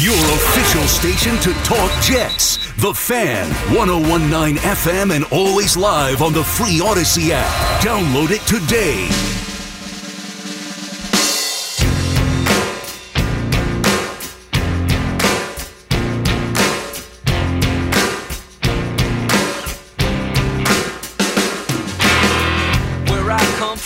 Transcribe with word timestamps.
Your 0.00 0.14
official 0.14 0.86
station 0.86 1.36
to 1.38 1.52
talk 1.64 1.90
Jets. 2.00 2.58
The 2.76 2.94
Fan, 2.94 3.50
1019 3.74 4.58
FM, 4.58 5.12
and 5.12 5.24
always 5.32 5.76
live 5.76 6.22
on 6.22 6.32
the 6.32 6.44
free 6.44 6.78
Audacy 6.78 7.30
app. 7.30 7.82
Download 7.82 8.30
it 8.30 8.40
today. 8.42 9.08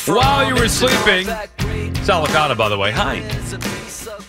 While 0.05 0.47
you 0.47 0.55
were 0.57 0.69
sleeping, 0.69 1.25
Sal 2.05 2.27
Licata, 2.27 2.55
by 2.55 2.69
the 2.69 2.77
way, 2.77 2.91
hi. 2.91 3.72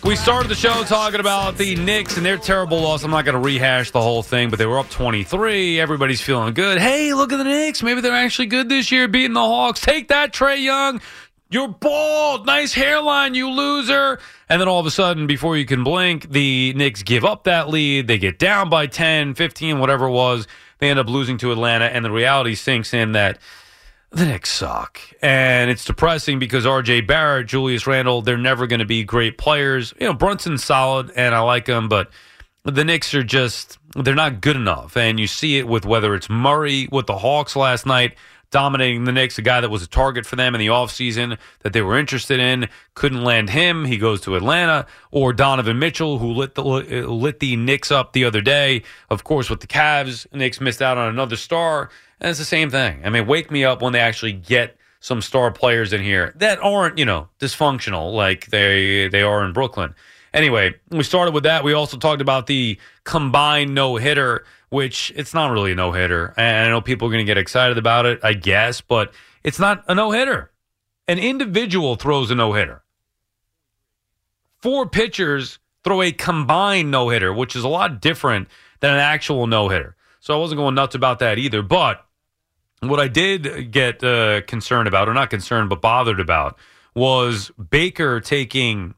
We 0.04 0.16
started 0.16 0.48
the 0.48 0.54
show 0.54 0.84
talking 0.84 1.18
about 1.18 1.56
the 1.56 1.76
Knicks 1.76 2.18
and 2.18 2.26
their 2.26 2.36
terrible 2.36 2.78
loss. 2.78 3.04
I'm 3.04 3.10
not 3.10 3.24
going 3.24 3.36
to 3.36 3.40
rehash 3.40 3.90
the 3.90 4.02
whole 4.02 4.22
thing, 4.22 4.50
but 4.50 4.58
they 4.58 4.66
were 4.66 4.78
up 4.78 4.90
23. 4.90 5.80
Everybody's 5.80 6.20
feeling 6.20 6.52
good. 6.52 6.78
Hey, 6.78 7.14
look 7.14 7.32
at 7.32 7.38
the 7.38 7.44
Knicks. 7.44 7.82
Maybe 7.82 8.02
they're 8.02 8.12
actually 8.12 8.46
good 8.46 8.68
this 8.68 8.92
year, 8.92 9.08
beating 9.08 9.32
the 9.32 9.40
Hawks. 9.40 9.80
Take 9.80 10.08
that, 10.08 10.34
Trae 10.34 10.62
Young. 10.62 11.00
You're 11.48 11.68
bald. 11.68 12.44
Nice 12.44 12.74
hairline, 12.74 13.32
you 13.32 13.48
loser. 13.48 14.20
And 14.46 14.60
then 14.60 14.68
all 14.68 14.78
of 14.78 14.84
a 14.84 14.90
sudden, 14.90 15.26
before 15.26 15.56
you 15.56 15.64
can 15.64 15.82
blink, 15.82 16.30
the 16.30 16.74
Knicks 16.74 17.02
give 17.02 17.24
up 17.24 17.44
that 17.44 17.70
lead. 17.70 18.06
They 18.06 18.18
get 18.18 18.38
down 18.38 18.68
by 18.68 18.86
10, 18.86 19.32
15, 19.32 19.78
whatever 19.78 20.08
it 20.08 20.12
was. 20.12 20.46
They 20.80 20.90
end 20.90 20.98
up 20.98 21.08
losing 21.08 21.38
to 21.38 21.50
Atlanta, 21.50 21.86
and 21.86 22.04
the 22.04 22.10
reality 22.10 22.56
sinks 22.56 22.92
in 22.92 23.12
that 23.12 23.38
the 24.14 24.26
Knicks 24.26 24.50
suck. 24.50 25.00
And 25.22 25.70
it's 25.70 25.84
depressing 25.84 26.38
because 26.38 26.64
RJ 26.64 27.06
Barrett, 27.06 27.48
Julius 27.48 27.86
Randle, 27.86 28.22
they're 28.22 28.38
never 28.38 28.66
going 28.66 28.80
to 28.80 28.84
be 28.84 29.04
great 29.04 29.38
players. 29.38 29.92
You 30.00 30.06
know, 30.06 30.14
Brunson's 30.14 30.64
solid 30.64 31.10
and 31.16 31.34
I 31.34 31.40
like 31.40 31.66
him, 31.66 31.88
but 31.88 32.10
the 32.64 32.84
Knicks 32.84 33.12
are 33.14 33.24
just, 33.24 33.78
they're 33.94 34.14
not 34.14 34.40
good 34.40 34.56
enough. 34.56 34.96
And 34.96 35.18
you 35.18 35.26
see 35.26 35.58
it 35.58 35.66
with 35.66 35.84
whether 35.84 36.14
it's 36.14 36.30
Murray 36.30 36.88
with 36.92 37.06
the 37.06 37.18
Hawks 37.18 37.56
last 37.56 37.86
night, 37.86 38.14
dominating 38.50 39.02
the 39.02 39.10
Knicks, 39.10 39.36
a 39.36 39.42
guy 39.42 39.60
that 39.60 39.68
was 39.68 39.82
a 39.82 39.88
target 39.88 40.24
for 40.24 40.36
them 40.36 40.54
in 40.54 40.60
the 40.60 40.68
offseason 40.68 41.36
that 41.62 41.72
they 41.72 41.82
were 41.82 41.98
interested 41.98 42.38
in, 42.38 42.68
couldn't 42.94 43.24
land 43.24 43.50
him. 43.50 43.84
He 43.84 43.98
goes 43.98 44.20
to 44.22 44.36
Atlanta. 44.36 44.86
Or 45.10 45.32
Donovan 45.32 45.80
Mitchell, 45.80 46.18
who 46.18 46.28
lit 46.28 46.54
the, 46.54 46.62
lit 46.62 47.40
the 47.40 47.56
Knicks 47.56 47.90
up 47.90 48.12
the 48.12 48.24
other 48.24 48.40
day. 48.40 48.84
Of 49.10 49.24
course, 49.24 49.50
with 49.50 49.58
the 49.58 49.66
Cavs, 49.66 50.32
Knicks 50.32 50.60
missed 50.60 50.80
out 50.80 50.96
on 50.96 51.08
another 51.08 51.34
star. 51.34 51.90
And 52.20 52.30
it's 52.30 52.38
the 52.38 52.44
same 52.44 52.70
thing. 52.70 53.02
I 53.04 53.10
mean, 53.10 53.26
wake 53.26 53.50
me 53.50 53.64
up 53.64 53.82
when 53.82 53.92
they 53.92 54.00
actually 54.00 54.32
get 54.32 54.76
some 55.00 55.20
star 55.20 55.50
players 55.50 55.92
in 55.92 56.02
here 56.02 56.32
that 56.36 56.58
aren't, 56.62 56.98
you 56.98 57.04
know, 57.04 57.28
dysfunctional 57.38 58.14
like 58.14 58.46
they 58.46 59.08
they 59.08 59.22
are 59.22 59.44
in 59.44 59.52
Brooklyn. 59.52 59.94
Anyway, 60.32 60.74
we 60.90 61.02
started 61.04 61.34
with 61.34 61.44
that. 61.44 61.62
We 61.62 61.74
also 61.74 61.96
talked 61.96 62.20
about 62.20 62.46
the 62.46 62.78
combined 63.04 63.74
no 63.74 63.96
hitter, 63.96 64.44
which 64.70 65.12
it's 65.14 65.34
not 65.34 65.52
really 65.52 65.72
a 65.72 65.74
no 65.74 65.92
hitter. 65.92 66.34
And 66.36 66.66
I 66.66 66.68
know 66.70 66.80
people 66.80 67.06
are 67.06 67.10
going 67.10 67.24
to 67.24 67.30
get 67.30 67.38
excited 67.38 67.78
about 67.78 68.06
it, 68.06 68.20
I 68.22 68.32
guess, 68.32 68.80
but 68.80 69.12
it's 69.44 69.60
not 69.60 69.84
a 69.86 69.94
no 69.94 70.10
hitter. 70.10 70.50
An 71.06 71.18
individual 71.18 71.96
throws 71.96 72.30
a 72.30 72.34
no 72.34 72.54
hitter. 72.54 72.82
Four 74.62 74.88
pitchers 74.88 75.58
throw 75.84 76.00
a 76.00 76.10
combined 76.10 76.90
no 76.90 77.10
hitter, 77.10 77.32
which 77.32 77.54
is 77.54 77.62
a 77.62 77.68
lot 77.68 78.00
different 78.00 78.48
than 78.80 78.94
an 78.94 79.00
actual 79.00 79.46
no 79.46 79.68
hitter. 79.68 79.93
So 80.24 80.32
I 80.32 80.38
wasn't 80.38 80.58
going 80.58 80.74
nuts 80.74 80.94
about 80.94 81.18
that 81.18 81.36
either. 81.36 81.60
But 81.60 82.02
what 82.80 82.98
I 82.98 83.08
did 83.08 83.70
get 83.70 84.02
uh, 84.02 84.40
concerned 84.46 84.88
about, 84.88 85.06
or 85.06 85.12
not 85.12 85.28
concerned, 85.28 85.68
but 85.68 85.82
bothered 85.82 86.18
about, 86.18 86.56
was 86.94 87.50
Baker 87.68 88.20
taking 88.20 88.94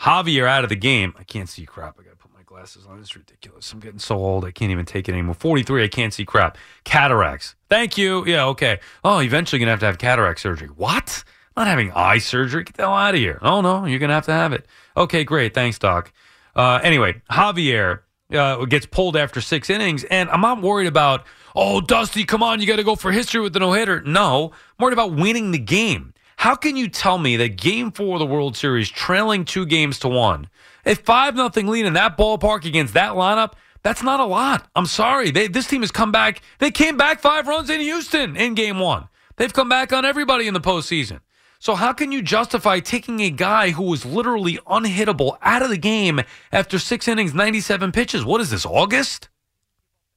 Javier 0.00 0.48
out 0.48 0.64
of 0.64 0.70
the 0.70 0.76
game. 0.76 1.12
I 1.18 1.24
can't 1.24 1.50
see 1.50 1.66
crap. 1.66 1.98
I 2.00 2.04
got 2.04 2.12
to 2.12 2.16
put 2.16 2.32
my 2.32 2.40
glasses 2.46 2.86
on. 2.86 2.98
It's 2.98 3.14
ridiculous. 3.14 3.70
I'm 3.74 3.80
getting 3.80 3.98
so 3.98 4.16
old. 4.16 4.46
I 4.46 4.52
can't 4.52 4.70
even 4.70 4.86
take 4.86 5.06
it 5.06 5.12
anymore. 5.12 5.34
43. 5.34 5.84
I 5.84 5.88
can't 5.88 6.14
see 6.14 6.24
crap. 6.24 6.56
Cataracts. 6.84 7.56
Thank 7.68 7.98
you. 7.98 8.24
Yeah, 8.24 8.46
okay. 8.46 8.80
Oh, 9.04 9.18
eventually 9.18 9.58
going 9.58 9.66
to 9.66 9.72
have 9.72 9.80
to 9.80 9.86
have 9.86 9.98
cataract 9.98 10.40
surgery. 10.40 10.68
What? 10.68 11.24
Not 11.58 11.66
having 11.66 11.92
eye 11.92 12.16
surgery. 12.16 12.64
Get 12.64 12.78
the 12.78 12.84
hell 12.84 12.94
out 12.94 13.12
of 13.12 13.20
here. 13.20 13.38
Oh, 13.42 13.60
no, 13.60 13.84
you're 13.84 13.98
going 13.98 14.08
to 14.08 14.14
have 14.14 14.24
to 14.24 14.32
have 14.32 14.54
it. 14.54 14.64
Okay, 14.96 15.24
great. 15.24 15.52
Thanks, 15.52 15.78
Doc. 15.78 16.10
Uh, 16.56 16.80
anyway, 16.82 17.20
Javier 17.30 18.00
uh, 18.32 18.64
gets 18.64 18.86
pulled 18.86 19.16
after 19.16 19.40
six 19.40 19.70
innings, 19.70 20.04
and 20.04 20.30
I'm 20.30 20.40
not 20.40 20.62
worried 20.62 20.86
about 20.86 21.24
oh, 21.54 21.80
Dusty, 21.80 22.24
come 22.24 22.42
on, 22.42 22.60
you 22.60 22.66
got 22.66 22.76
to 22.76 22.84
go 22.84 22.94
for 22.94 23.10
history 23.10 23.40
with 23.40 23.52
the 23.52 23.58
no 23.58 23.72
hitter. 23.72 24.00
No, 24.02 24.52
I'm 24.78 24.82
worried 24.84 24.92
about 24.92 25.14
winning 25.14 25.50
the 25.50 25.58
game. 25.58 26.14
How 26.36 26.54
can 26.54 26.76
you 26.76 26.88
tell 26.88 27.18
me 27.18 27.36
that 27.36 27.56
game 27.56 27.90
four 27.92 28.14
of 28.14 28.20
the 28.20 28.26
World 28.26 28.56
Series, 28.56 28.88
trailing 28.88 29.44
two 29.44 29.66
games 29.66 29.98
to 29.98 30.08
one, 30.08 30.48
a 30.86 30.94
5 30.94 31.34
nothing 31.34 31.66
lead 31.66 31.84
in 31.84 31.92
that 31.94 32.16
ballpark 32.16 32.64
against 32.64 32.94
that 32.94 33.12
lineup, 33.12 33.52
that's 33.82 34.02
not 34.02 34.20
a 34.20 34.24
lot. 34.24 34.66
I'm 34.74 34.86
sorry. 34.86 35.30
They, 35.30 35.48
this 35.48 35.66
team 35.66 35.82
has 35.82 35.90
come 35.90 36.12
back. 36.12 36.42
They 36.58 36.70
came 36.70 36.96
back 36.96 37.20
five 37.20 37.46
runs 37.46 37.70
in 37.70 37.80
Houston 37.80 38.36
in 38.36 38.54
game 38.54 38.78
one. 38.78 39.08
They've 39.36 39.52
come 39.52 39.68
back 39.68 39.92
on 39.92 40.04
everybody 40.04 40.46
in 40.46 40.54
the 40.54 40.60
postseason. 40.60 41.20
So 41.60 41.74
how 41.74 41.92
can 41.92 42.10
you 42.10 42.22
justify 42.22 42.80
taking 42.80 43.20
a 43.20 43.28
guy 43.28 43.70
who 43.70 43.82
was 43.82 44.06
literally 44.06 44.58
unhittable 44.66 45.36
out 45.42 45.60
of 45.60 45.68
the 45.68 45.76
game 45.76 46.22
after 46.50 46.78
six 46.78 47.06
innings, 47.06 47.34
97 47.34 47.92
pitches? 47.92 48.24
What 48.24 48.40
is 48.40 48.50
this, 48.50 48.64
August? 48.64 49.28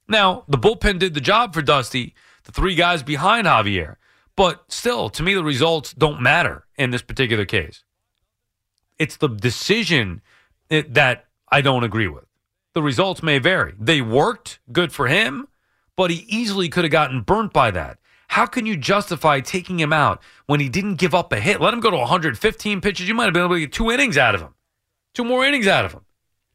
Now, 0.08 0.44
the 0.48 0.56
bullpen 0.56 0.98
did 0.98 1.12
the 1.12 1.20
job 1.20 1.52
for 1.52 1.60
Dusty, 1.60 2.14
the 2.44 2.52
three 2.52 2.74
guys 2.74 3.02
behind 3.02 3.46
Javier. 3.46 3.96
But 4.36 4.64
still, 4.68 5.10
to 5.10 5.22
me, 5.22 5.34
the 5.34 5.44
results 5.44 5.92
don't 5.92 6.22
matter 6.22 6.64
in 6.76 6.90
this 6.90 7.02
particular 7.02 7.44
case. 7.44 7.84
It's 8.98 9.18
the 9.18 9.28
decision 9.28 10.22
that 10.70 11.26
I 11.50 11.60
don't 11.60 11.84
agree 11.84 12.08
with. 12.08 12.24
The 12.72 12.82
results 12.82 13.22
may 13.22 13.38
vary. 13.38 13.74
They 13.78 14.00
worked, 14.00 14.60
good 14.72 14.92
for 14.92 15.08
him, 15.08 15.46
but 15.94 16.10
he 16.10 16.24
easily 16.26 16.70
could 16.70 16.84
have 16.84 16.90
gotten 16.90 17.20
burnt 17.20 17.52
by 17.52 17.70
that. 17.70 17.98
How 18.34 18.46
can 18.46 18.66
you 18.66 18.76
justify 18.76 19.38
taking 19.38 19.78
him 19.78 19.92
out 19.92 20.20
when 20.46 20.58
he 20.58 20.68
didn't 20.68 20.96
give 20.96 21.14
up 21.14 21.32
a 21.32 21.38
hit? 21.38 21.60
Let 21.60 21.72
him 21.72 21.78
go 21.78 21.92
to 21.92 21.96
115 21.96 22.80
pitches. 22.80 23.06
You 23.06 23.14
might 23.14 23.26
have 23.26 23.32
been 23.32 23.44
able 23.44 23.54
to 23.54 23.60
get 23.60 23.72
two 23.72 23.92
innings 23.92 24.18
out 24.18 24.34
of 24.34 24.40
him, 24.40 24.56
two 25.14 25.22
more 25.22 25.44
innings 25.44 25.68
out 25.68 25.84
of 25.84 25.92
him, 25.92 26.00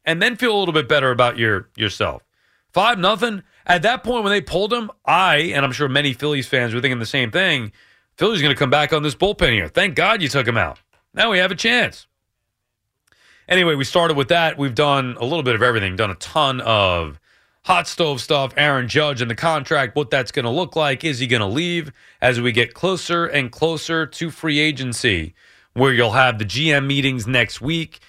and 0.04 0.20
then 0.20 0.36
feel 0.36 0.54
a 0.54 0.58
little 0.58 0.74
bit 0.74 0.90
better 0.90 1.10
about 1.10 1.38
your 1.38 1.70
yourself. 1.78 2.22
Five 2.70 2.98
nothing. 2.98 3.44
At 3.64 3.80
that 3.80 4.04
point, 4.04 4.24
when 4.24 4.30
they 4.30 4.42
pulled 4.42 4.74
him, 4.74 4.90
I 5.06 5.36
and 5.54 5.64
I'm 5.64 5.72
sure 5.72 5.88
many 5.88 6.12
Phillies 6.12 6.46
fans 6.46 6.74
were 6.74 6.82
thinking 6.82 6.98
the 6.98 7.06
same 7.06 7.30
thing. 7.30 7.72
Phillies 8.18 8.42
going 8.42 8.54
to 8.54 8.58
come 8.58 8.68
back 8.68 8.92
on 8.92 9.02
this 9.02 9.14
bullpen 9.14 9.52
here. 9.52 9.68
Thank 9.68 9.94
God 9.94 10.20
you 10.20 10.28
took 10.28 10.46
him 10.46 10.58
out. 10.58 10.80
Now 11.14 11.30
we 11.30 11.38
have 11.38 11.50
a 11.50 11.54
chance. 11.54 12.06
Anyway, 13.48 13.74
we 13.74 13.84
started 13.84 14.18
with 14.18 14.28
that. 14.28 14.58
We've 14.58 14.74
done 14.74 15.16
a 15.18 15.24
little 15.24 15.42
bit 15.42 15.54
of 15.54 15.62
everything. 15.62 15.96
Done 15.96 16.10
a 16.10 16.16
ton 16.16 16.60
of 16.60 17.18
hot 17.64 17.86
stove 17.86 18.20
stuff. 18.20 18.52
Aaron 18.56 18.88
Judge 18.88 19.20
and 19.20 19.30
the 19.30 19.34
contract. 19.34 19.96
What 19.96 20.10
that's 20.10 20.32
going 20.32 20.44
to 20.44 20.50
look 20.50 20.76
like. 20.76 21.04
Is 21.04 21.18
he 21.18 21.26
going 21.26 21.40
to 21.40 21.46
leave 21.46 21.92
as 22.20 22.40
we 22.40 22.52
get 22.52 22.74
closer 22.74 23.26
and 23.26 23.50
closer 23.50 24.06
to 24.06 24.30
free 24.30 24.58
agency, 24.58 25.34
where 25.74 25.92
you'll 25.92 26.12
have 26.12 26.38
the 26.38 26.44
GM 26.44 26.86
meetings 26.86 27.26
next 27.26 27.60
week 27.60 28.00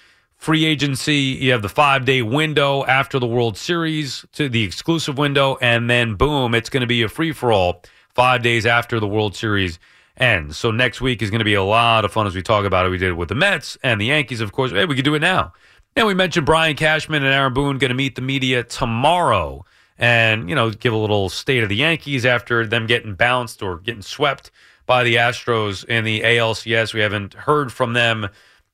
free 0.42 0.64
agency. 0.64 1.38
You 1.40 1.52
have 1.52 1.62
the 1.62 1.68
five 1.68 2.04
day 2.04 2.20
window 2.20 2.84
after 2.84 3.20
the 3.20 3.28
World 3.28 3.56
Series 3.56 4.26
to 4.32 4.48
the 4.48 4.64
exclusive 4.64 5.16
window, 5.16 5.56
and 5.62 5.88
then 5.88 6.16
boom, 6.16 6.52
it's 6.56 6.68
going 6.68 6.80
to 6.80 6.86
be 6.88 7.02
a 7.02 7.08
free 7.08 7.30
for 7.30 7.52
all 7.52 7.84
five 8.12 8.42
days 8.42 8.66
after 8.66 8.98
the 8.98 9.06
World 9.06 9.36
Series 9.36 9.78
ends. 10.16 10.58
So 10.58 10.72
next 10.72 11.00
week 11.00 11.22
is 11.22 11.30
going 11.30 11.38
to 11.38 11.44
be 11.44 11.54
a 11.54 11.62
lot 11.62 12.04
of 12.04 12.12
fun 12.12 12.26
as 12.26 12.34
we 12.34 12.42
talk 12.42 12.64
about 12.64 12.86
it. 12.86 12.88
We 12.88 12.98
did 12.98 13.10
it 13.10 13.16
with 13.16 13.28
the 13.28 13.36
Mets 13.36 13.78
and 13.84 14.00
the 14.00 14.06
Yankees, 14.06 14.40
of 14.40 14.50
course. 14.50 14.72
Hey, 14.72 14.84
we 14.84 14.96
could 14.96 15.04
do 15.04 15.14
it 15.14 15.20
now. 15.20 15.52
And 15.94 16.06
we 16.06 16.14
mentioned 16.14 16.46
Brian 16.46 16.74
Cashman 16.74 17.22
and 17.22 17.32
Aaron 17.32 17.52
Boone 17.52 17.78
going 17.78 17.90
to 17.90 17.94
meet 17.94 18.14
the 18.14 18.22
media 18.22 18.62
tomorrow 18.62 19.64
and, 19.98 20.48
you 20.48 20.54
know, 20.54 20.70
give 20.70 20.92
a 20.92 20.96
little 20.96 21.28
state 21.28 21.62
of 21.62 21.68
the 21.68 21.76
Yankees 21.76 22.24
after 22.24 22.66
them 22.66 22.86
getting 22.86 23.14
bounced 23.14 23.62
or 23.62 23.78
getting 23.78 24.02
swept 24.02 24.50
by 24.86 25.04
the 25.04 25.16
Astros 25.16 25.84
in 25.84 26.04
the 26.04 26.22
ALCS. 26.22 26.94
We 26.94 27.00
haven't 27.00 27.34
heard 27.34 27.72
from 27.72 27.92
them 27.92 28.28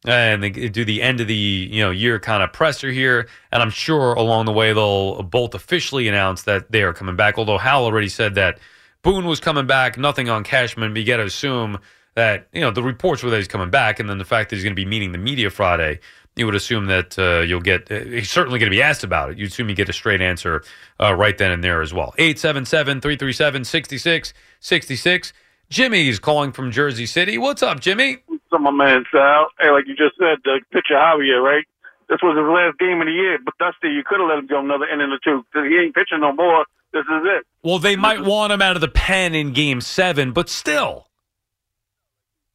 and 0.04 0.42
they 0.42 0.50
do 0.50 0.84
the 0.84 1.02
end 1.02 1.20
of 1.20 1.26
the 1.26 1.34
you 1.34 1.82
know 1.82 1.90
year 1.90 2.20
kind 2.20 2.42
of 2.42 2.52
presser 2.52 2.90
here. 2.90 3.28
And 3.50 3.62
I'm 3.62 3.70
sure 3.70 4.12
along 4.14 4.46
the 4.46 4.52
way 4.52 4.72
they'll 4.72 5.22
both 5.22 5.54
officially 5.54 6.08
announce 6.08 6.44
that 6.44 6.70
they 6.70 6.82
are 6.82 6.92
coming 6.92 7.16
back. 7.16 7.36
Although 7.36 7.58
Hal 7.58 7.84
already 7.84 8.08
said 8.08 8.34
that 8.36 8.58
Boone 9.02 9.26
was 9.26 9.40
coming 9.40 9.66
back, 9.66 9.98
nothing 9.98 10.28
on 10.28 10.44
Cashman. 10.44 10.92
But 10.92 11.00
you 11.00 11.06
got 11.06 11.16
to 11.16 11.24
assume 11.24 11.78
that 12.14 12.48
you 12.52 12.60
know 12.60 12.70
the 12.70 12.82
reports 12.82 13.22
were 13.22 13.30
that 13.30 13.36
he's 13.36 13.48
coming 13.48 13.70
back, 13.70 13.98
and 13.98 14.08
then 14.08 14.18
the 14.18 14.24
fact 14.24 14.50
that 14.50 14.56
he's 14.56 14.64
going 14.64 14.74
to 14.74 14.80
be 14.80 14.84
meeting 14.84 15.12
the 15.12 15.18
media 15.18 15.50
Friday. 15.50 16.00
You 16.38 16.46
would 16.46 16.54
assume 16.54 16.86
that 16.86 17.18
uh, 17.18 17.40
you'll 17.40 17.60
get. 17.60 17.90
Uh, 17.90 18.00
he's 18.00 18.30
certainly 18.30 18.58
going 18.58 18.70
to 18.70 18.74
be 18.74 18.80
asked 18.80 19.02
about 19.02 19.30
it. 19.30 19.38
You'd 19.38 19.50
assume 19.50 19.68
you 19.68 19.74
get 19.74 19.88
a 19.88 19.92
straight 19.92 20.20
answer 20.20 20.62
uh, 21.00 21.12
right 21.14 21.36
then 21.36 21.50
and 21.50 21.64
there 21.64 21.82
as 21.82 21.92
well. 21.92 22.14
877 22.16 23.00
337 23.00 23.64
6666. 23.64 25.32
Jimmy's 25.68 26.18
calling 26.18 26.52
from 26.52 26.70
Jersey 26.70 27.06
City. 27.06 27.36
What's 27.38 27.62
up, 27.62 27.80
Jimmy? 27.80 28.18
What's 28.26 28.40
my 28.52 28.70
man 28.70 29.04
Sal? 29.12 29.48
Hey, 29.60 29.70
like 29.70 29.86
you 29.86 29.96
just 29.96 30.16
said, 30.16 30.38
the 30.44 30.60
pitcher 30.72 30.94
Javier, 30.94 31.42
right? 31.42 31.64
This 32.08 32.20
was 32.22 32.38
his 32.38 32.48
last 32.48 32.78
game 32.78 33.02
of 33.02 33.06
the 33.06 33.12
year, 33.12 33.38
but 33.44 33.52
Dusty, 33.58 33.88
you 33.88 34.02
could 34.06 34.20
have 34.20 34.28
let 34.28 34.38
him 34.38 34.46
go 34.46 34.60
another 34.60 34.86
inning 34.86 35.12
or 35.12 35.18
two. 35.22 35.44
He 35.52 35.76
ain't 35.76 35.94
pitching 35.94 36.20
no 36.20 36.32
more. 36.32 36.64
This 36.92 37.04
is 37.04 37.22
it. 37.24 37.46
Well, 37.62 37.78
they 37.78 37.96
might 37.96 38.24
want 38.24 38.52
him 38.52 38.62
out 38.62 38.76
of 38.76 38.80
the 38.80 38.88
pen 38.88 39.34
in 39.34 39.52
Game 39.52 39.82
Seven, 39.82 40.32
but 40.32 40.48
still. 40.48 41.08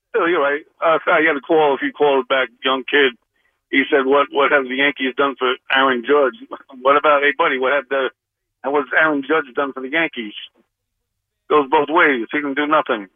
Still, 0.09 0.27
you're 0.27 0.41
right. 0.41 0.61
Uh, 0.81 0.97
you 1.19 1.27
had 1.27 1.33
to 1.33 1.41
call 1.41 1.75
if 1.75 1.81
you 1.83 1.91
called 1.91 2.27
back, 2.27 2.49
young 2.63 2.83
kid. 2.89 3.13
He 3.73 3.81
said, 3.89 4.05
"What 4.05 4.27
what 4.31 4.51
have 4.53 4.65
the 4.69 4.75
Yankees 4.77 5.15
done 5.17 5.33
for 5.37 5.49
Aaron 5.73 6.05
Judge? 6.05 6.37
What 6.85 6.95
about 6.97 7.23
hey 7.23 7.33
buddy? 7.37 7.57
What 7.57 7.73
have 7.73 7.89
the 7.89 8.09
what's 8.63 8.89
Aaron 8.93 9.23
Judge 9.25 9.49
done 9.55 9.73
for 9.73 9.81
the 9.81 9.89
Yankees? 9.89 10.33
Goes 11.49 11.67
both 11.69 11.89
ways. 11.89 12.27
He 12.31 12.39
can 12.41 12.53
do 12.53 12.67
nothing. 12.67 13.07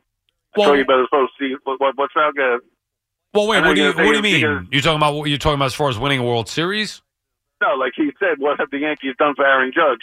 Well- 0.55 0.69
so 0.69 0.73
you 0.73 0.85
better 0.85 1.05
supposed 1.05 1.33
to 1.37 1.49
see 1.49 1.55
what, 1.63 1.79
what 1.79 1.95
what's 1.97 2.13
out 2.17 2.33
there. 2.35 2.59
Well, 3.33 3.47
wait. 3.47 3.61
What 3.63 3.75
do 3.75 3.81
you 3.81 3.87
What 3.93 3.97
do 3.97 4.15
you 4.17 4.21
mean? 4.21 4.41
because- 4.41 4.65
You're 4.71 4.81
talking 4.81 4.97
about 4.97 5.13
what 5.13 5.29
you're 5.29 5.37
talking 5.37 5.55
about 5.61 5.65
as 5.65 5.73
far 5.75 5.89
as 5.89 5.99
winning 5.99 6.19
a 6.19 6.23
World 6.23 6.47
Series, 6.49 7.01
No, 7.61 7.75
like 7.75 7.93
he 7.95 8.11
said, 8.19 8.39
what 8.39 8.59
have 8.59 8.69
the 8.71 8.79
Yankees 8.79 9.15
done 9.19 9.35
for 9.35 9.45
Aaron 9.45 9.71
Judge? 9.73 10.01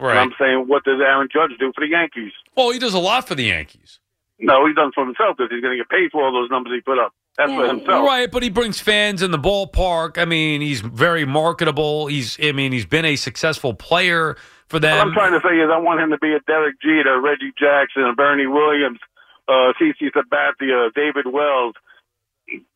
And 0.00 0.18
I'm 0.18 0.34
saying, 0.38 0.64
what 0.66 0.82
does 0.84 1.00
Aaron 1.00 1.28
Judge 1.32 1.52
do 1.58 1.72
for 1.74 1.80
the 1.84 1.90
Yankees? 1.90 2.32
Well, 2.56 2.70
he 2.72 2.78
does 2.80 2.94
a 2.94 2.98
lot 2.98 3.28
for 3.28 3.34
the 3.36 3.44
Yankees. 3.44 4.00
No, 4.40 4.66
he's 4.66 4.74
done 4.74 4.90
for 4.92 5.04
himself 5.04 5.36
because 5.36 5.50
he's 5.52 5.62
going 5.62 5.78
to 5.78 5.82
get 5.84 5.88
paid 5.88 6.10
for 6.10 6.24
all 6.24 6.32
those 6.32 6.50
numbers 6.50 6.72
he 6.74 6.80
put 6.80 6.98
up. 6.98 7.14
That's 7.36 7.50
for 7.50 7.66
himself. 7.66 8.06
Right, 8.06 8.30
but 8.30 8.42
he 8.42 8.50
brings 8.50 8.78
fans 8.80 9.22
in 9.22 9.30
the 9.32 9.38
ballpark. 9.38 10.18
I 10.18 10.24
mean, 10.24 10.60
he's 10.60 10.80
very 10.80 11.24
marketable. 11.24 12.06
He's, 12.06 12.38
I 12.40 12.52
mean, 12.52 12.70
he's 12.70 12.86
been 12.86 13.04
a 13.04 13.16
successful 13.16 13.74
player 13.74 14.36
for 14.68 14.76
What 14.76 14.82
them. 14.82 15.08
I'm 15.08 15.12
trying 15.12 15.32
to 15.32 15.40
say 15.40 15.56
is 15.58 15.68
I 15.72 15.78
want 15.78 16.00
him 16.00 16.10
to 16.10 16.18
be 16.18 16.32
a 16.32 16.40
Derek 16.46 16.80
Jeter, 16.80 17.20
Reggie 17.20 17.52
Jackson, 17.58 18.04
a 18.04 18.14
Bernie 18.14 18.46
Williams, 18.46 19.00
uh, 19.48 19.72
CC 19.80 20.10
Sabathia, 20.14 20.94
David 20.94 21.26
Wells. 21.26 21.74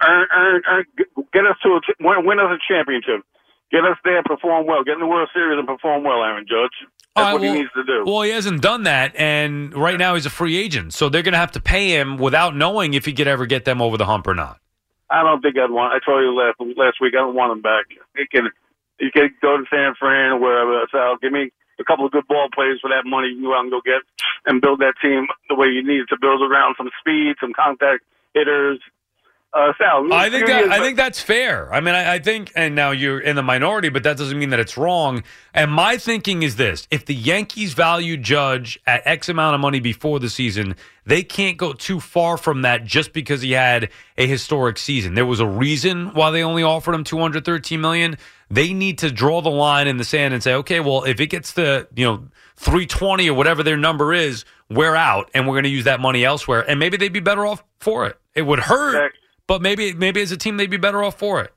Earn, 0.02 0.26
earn, 0.32 0.62
earn, 0.66 0.84
get 1.32 1.46
us 1.46 1.56
to 1.62 1.76
a, 1.76 1.80
ch- 1.80 1.96
win, 2.00 2.26
win 2.26 2.40
us 2.40 2.50
a 2.50 2.58
championship. 2.66 3.22
Get 3.70 3.84
us 3.84 3.98
there, 4.02 4.22
perform 4.22 4.66
well. 4.66 4.82
Get 4.82 4.94
in 4.94 5.00
the 5.00 5.06
World 5.06 5.28
Series 5.34 5.58
and 5.58 5.68
perform 5.68 6.02
well, 6.02 6.24
Aaron 6.24 6.46
Judge. 6.48 6.88
That's 7.18 7.24
right, 7.26 7.32
what 7.32 7.42
well- 7.42 7.52
he 7.52 7.58
needs 7.60 7.72
to 7.74 7.84
do. 7.84 8.04
Well, 8.06 8.22
he 8.22 8.30
hasn't 8.30 8.62
done 8.62 8.84
that, 8.84 9.14
and 9.16 9.74
right 9.74 9.98
now 9.98 10.14
he's 10.14 10.26
a 10.26 10.30
free 10.30 10.56
agent, 10.56 10.94
so 10.94 11.08
they're 11.08 11.22
going 11.22 11.32
to 11.32 11.38
have 11.38 11.52
to 11.52 11.60
pay 11.60 11.90
him 11.90 12.16
without 12.16 12.56
knowing 12.56 12.94
if 12.94 13.04
he 13.04 13.12
could 13.12 13.28
ever 13.28 13.46
get 13.46 13.64
them 13.64 13.82
over 13.82 13.96
the 13.96 14.06
hump 14.06 14.26
or 14.26 14.34
not. 14.34 14.60
I 15.10 15.22
don't 15.22 15.40
think 15.40 15.56
I'd 15.56 15.70
want. 15.70 15.94
I 15.94 16.04
told 16.04 16.22
you 16.22 16.34
last 16.36 16.60
last 16.76 17.00
week 17.00 17.14
I 17.14 17.24
don't 17.24 17.34
want 17.34 17.52
him 17.52 17.62
back. 17.62 17.86
He 18.16 18.26
can 18.26 18.50
he 18.98 19.10
can 19.10 19.30
go 19.40 19.56
to 19.56 19.64
San 19.70 19.94
Fran 19.98 20.32
or 20.32 20.38
wherever. 20.38 20.86
So 20.92 21.16
give 21.22 21.32
me 21.32 21.50
a 21.80 21.84
couple 21.84 22.04
of 22.04 22.12
good 22.12 22.26
ball 22.28 22.48
players 22.52 22.80
for 22.80 22.90
that 22.90 23.06
money 23.06 23.28
you 23.28 23.48
can 23.48 23.70
go 23.70 23.80
get 23.80 24.02
and 24.44 24.60
build 24.60 24.80
that 24.80 24.94
team 25.00 25.26
the 25.48 25.54
way 25.54 25.68
you 25.68 25.82
need 25.86 26.02
it 26.02 26.08
to 26.10 26.18
build 26.20 26.42
around 26.42 26.74
some 26.76 26.90
speed, 27.00 27.36
some 27.40 27.52
contact 27.54 28.04
hitters. 28.34 28.80
Uh, 29.50 29.72
Sal, 29.78 30.12
I 30.12 30.28
think 30.28 30.46
that 30.46 30.70
I 30.70 30.80
think 30.80 30.98
that's 30.98 31.22
fair. 31.22 31.72
I 31.72 31.80
mean, 31.80 31.94
I, 31.94 32.16
I 32.16 32.18
think, 32.18 32.52
and 32.54 32.74
now 32.74 32.90
you're 32.90 33.18
in 33.18 33.34
the 33.34 33.42
minority, 33.42 33.88
but 33.88 34.02
that 34.02 34.18
doesn't 34.18 34.38
mean 34.38 34.50
that 34.50 34.60
it's 34.60 34.76
wrong. 34.76 35.22
And 35.54 35.72
my 35.72 35.96
thinking 35.96 36.42
is 36.42 36.56
this: 36.56 36.86
if 36.90 37.06
the 37.06 37.14
Yankees 37.14 37.72
value 37.72 38.18
Judge 38.18 38.78
at 38.86 39.00
X 39.06 39.30
amount 39.30 39.54
of 39.54 39.62
money 39.62 39.80
before 39.80 40.20
the 40.20 40.28
season, 40.28 40.76
they 41.06 41.22
can't 41.22 41.56
go 41.56 41.72
too 41.72 41.98
far 41.98 42.36
from 42.36 42.60
that 42.62 42.84
just 42.84 43.14
because 43.14 43.40
he 43.40 43.52
had 43.52 43.88
a 44.18 44.26
historic 44.26 44.76
season. 44.76 45.14
There 45.14 45.24
was 45.24 45.40
a 45.40 45.46
reason 45.46 46.12
why 46.12 46.30
they 46.30 46.42
only 46.44 46.62
offered 46.62 46.94
him 46.94 47.02
213 47.02 47.80
million. 47.80 48.18
They 48.50 48.74
need 48.74 48.98
to 48.98 49.10
draw 49.10 49.40
the 49.40 49.48
line 49.48 49.88
in 49.88 49.96
the 49.96 50.04
sand 50.04 50.34
and 50.34 50.42
say, 50.42 50.52
okay, 50.56 50.80
well, 50.80 51.04
if 51.04 51.20
it 51.20 51.28
gets 51.28 51.54
to 51.54 51.88
you 51.96 52.04
know 52.04 52.28
320 52.56 53.30
or 53.30 53.34
whatever 53.34 53.62
their 53.62 53.78
number 53.78 54.12
is, 54.12 54.44
we're 54.68 54.94
out, 54.94 55.30
and 55.32 55.48
we're 55.48 55.54
going 55.54 55.64
to 55.64 55.70
use 55.70 55.84
that 55.84 56.00
money 56.00 56.22
elsewhere. 56.22 56.68
And 56.68 56.78
maybe 56.78 56.98
they'd 56.98 57.14
be 57.14 57.20
better 57.20 57.46
off 57.46 57.64
for 57.80 58.06
it. 58.06 58.18
It 58.34 58.42
would 58.42 58.58
hurt. 58.58 58.94
Exactly. 58.94 59.20
But 59.48 59.60
maybe 59.60 59.92
maybe 59.94 60.20
as 60.22 60.30
a 60.30 60.36
team 60.36 60.56
they'd 60.56 60.70
be 60.70 60.76
better 60.76 61.02
off 61.02 61.18
for 61.18 61.40
it. 61.40 61.52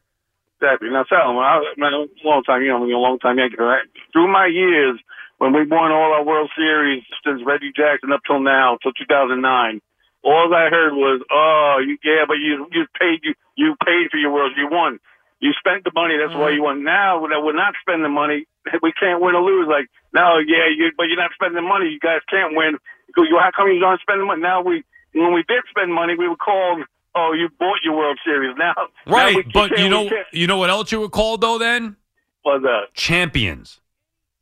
Exactly. 0.57 0.89
Now, 0.89 1.05
Sal, 1.09 1.35
when 1.35 1.45
I, 1.45 1.61
man, 1.77 1.93
a 1.93 2.05
long 2.25 2.43
time, 2.43 2.61
you 2.61 2.69
know, 2.69 2.77
I'm 2.77 2.89
a 2.89 2.97
long 2.97 3.19
time 3.19 3.37
Yankee. 3.37 3.57
Right? 3.57 3.85
Through 4.13 4.31
my 4.31 4.45
years, 4.47 4.99
when 5.37 5.53
we 5.53 5.65
won 5.65 5.91
all 5.91 6.13
our 6.13 6.23
World 6.23 6.49
Series 6.55 7.03
since 7.25 7.41
Reggie 7.45 7.73
Jackson 7.75 8.11
up 8.11 8.21
till 8.25 8.39
now, 8.39 8.77
till 8.81 8.93
2009, 8.93 9.81
all 10.23 10.53
I 10.53 10.69
heard 10.69 10.93
was, 10.93 11.21
"Oh, 11.31 11.81
you, 11.85 11.97
yeah, 12.03 12.25
but 12.27 12.37
you 12.37 12.65
you 12.71 12.85
paid 12.97 13.19
you 13.23 13.33
you 13.57 13.75
paid 13.85 14.09
for 14.09 14.17
your 14.17 14.31
Worlds. 14.31 14.55
You 14.57 14.69
won. 14.71 14.99
You 15.41 15.53
spent 15.57 15.83
the 15.83 15.91
money. 15.93 16.15
That's 16.21 16.37
why 16.37 16.53
mm-hmm. 16.53 16.61
you 16.61 16.63
won. 16.63 16.83
Now 16.83 17.25
that 17.25 17.41
we're 17.41 17.57
not 17.57 17.73
spending 17.81 18.13
money, 18.13 18.45
we 18.85 18.93
can't 18.93 19.19
win 19.19 19.33
or 19.33 19.41
lose. 19.41 19.67
Like, 19.67 19.89
no, 20.13 20.37
yeah, 20.37 20.69
you, 20.69 20.93
but 20.95 21.09
you're 21.09 21.17
not 21.17 21.33
spending 21.33 21.65
money. 21.65 21.89
You 21.89 21.99
guys 21.99 22.21
can't 22.29 22.53
win. 22.55 22.77
You 23.17 23.37
how 23.41 23.49
come 23.49 23.73
you 23.73 23.81
don't 23.81 23.99
spend 23.99 24.21
the 24.21 24.25
money? 24.25 24.41
Now 24.41 24.61
we, 24.61 24.85
when 25.13 25.33
we 25.33 25.43
did 25.49 25.65
spend 25.69 25.91
money, 25.91 26.13
we 26.15 26.29
were 26.29 26.37
called, 26.37 26.85
oh, 27.15 27.33
you 27.33 27.49
bought 27.59 27.79
your 27.83 27.95
World 27.97 28.19
Series. 28.25 28.55
Now, 28.57 28.73
now 29.07 29.13
Right, 29.13 29.35
we 29.35 29.43
but 29.53 29.69
can't- 29.69 29.79
you 29.79 29.89
know 29.89 30.09
you 30.31 30.47
know 30.47 30.57
what 30.57 30.69
else 30.69 30.91
you 30.91 30.99
were 30.99 31.09
called 31.09 31.41
though 31.41 31.57
then? 31.57 31.95
was 32.43 32.61
that? 32.63 32.93
Champions. 32.95 33.79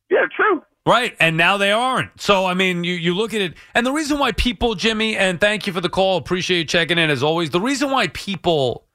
Yeah, 0.10 0.26
true. 0.36 0.64
Right, 0.86 1.16
and 1.20 1.36
now 1.38 1.58
they 1.58 1.72
aren't. 1.72 2.20
So 2.22 2.46
I 2.46 2.54
mean, 2.54 2.84
you 2.84 2.94
you 2.94 3.14
look 3.14 3.34
at 3.34 3.42
it, 3.42 3.54
and 3.76 3.86
the 3.86 3.92
reason 3.92 4.18
why 4.18 4.32
people, 4.32 4.74
Jimmy, 4.76 5.16
and 5.18 5.40
thank 5.40 5.68
you 5.68 5.74
for 5.74 5.82
the 5.82 5.90
call, 5.90 6.18
appreciate 6.18 6.58
you 6.60 6.66
checking 6.66 6.98
in 6.98 7.10
as 7.10 7.22
always. 7.22 7.50
The 7.52 7.60
reason 7.62 7.92
why 7.92 8.08
people 8.08 8.86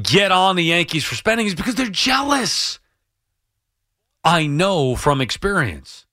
get 0.00 0.30
on 0.32 0.56
the 0.56 0.64
Yankees 0.64 1.04
for 1.04 1.14
spending 1.16 1.46
is 1.46 1.54
because 1.54 1.74
they're 1.74 1.86
jealous. 1.88 2.78
I 4.24 4.46
know 4.46 4.94
from 4.96 5.20
experience. 5.20 6.06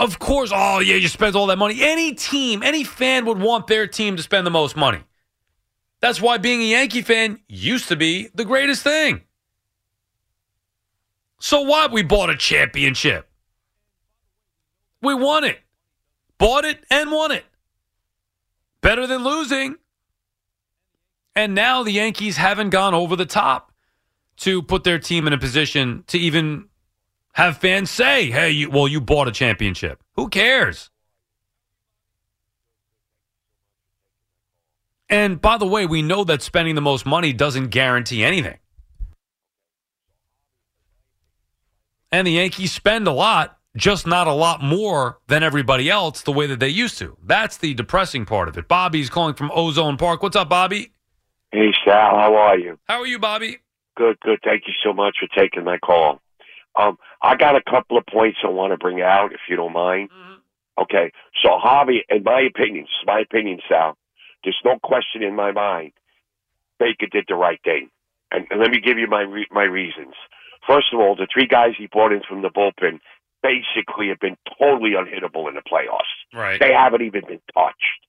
Of 0.00 0.18
course, 0.18 0.50
oh 0.52 0.78
yeah, 0.78 0.94
you 0.94 1.08
spent 1.08 1.36
all 1.36 1.46
that 1.48 1.58
money. 1.58 1.76
Any 1.82 2.14
team, 2.14 2.62
any 2.62 2.84
fan 2.84 3.26
would 3.26 3.38
want 3.38 3.66
their 3.66 3.86
team 3.86 4.16
to 4.16 4.22
spend 4.22 4.46
the 4.46 4.50
most 4.50 4.74
money. 4.74 5.04
That's 6.00 6.22
why 6.22 6.38
being 6.38 6.62
a 6.62 6.64
Yankee 6.64 7.02
fan 7.02 7.38
used 7.48 7.88
to 7.88 7.96
be 7.96 8.30
the 8.34 8.46
greatest 8.46 8.82
thing. 8.82 9.20
So 11.38 11.60
what? 11.60 11.92
We 11.92 12.02
bought 12.02 12.30
a 12.30 12.36
championship. 12.36 13.28
We 15.02 15.12
won 15.14 15.44
it. 15.44 15.58
Bought 16.38 16.64
it 16.64 16.82
and 16.90 17.12
won 17.12 17.30
it. 17.30 17.44
Better 18.80 19.06
than 19.06 19.22
losing. 19.22 19.76
And 21.36 21.54
now 21.54 21.82
the 21.82 21.92
Yankees 21.92 22.38
haven't 22.38 22.70
gone 22.70 22.94
over 22.94 23.16
the 23.16 23.26
top 23.26 23.70
to 24.38 24.62
put 24.62 24.84
their 24.84 24.98
team 24.98 25.26
in 25.26 25.34
a 25.34 25.38
position 25.38 26.04
to 26.06 26.18
even 26.18 26.69
have 27.40 27.56
fans 27.56 27.90
say, 27.90 28.30
hey, 28.30 28.50
you, 28.50 28.70
well, 28.70 28.86
you 28.86 29.00
bought 29.00 29.26
a 29.26 29.32
championship. 29.32 29.98
Who 30.16 30.28
cares? 30.28 30.90
And 35.08 35.40
by 35.40 35.56
the 35.56 35.66
way, 35.66 35.86
we 35.86 36.02
know 36.02 36.22
that 36.24 36.42
spending 36.42 36.74
the 36.74 36.80
most 36.82 37.06
money 37.06 37.32
doesn't 37.32 37.68
guarantee 37.68 38.22
anything. 38.22 38.58
And 42.12 42.26
the 42.26 42.32
Yankees 42.32 42.72
spend 42.72 43.06
a 43.06 43.12
lot, 43.12 43.56
just 43.74 44.06
not 44.06 44.26
a 44.26 44.32
lot 44.32 44.62
more 44.62 45.18
than 45.26 45.42
everybody 45.42 45.88
else 45.88 46.22
the 46.22 46.32
way 46.32 46.46
that 46.46 46.60
they 46.60 46.68
used 46.68 46.98
to. 46.98 47.16
That's 47.24 47.56
the 47.56 47.72
depressing 47.72 48.26
part 48.26 48.48
of 48.48 48.58
it. 48.58 48.68
Bobby's 48.68 49.08
calling 49.08 49.34
from 49.34 49.50
Ozone 49.54 49.96
Park. 49.96 50.22
What's 50.22 50.36
up, 50.36 50.48
Bobby? 50.50 50.92
Hey 51.52 51.72
Sal, 51.84 52.16
how 52.16 52.36
are 52.36 52.58
you? 52.58 52.78
How 52.84 53.00
are 53.00 53.06
you, 53.06 53.18
Bobby? 53.18 53.58
Good, 53.96 54.20
good. 54.20 54.38
Thank 54.44 54.64
you 54.66 54.74
so 54.84 54.92
much 54.92 55.16
for 55.18 55.28
taking 55.40 55.64
my 55.64 55.78
call. 55.78 56.20
Um, 56.76 56.98
I 57.22 57.36
got 57.36 57.56
a 57.56 57.62
couple 57.62 57.98
of 57.98 58.06
points 58.06 58.38
I 58.44 58.48
want 58.48 58.72
to 58.72 58.78
bring 58.78 59.00
out, 59.02 59.32
if 59.32 59.40
you 59.48 59.56
don't 59.56 59.72
mind. 59.72 60.10
Mm-hmm. 60.10 60.82
Okay, 60.82 61.12
so 61.42 61.58
Harvey, 61.58 62.04
in 62.08 62.22
my 62.22 62.40
opinion, 62.40 62.84
this 62.84 63.02
is 63.02 63.06
my 63.06 63.20
opinion, 63.20 63.60
Sal. 63.68 63.96
There's 64.42 64.56
no 64.64 64.78
question 64.82 65.22
in 65.22 65.34
my 65.36 65.52
mind. 65.52 65.92
Baker 66.78 67.06
did 67.06 67.26
the 67.28 67.34
right 67.34 67.60
thing, 67.62 67.90
and, 68.32 68.46
and 68.50 68.60
let 68.60 68.70
me 68.70 68.80
give 68.80 68.96
you 68.96 69.06
my 69.06 69.20
re- 69.20 69.48
my 69.50 69.64
reasons. 69.64 70.14
First 70.66 70.86
of 70.94 71.00
all, 71.00 71.14
the 71.14 71.28
three 71.30 71.46
guys 71.46 71.72
he 71.76 71.86
brought 71.86 72.12
in 72.12 72.22
from 72.26 72.40
the 72.40 72.48
bullpen 72.48 73.00
basically 73.42 74.08
have 74.08 74.20
been 74.20 74.36
totally 74.58 74.92
unhittable 74.92 75.48
in 75.48 75.54
the 75.54 75.62
playoffs. 75.62 76.12
Right. 76.32 76.60
They 76.60 76.72
haven't 76.72 77.02
even 77.02 77.22
been 77.26 77.40
touched. 77.52 78.06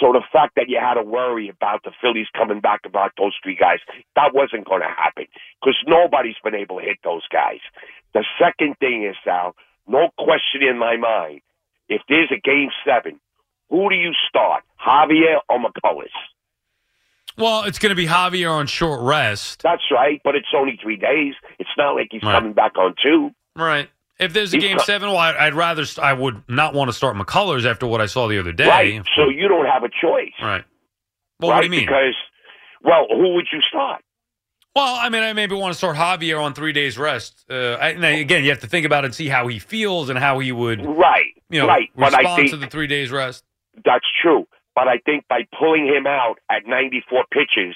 So 0.00 0.12
the 0.12 0.22
fact 0.32 0.54
that 0.56 0.68
you 0.68 0.78
had 0.80 0.94
to 0.94 1.02
worry 1.02 1.48
about 1.48 1.82
the 1.84 1.92
Phillies 2.00 2.26
coming 2.36 2.60
back 2.60 2.80
about 2.84 3.12
those 3.16 3.34
three 3.42 3.54
guys, 3.54 3.78
that 4.16 4.34
wasn't 4.34 4.66
going 4.66 4.82
to 4.82 4.88
happen 4.88 5.26
because 5.60 5.76
nobody's 5.86 6.38
been 6.42 6.54
able 6.54 6.78
to 6.78 6.84
hit 6.84 6.98
those 7.04 7.26
guys. 7.28 7.60
The 8.14 8.24
second 8.40 8.76
thing 8.80 9.04
is, 9.04 9.16
Sal, 9.24 9.54
no 9.86 10.08
question 10.18 10.62
in 10.62 10.78
my 10.78 10.96
mind, 10.96 11.40
if 11.88 12.02
there's 12.08 12.30
a 12.30 12.40
game 12.40 12.68
seven, 12.86 13.20
who 13.70 13.88
do 13.90 13.94
you 13.96 14.12
start, 14.28 14.64
Javier 14.84 15.38
or 15.48 15.58
McCullers? 15.58 16.08
Well, 17.36 17.64
it's 17.64 17.78
going 17.78 17.90
to 17.90 17.96
be 17.96 18.06
Javier 18.06 18.50
on 18.50 18.66
short 18.66 19.00
rest. 19.02 19.62
That's 19.62 19.82
right, 19.92 20.20
but 20.24 20.34
it's 20.34 20.48
only 20.56 20.78
three 20.82 20.96
days. 20.96 21.34
It's 21.58 21.70
not 21.76 21.92
like 21.94 22.08
he's 22.10 22.22
Right. 22.22 22.32
coming 22.32 22.52
back 22.52 22.76
on 22.76 22.94
two. 23.02 23.30
Right. 23.54 23.88
If 24.18 24.32
there's 24.32 24.52
a 24.52 24.56
He's 24.56 24.64
game 24.64 24.78
co- 24.78 24.84
seven, 24.84 25.08
well, 25.10 25.18
I'd, 25.18 25.36
I'd 25.36 25.54
rather, 25.54 25.84
st- 25.84 26.04
I 26.04 26.12
would 26.12 26.42
not 26.48 26.74
want 26.74 26.88
to 26.88 26.92
start 26.92 27.16
McCullers 27.16 27.64
after 27.64 27.86
what 27.86 28.00
I 28.00 28.06
saw 28.06 28.26
the 28.26 28.38
other 28.40 28.50
day. 28.52 28.66
Right. 28.68 29.02
So 29.16 29.28
you 29.28 29.46
don't 29.46 29.66
have 29.66 29.84
a 29.84 29.88
choice. 29.88 30.32
Right. 30.42 30.64
Well, 31.38 31.50
right? 31.52 31.56
what 31.56 31.60
do 31.60 31.66
you 31.66 31.70
mean? 31.70 31.86
Because, 31.86 32.16
well, 32.82 33.06
who 33.10 33.34
would 33.34 33.46
you 33.52 33.60
start? 33.68 34.02
Well, 34.78 34.94
I 34.94 35.08
mean, 35.08 35.22
I 35.24 35.32
maybe 35.32 35.54
want 35.56 35.72
to 35.72 35.78
start 35.78 35.96
Javier 35.96 36.40
on 36.40 36.54
three 36.54 36.72
days 36.72 36.96
rest. 36.96 37.44
Uh, 37.50 37.72
I, 37.80 37.88
again, 37.88 38.44
you 38.44 38.50
have 38.50 38.60
to 38.60 38.68
think 38.68 38.86
about 38.86 39.04
it 39.04 39.06
and 39.08 39.14
see 39.14 39.28
how 39.28 39.48
he 39.48 39.58
feels 39.58 40.08
and 40.08 40.18
how 40.18 40.38
he 40.38 40.52
would, 40.52 40.84
Right. 40.84 41.32
you 41.50 41.60
know, 41.60 41.66
right. 41.66 41.88
But 41.96 42.14
I 42.14 42.18
respond 42.18 42.36
think 42.36 42.50
to 42.50 42.56
the 42.58 42.66
three 42.68 42.86
days 42.86 43.10
rest. 43.10 43.44
That's 43.84 44.06
true. 44.22 44.46
But 44.76 44.86
I 44.86 44.98
think 45.04 45.24
by 45.28 45.40
pulling 45.58 45.86
him 45.86 46.06
out 46.06 46.36
at 46.48 46.66
94 46.66 47.24
pitches 47.32 47.74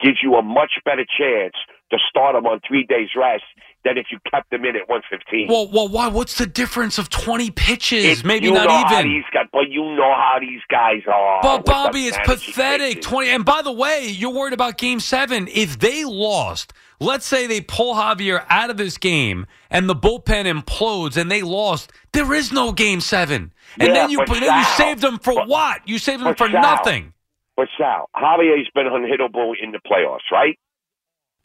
gives 0.00 0.18
you 0.22 0.36
a 0.36 0.42
much 0.42 0.72
better 0.84 1.04
chance 1.04 1.54
to 1.90 1.98
start 2.08 2.36
him 2.36 2.46
on 2.46 2.60
three 2.66 2.84
days 2.84 3.08
rest 3.16 3.44
than 3.84 3.98
if 3.98 4.06
you 4.10 4.18
kept 4.30 4.52
him 4.52 4.64
in 4.64 4.76
at 4.76 4.88
115. 4.88 5.48
Well, 5.48 5.68
well, 5.70 5.88
why? 5.88 6.08
What's 6.08 6.38
the 6.38 6.46
difference 6.46 6.98
of 6.98 7.08
twenty 7.10 7.50
pitches? 7.50 8.04
If 8.20 8.24
Maybe 8.24 8.50
not 8.50 8.90
even. 8.92 9.12
these 9.12 9.24
guys, 9.32 9.46
but 9.52 9.68
you 9.70 9.82
know 9.82 10.14
how 10.14 10.38
these 10.40 10.60
guys 10.70 11.02
are. 11.12 11.40
But 11.42 11.64
Bobby, 11.64 12.06
it's 12.06 12.16
pathetic. 12.24 12.96
pitches. 12.96 13.06
Twenty. 13.06 13.30
And 13.30 13.44
by 13.44 13.62
the 13.62 13.72
way, 13.72 14.06
you're 14.08 14.32
worried 14.32 14.52
about 14.54 14.78
Game 14.78 15.00
Seven. 15.00 15.48
If 15.52 15.78
they 15.78 16.04
lost, 16.04 16.72
let's 17.00 17.26
say 17.26 17.46
they 17.46 17.60
pull 17.60 17.94
Javier 17.94 18.44
out 18.48 18.70
of 18.70 18.76
this 18.76 18.96
game 18.98 19.46
and 19.70 19.88
the 19.88 19.94
bullpen 19.96 20.44
implodes 20.46 21.16
and 21.16 21.30
they 21.30 21.42
lost, 21.42 21.92
there 22.12 22.32
is 22.34 22.52
no 22.52 22.72
Game 22.72 23.00
Seven. 23.00 23.52
And 23.78 23.88
Yeah, 23.88 23.94
then 23.94 24.10
you 24.10 24.24
then 24.26 24.42
you 24.58 24.64
saved 24.76 25.00
them 25.02 25.18
for 25.18 25.34
but- 25.34 25.48
what? 25.48 25.88
You 25.88 25.98
saved 25.98 26.22
them 26.24 26.34
for 26.34 26.48
Sal- 26.48 26.62
nothing. 26.62 27.12
But 27.56 27.68
Sal, 27.78 28.08
Javier's 28.16 28.68
been 28.74 28.86
unhittable 28.86 29.52
in 29.62 29.70
the 29.70 29.78
playoffs, 29.78 30.28
right? 30.32 30.58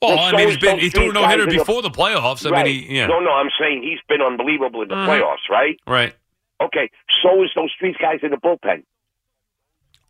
Well, 0.01 0.17
I 0.17 0.31
mean, 0.35 0.47
he's 0.47 0.57
been 0.57 0.79
he 0.79 0.89
threw 0.89 1.11
no 1.11 1.27
hitter 1.27 1.43
in 1.43 1.49
the- 1.49 1.57
before 1.57 1.81
the 1.81 1.89
playoffs. 1.89 2.45
I 2.45 2.49
right. 2.51 2.65
mean, 2.65 2.83
he, 2.83 2.95
yeah, 2.97 3.07
No, 3.07 3.19
no, 3.19 3.31
I'm 3.31 3.49
saying 3.59 3.83
he's 3.83 3.99
been 4.07 4.21
unbelievable 4.21 4.81
in 4.81 4.87
the 4.87 4.95
Mhm. 4.95 5.07
playoffs, 5.07 5.49
right? 5.49 5.77
right. 5.87 6.13
Okay, 6.61 6.89
so 7.21 7.43
is 7.43 7.49
those 7.55 7.71
three 7.79 7.95
guys 7.99 8.19
in 8.23 8.31
the 8.31 8.37
bullpen. 8.37 8.83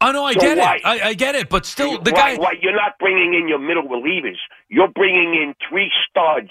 I 0.02 0.12
know, 0.14 0.24
I 0.24 0.34
So 0.34 0.40
get 0.40 0.58
why- 0.58 0.76
it. 0.78 0.82
I, 0.86 1.08
I 1.10 1.14
get 1.14 1.36
it, 1.36 1.50
but 1.50 1.66
still, 1.66 2.00
the 2.00 2.12
Why- 2.12 2.36
guy. 2.36 2.42
why- 2.42 2.58
you're 2.62 2.76
not 2.76 2.98
bringing 3.00 3.34
in 3.34 3.48
your 3.48 3.60
middle 3.60 3.84
relievers. 3.84 4.38
You're 4.70 4.88
bringing 4.88 5.36
in 5.36 5.56
three 5.68 5.92
studs 6.10 6.50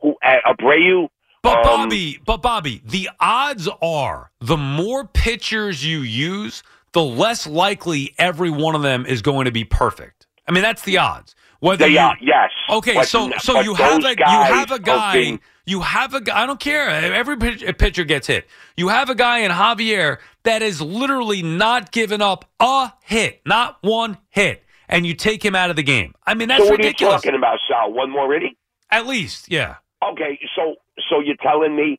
who 0.00 0.16
uh, 0.22 0.36
Abreu. 0.46 1.08
But 1.42 1.58
um, 1.58 1.62
Bobby, 1.88 2.18
but 2.24 2.40
Bobby, 2.40 2.80
the 2.84 3.10
odds 3.20 3.68
are 3.82 4.30
the 4.40 4.56
more 4.56 5.06
pitchers 5.06 5.84
you 5.84 6.00
use, 6.00 6.62
the 6.92 7.02
less 7.02 7.46
likely 7.46 8.14
every 8.18 8.50
one 8.50 8.74
of 8.74 8.82
them 8.82 9.04
is 9.06 9.20
going 9.22 9.44
to 9.46 9.50
be 9.52 9.64
perfect. 9.64 10.26
I 10.48 10.52
mean, 10.52 10.62
that's 10.62 10.82
the 10.82 10.98
odds. 10.98 11.34
Whether 11.64 11.86
They 11.86 11.92
you, 11.92 11.98
are, 11.98 12.14
yes. 12.20 12.50
Okay, 12.68 12.92
But- 12.92 13.08
so 13.08 13.30
so 13.38 13.60
you 13.60 13.72
have 13.72 14.04
a 14.04 14.08
you 14.10 14.16
have 14.18 14.70
a 14.70 14.78
guy 14.78 15.38
you 15.64 15.80
have 15.80 16.12
a 16.12 16.20
guy 16.20 16.42
I 16.42 16.44
don't 16.44 16.60
care 16.60 16.90
every 16.90 17.38
pitcher 17.38 18.04
gets 18.04 18.26
hit. 18.26 18.46
You 18.76 18.88
have 18.88 19.08
a 19.08 19.14
guy 19.14 19.38
in 19.38 19.50
Javier 19.50 20.18
that 20.42 20.60
is 20.60 20.82
literally 20.82 21.42
not 21.42 21.90
given 21.90 22.20
up 22.20 22.44
a 22.60 22.92
hit, 23.02 23.40
not 23.46 23.78
one 23.80 24.18
hit, 24.28 24.62
and 24.90 25.06
you 25.06 25.14
take 25.14 25.42
him 25.42 25.56
out 25.56 25.70
of 25.70 25.76
the 25.76 25.82
game. 25.82 26.14
I 26.26 26.34
mean 26.34 26.48
that's 26.48 26.64
so 26.64 26.68
what 26.68 26.76
ridiculous. 26.80 27.14
are 27.14 27.16
you 27.16 27.32
talking 27.32 27.34
about, 27.34 27.58
Sal? 27.66 27.94
One 27.94 28.10
more 28.10 28.34
inning? 28.34 28.56
At 28.90 29.06
least, 29.06 29.50
yeah. 29.50 29.76
Okay, 30.02 30.38
so 30.54 30.74
so 31.08 31.20
you're 31.24 31.40
telling 31.42 31.74
me 31.74 31.96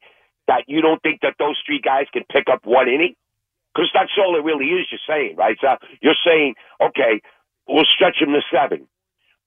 that 0.48 0.66
you 0.68 0.80
don't 0.82 1.02
think 1.02 1.22
that 1.22 1.34
those 1.40 1.58
three 1.66 1.82
guys 1.84 2.06
can 2.14 2.22
pick 2.32 2.46
up 2.54 2.60
one 2.66 2.88
inning? 2.88 3.16
Because 3.74 3.90
that's 3.96 4.12
all 4.20 4.38
it 4.38 4.44
really 4.44 4.66
is. 4.66 4.86
You're 4.92 5.00
saying, 5.10 5.38
right? 5.38 5.58
So 5.60 5.76
you're 6.04 6.22
saying, 6.24 6.54
okay, 6.80 7.20
we'll 7.68 7.84
stretch 7.96 8.18
him 8.22 8.30
to 8.30 8.42
seven, 8.54 8.88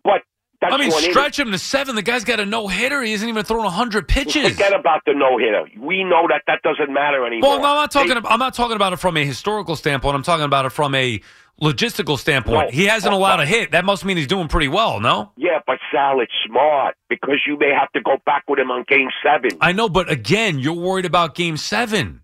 but 0.08 0.22
that's 0.60 0.74
I 0.74 0.76
mean, 0.78 0.90
stretch 0.90 1.38
him 1.38 1.52
to 1.52 1.58
seven. 1.58 1.94
The 1.94 2.02
guy's 2.02 2.24
got 2.24 2.40
a 2.40 2.46
no 2.46 2.66
hitter. 2.66 3.00
He 3.02 3.12
hasn't 3.12 3.28
even 3.28 3.44
thrown 3.44 3.64
hundred 3.66 4.08
pitches. 4.08 4.50
Forget 4.50 4.74
about 4.74 5.02
the 5.06 5.12
no 5.14 5.38
hitter. 5.38 5.68
We 5.78 6.02
know 6.02 6.26
that 6.28 6.42
that 6.48 6.62
doesn't 6.62 6.92
matter 6.92 7.24
anymore. 7.24 7.50
Well, 7.50 7.58
no, 7.60 7.64
I'm 7.66 7.76
not 7.76 7.90
talking. 7.92 8.08
They- 8.08 8.16
About, 8.16 8.32
I'm 8.32 8.40
not 8.40 8.54
talking 8.54 8.74
about 8.76 8.92
it 8.92 8.96
from 8.96 9.16
a 9.16 9.24
historical 9.24 9.76
standpoint. 9.76 10.16
I'm 10.16 10.24
talking 10.24 10.44
about 10.44 10.66
it 10.66 10.70
from 10.70 10.96
a 10.96 11.20
logistical 11.62 12.18
standpoint. 12.18 12.70
No. 12.70 12.76
He 12.76 12.86
hasn't 12.86 13.12
allowed 13.14 13.40
a 13.40 13.46
hit. 13.46 13.70
That 13.72 13.84
must 13.84 14.04
mean 14.04 14.16
he's 14.16 14.26
doing 14.26 14.48
pretty 14.48 14.68
well. 14.68 14.98
No, 15.00 15.30
yeah, 15.36 15.60
but 15.66 15.78
Sal, 15.92 16.20
it's 16.20 16.32
smart 16.46 16.96
because 17.08 17.38
you 17.46 17.56
may 17.58 17.70
have 17.78 17.92
to 17.92 18.00
go 18.00 18.16
back 18.26 18.42
with 18.48 18.58
him 18.58 18.70
on 18.72 18.84
game 18.88 19.08
seven. 19.22 19.50
I 19.60 19.72
know, 19.72 19.88
but 19.88 20.10
again, 20.10 20.58
you're 20.58 20.72
worried 20.74 21.04
about 21.06 21.34
Game 21.36 21.56
Seven. 21.56 22.22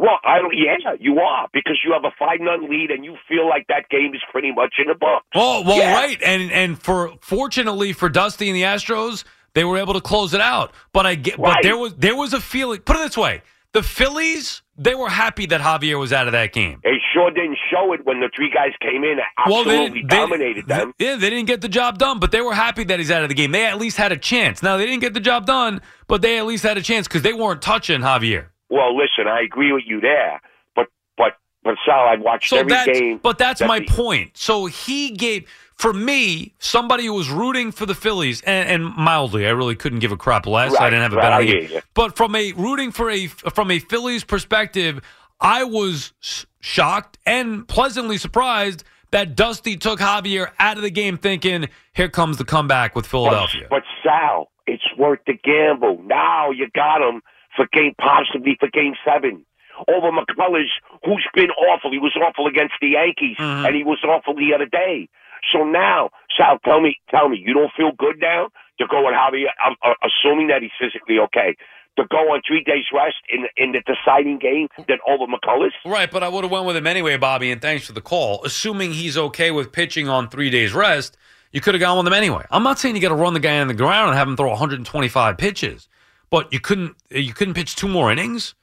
Well, 0.00 0.18
I 0.24 0.38
don't. 0.38 0.54
Yeah, 0.56 0.94
you 0.98 1.18
are 1.20 1.48
because 1.52 1.78
you 1.84 1.92
have 1.92 2.04
a 2.04 2.10
five 2.18 2.38
none 2.40 2.68
lead 2.70 2.90
and 2.90 3.04
you 3.04 3.16
feel 3.28 3.46
like 3.48 3.66
that 3.68 3.88
game 3.90 4.14
is 4.14 4.22
pretty 4.32 4.50
much 4.50 4.74
in 4.78 4.86
the 4.88 4.94
books. 4.94 5.26
Oh 5.34 5.62
well, 5.66 5.76
Yeah. 5.78 5.94
right, 5.94 6.20
and 6.22 6.50
and 6.50 6.82
for 6.82 7.12
fortunately 7.20 7.92
for 7.92 8.08
Dusty 8.08 8.48
and 8.48 8.56
the 8.56 8.62
Astros, 8.62 9.24
they 9.54 9.64
were 9.64 9.78
able 9.78 9.94
to 9.94 10.00
close 10.00 10.32
it 10.34 10.40
out. 10.40 10.72
But 10.92 11.06
I 11.06 11.14
get, 11.16 11.36
but 11.36 11.58
there 11.62 11.76
was 11.76 11.94
there 11.96 12.16
was 12.16 12.32
a 12.32 12.40
feeling. 12.40 12.80
Put 12.80 12.96
it 12.96 13.00
this 13.00 13.16
way: 13.18 13.42
the 13.72 13.82
Phillies, 13.82 14.62
they 14.78 14.94
were 14.94 15.08
happy 15.10 15.46
that 15.46 15.60
Javier 15.60 15.98
was 15.98 16.12
out 16.12 16.26
of 16.26 16.32
that 16.32 16.52
game. 16.52 16.80
They 16.82 16.96
sure 17.12 17.30
didn't 17.30 17.58
show 17.70 17.92
it 17.92 18.06
when 18.06 18.20
the 18.20 18.30
three 18.34 18.50
guys 18.50 18.70
came 18.80 19.04
in 19.04 19.12
and 19.18 19.20
absolutely 19.38 20.02
they, 20.02 20.06
dominated 20.08 20.66
they- 20.66 20.74
them. 20.76 20.92
Yeah, 20.98 21.16
they 21.16 21.28
didn't 21.30 21.46
get 21.46 21.60
the 21.60 21.68
job 21.68 21.98
done, 21.98 22.18
but 22.20 22.30
they 22.32 22.40
were 22.40 22.54
happy 22.54 22.84
that 22.84 22.98
he's 22.98 23.10
out 23.10 23.22
of 23.22 23.28
the 23.28 23.34
game. 23.34 23.52
They 23.52 23.66
at 23.66 23.78
least 23.78 23.96
had 23.96 24.12
a 24.12 24.16
chance. 24.16 24.62
Now 24.62 24.76
they 24.78 24.86
didn't 24.86 25.00
get 25.00 25.12
the 25.14 25.20
job 25.20 25.44
done, 25.46 25.82
but 26.08 26.22
they 26.22 26.38
at 26.38 26.46
least 26.46 26.62
had 26.62 26.78
a 26.78 26.82
chance 26.82 27.06
because 27.06 27.22
they 27.22 27.32
weren't 27.34 27.60
touching 27.60 28.00
Javier. 28.00 28.46
Well, 28.70 28.96
listen, 28.96 29.26
I 29.26 29.40
agree 29.42 29.72
with 29.72 29.84
you 29.86 30.00
there, 30.00 30.40
but 30.74 30.86
but 31.16 31.36
but 31.62 31.74
Sal, 31.84 32.06
I 32.08 32.16
watched 32.16 32.48
So 32.50 32.58
every 32.58 32.72
game. 32.92 33.18
but 33.22 33.36
that's 33.36 33.60
that 33.60 33.66
my 33.68 33.80
the- 33.80 33.86
point. 33.86 34.36
So 34.36 34.66
he 34.66 35.10
gave 35.10 35.48
for 35.76 35.92
me 35.92 36.54
somebody 36.58 37.06
who 37.06 37.14
was 37.14 37.28
rooting 37.30 37.72
for 37.72 37.86
the 37.86 37.94
Phillies 37.94 38.42
and, 38.42 38.68
and 38.68 38.94
mildly, 38.96 39.46
I 39.46 39.50
really 39.50 39.74
couldn't 39.74 39.98
give 40.00 40.12
a 40.12 40.16
crap 40.16 40.46
less. 40.46 40.74
I 40.76 40.90
didn't 40.90 41.02
have 41.02 41.12
a 41.14 41.16
right, 41.16 41.22
bet 41.22 41.32
I 41.32 41.36
on 41.40 41.46
the 41.46 41.52
hear 41.52 41.68
game. 41.68 41.80
But 41.94 42.16
from 42.16 42.34
a 42.36 42.52
rooting 42.52 42.92
for 42.92 43.10
a 43.10 43.26
from 43.26 43.70
a 43.70 43.78
Phillies 43.78 44.24
perspective, 44.24 45.00
I 45.40 45.64
was 45.64 46.12
shocked 46.60 47.18
and 47.26 47.66
pleasantly 47.66 48.18
surprised 48.18 48.84
that 49.10 49.34
Dusty 49.34 49.76
took 49.76 49.98
Javier 49.98 50.50
out 50.60 50.76
of 50.76 50.82
the 50.84 50.90
game, 50.90 51.16
thinking, 51.16 51.68
"Here 51.94 52.08
comes 52.08 52.36
the 52.36 52.44
comeback 52.44 52.94
with 52.94 53.06
Philadelphia." 53.06 53.66
But, 53.68 53.82
but 53.82 54.08
Sal, 54.08 54.50
it's 54.68 54.84
worth 54.96 55.18
the 55.26 55.32
gamble. 55.42 56.00
Now 56.04 56.50
you 56.50 56.68
got 56.74 57.00
him 57.02 57.20
for 57.60 57.68
game, 57.72 57.94
possibly 58.00 58.56
for 58.58 58.68
game 58.72 58.94
seven. 59.04 59.44
Over 59.88 60.10
McCullers, 60.12 60.68
who's 61.04 61.26
been 61.34 61.50
awful. 61.50 61.90
He 61.90 61.98
was 61.98 62.16
awful 62.16 62.46
against 62.46 62.74
the 62.80 62.88
Yankees, 62.88 63.36
Mhm. 63.38 63.66
and 63.66 63.74
he 63.76 63.84
was 63.84 63.98
awful 64.04 64.34
the 64.34 64.52
other 64.54 64.66
day. 64.66 65.08
So 65.52 65.64
now, 65.64 66.10
Sal, 66.36 66.58
tell 66.64 66.80
me, 66.80 66.96
tell 67.10 67.28
me, 67.28 67.38
you 67.44 67.54
don't 67.54 67.72
feel 67.76 67.92
good 67.92 68.18
now 68.20 68.48
to 68.78 68.86
go 68.86 69.04
with 69.04 69.14
Javier, 69.14 69.48
I'm 69.64 69.74
uh, 69.82 69.94
assuming 70.04 70.48
that 70.48 70.62
he's 70.62 70.70
physically 70.78 71.18
okay, 71.18 71.56
to 71.98 72.04
go 72.10 72.32
on 72.32 72.40
three 72.46 72.62
days 72.62 72.84
rest 72.92 73.16
in 73.28 73.46
in 73.56 73.72
the 73.72 73.82
deciding 73.86 74.38
game 74.38 74.68
than 74.86 74.98
over 75.08 75.24
McCullers? 75.26 75.72
Right, 75.84 76.10
but 76.10 76.22
I 76.22 76.28
would 76.28 76.44
have 76.44 76.50
went 76.50 76.66
with 76.66 76.76
him 76.76 76.86
anyway, 76.86 77.16
Bobby, 77.16 77.50
and 77.50 77.60
thanks 77.60 77.86
for 77.86 77.92
the 77.92 78.00
call. 78.00 78.42
Assuming 78.44 78.92
he's 78.92 79.16
okay 79.18 79.50
with 79.50 79.72
pitching 79.72 80.08
on 80.08 80.28
three 80.28 80.50
days 80.50 80.72
rest, 80.72 81.16
you 81.52 81.60
could 81.60 81.74
have 81.74 81.80
gone 81.80 81.96
with 81.98 82.06
him 82.06 82.12
anyway. 82.12 82.44
I'm 82.50 82.62
not 82.62 82.78
saying 82.78 82.94
you 82.96 83.02
got 83.02 83.08
to 83.08 83.14
run 83.14 83.34
the 83.34 83.40
guy 83.40 83.58
on 83.60 83.66
the 83.68 83.74
ground 83.74 84.10
and 84.10 84.18
have 84.18 84.28
him 84.28 84.36
throw 84.36 84.50
125 84.50 85.36
pitches, 85.36 85.88
but 86.30 86.52
you 86.52 86.60
couldn't 86.60 86.96
you 87.10 87.34
couldn't 87.34 87.54
pitch 87.54 87.76
two 87.76 87.88
more 87.88 88.10
innings, 88.10 88.54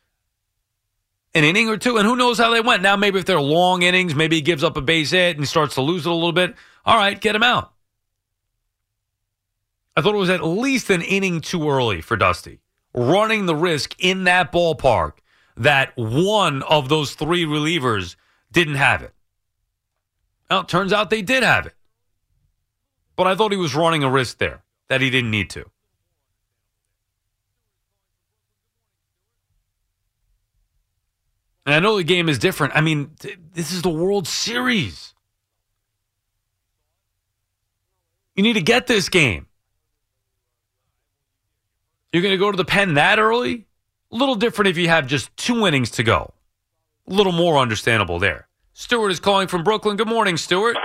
an 1.33 1.43
inning 1.43 1.69
or 1.69 1.77
two, 1.77 1.97
and 1.97 2.07
who 2.07 2.15
knows 2.15 2.37
how 2.37 2.51
they 2.51 2.61
went. 2.61 2.81
Now 2.81 2.95
maybe 2.95 3.19
if 3.19 3.25
they're 3.25 3.39
long 3.39 3.83
innings, 3.83 4.15
maybe 4.15 4.37
he 4.37 4.41
gives 4.41 4.63
up 4.63 4.77
a 4.77 4.81
base 4.81 5.11
hit 5.11 5.37
and 5.37 5.47
starts 5.47 5.75
to 5.75 5.81
lose 5.81 6.05
it 6.05 6.09
a 6.09 6.13
little 6.13 6.31
bit. 6.31 6.55
All 6.85 6.97
right, 6.97 7.19
get 7.19 7.35
him 7.35 7.43
out. 7.43 7.73
I 9.95 10.01
thought 10.01 10.15
it 10.15 10.19
was 10.19 10.29
at 10.29 10.45
least 10.45 10.89
an 10.89 11.01
inning 11.01 11.41
too 11.41 11.69
early 11.69 12.01
for 12.01 12.15
Dusty, 12.15 12.59
running 12.93 13.45
the 13.45 13.55
risk 13.55 13.95
in 13.99 14.25
that 14.25 14.51
ballpark 14.51 15.13
that 15.57 15.91
one 15.95 16.61
of 16.63 16.87
those 16.87 17.15
three 17.15 17.45
relievers 17.45 18.15
didn't 18.51 18.75
have 18.75 19.01
it. 19.01 19.13
Well, 20.49 20.61
it 20.61 20.67
turns 20.67 20.93
out 20.93 21.09
they 21.09 21.23
did 21.23 21.43
have 21.43 21.65
it. 21.65 21.73
But 23.15 23.27
I 23.27 23.35
thought 23.35 23.51
he 23.51 23.57
was 23.57 23.75
running 23.75 24.03
a 24.03 24.09
risk 24.09 24.37
there 24.37 24.61
that 24.87 25.01
he 25.01 25.09
didn't 25.09 25.31
need 25.31 25.49
to. 25.51 25.65
And 31.67 31.75
I 31.75 31.79
know 31.79 31.97
the 31.97 32.03
game 32.05 32.29
is 32.29 32.39
different. 32.39 32.77
I 32.77 32.81
mean, 32.81 33.11
th- 33.19 33.37
this 33.53 33.73
is 33.73 33.81
the 33.81 33.89
World 33.89 34.25
Series. 34.25 35.13
You 38.35 38.43
need 38.43 38.53
to 38.53 38.61
get 38.61 38.87
this 38.87 39.09
game. 39.09 39.47
You're 42.13 42.21
going 42.21 42.31
to 42.33 42.37
go 42.37 42.49
to 42.51 42.55
the 42.55 42.63
pen 42.63 42.93
that 42.93 43.19
early? 43.19 43.65
A 44.13 44.15
little 44.15 44.35
different 44.35 44.69
if 44.69 44.77
you 44.77 44.87
have 44.87 45.07
just 45.07 45.35
two 45.35 45.67
innings 45.67 45.91
to 45.91 46.03
go. 46.03 46.33
A 47.09 47.13
little 47.13 47.33
more 47.33 47.57
understandable 47.57 48.17
there. 48.17 48.47
Stewart 48.71 49.11
is 49.11 49.19
calling 49.19 49.49
from 49.49 49.65
Brooklyn. 49.65 49.97
Good 49.97 50.07
morning, 50.07 50.37
Stewart. 50.37 50.77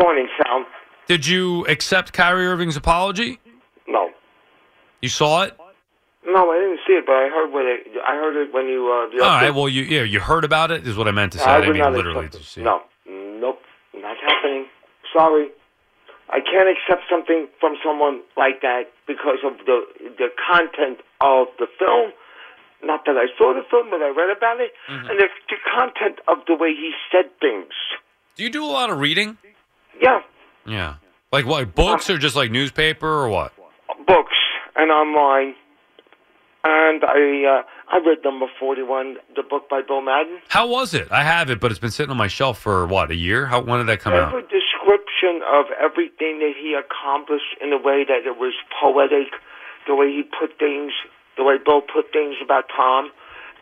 Morning, 0.00 0.26
Sal. 0.42 0.64
Did 1.06 1.24
you 1.28 1.64
accept 1.66 2.12
Kyrie 2.12 2.46
Irving's 2.48 2.76
apology? 2.76 3.38
No, 3.86 4.10
You 5.00 5.10
saw 5.10 5.42
it? 5.44 5.56
No, 6.26 6.50
I 6.50 6.58
didn't 6.58 6.80
see 6.86 6.94
it, 6.94 7.04
but 7.06 7.12
I 7.14 7.28
heard 7.28 7.52
when 7.52 7.66
it. 7.66 7.86
I 8.06 8.14
heard 8.14 8.36
it 8.36 8.52
when 8.54 8.66
you. 8.66 8.86
Uh, 8.90 9.10
the 9.16 9.22
All 9.24 9.30
right. 9.30 9.50
Well, 9.54 9.68
you 9.68 9.82
yeah, 9.82 10.02
you 10.02 10.20
heard 10.20 10.44
about 10.44 10.70
it. 10.70 10.86
Is 10.86 10.96
what 10.96 11.08
I 11.08 11.10
meant 11.12 11.32
to 11.32 11.38
say. 11.38 11.44
I 11.44 11.58
I 11.58 11.60
didn't 11.60 11.78
mean 11.78 11.92
literally 11.92 12.28
to 12.30 12.42
see. 12.42 12.62
No, 12.62 12.82
nope, 13.06 13.60
not 13.94 14.16
happening. 14.26 14.66
Sorry, 15.16 15.48
I 16.30 16.40
can't 16.40 16.68
accept 16.68 17.02
something 17.10 17.48
from 17.60 17.76
someone 17.84 18.22
like 18.36 18.60
that 18.62 18.84
because 19.06 19.38
of 19.44 19.58
the 19.66 19.82
the 20.18 20.28
content 20.50 20.98
of 21.20 21.48
the 21.58 21.66
film. 21.78 22.12
Not 22.82 23.04
that 23.06 23.16
I 23.16 23.26
saw 23.38 23.54
the 23.54 23.62
film, 23.70 23.88
but 23.90 24.02
I 24.02 24.08
read 24.08 24.36
about 24.36 24.60
it, 24.60 24.70
Mm-hmm. 24.90 25.08
and 25.08 25.18
the, 25.18 25.28
the 25.48 25.56
content 25.74 26.18
of 26.28 26.38
the 26.46 26.54
way 26.54 26.68
he 26.74 26.92
said 27.10 27.30
things. 27.40 27.72
Do 28.36 28.42
you 28.42 28.50
do 28.50 28.62
a 28.62 28.66
lot 28.66 28.90
of 28.90 28.98
reading? 28.98 29.38
Yeah, 30.02 30.20
Yeah. 30.66 30.96
Like 31.32 31.46
what? 31.46 31.74
Books 31.74 32.10
or 32.10 32.18
just 32.18 32.36
like 32.36 32.50
newspaper 32.50 33.08
or 33.08 33.28
what? 33.30 33.52
books 34.06 34.36
and 34.76 34.90
online, 34.90 35.54
and 36.64 37.04
I 37.04 37.60
uh, 37.60 37.62
I 37.94 37.98
read 38.04 38.18
number 38.24 38.46
forty 38.58 38.82
one, 38.82 39.16
the 39.36 39.42
book 39.42 39.68
by 39.68 39.82
Bill 39.86 40.00
Madden. 40.00 40.38
How 40.48 40.66
was 40.66 40.94
it? 40.94 41.08
I 41.12 41.22
have 41.22 41.50
it, 41.50 41.60
but 41.60 41.70
it's 41.70 41.78
been 41.80 41.90
sitting 41.90 42.10
on 42.10 42.16
my 42.16 42.28
shelf 42.28 42.58
for 42.58 42.86
what 42.86 43.10
a 43.10 43.14
year. 43.14 43.46
How 43.46 43.60
when 43.60 43.78
did 43.78 43.88
that 43.88 44.00
come 44.00 44.14
Never 44.14 44.38
out? 44.38 44.50
description 44.50 45.42
of 45.46 45.66
everything 45.80 46.38
that 46.40 46.52
he 46.60 46.74
accomplished 46.74 47.56
in 47.60 47.72
a 47.72 47.78
way 47.78 48.04
that 48.04 48.26
it 48.26 48.36
was 48.38 48.54
poetic, 48.82 49.32
the 49.86 49.94
way 49.94 50.08
he 50.08 50.22
put 50.22 50.58
things, 50.58 50.92
the 51.36 51.44
way 51.44 51.56
Bill 51.64 51.80
put 51.82 52.12
things 52.12 52.36
about 52.42 52.64
Tom. 52.74 53.10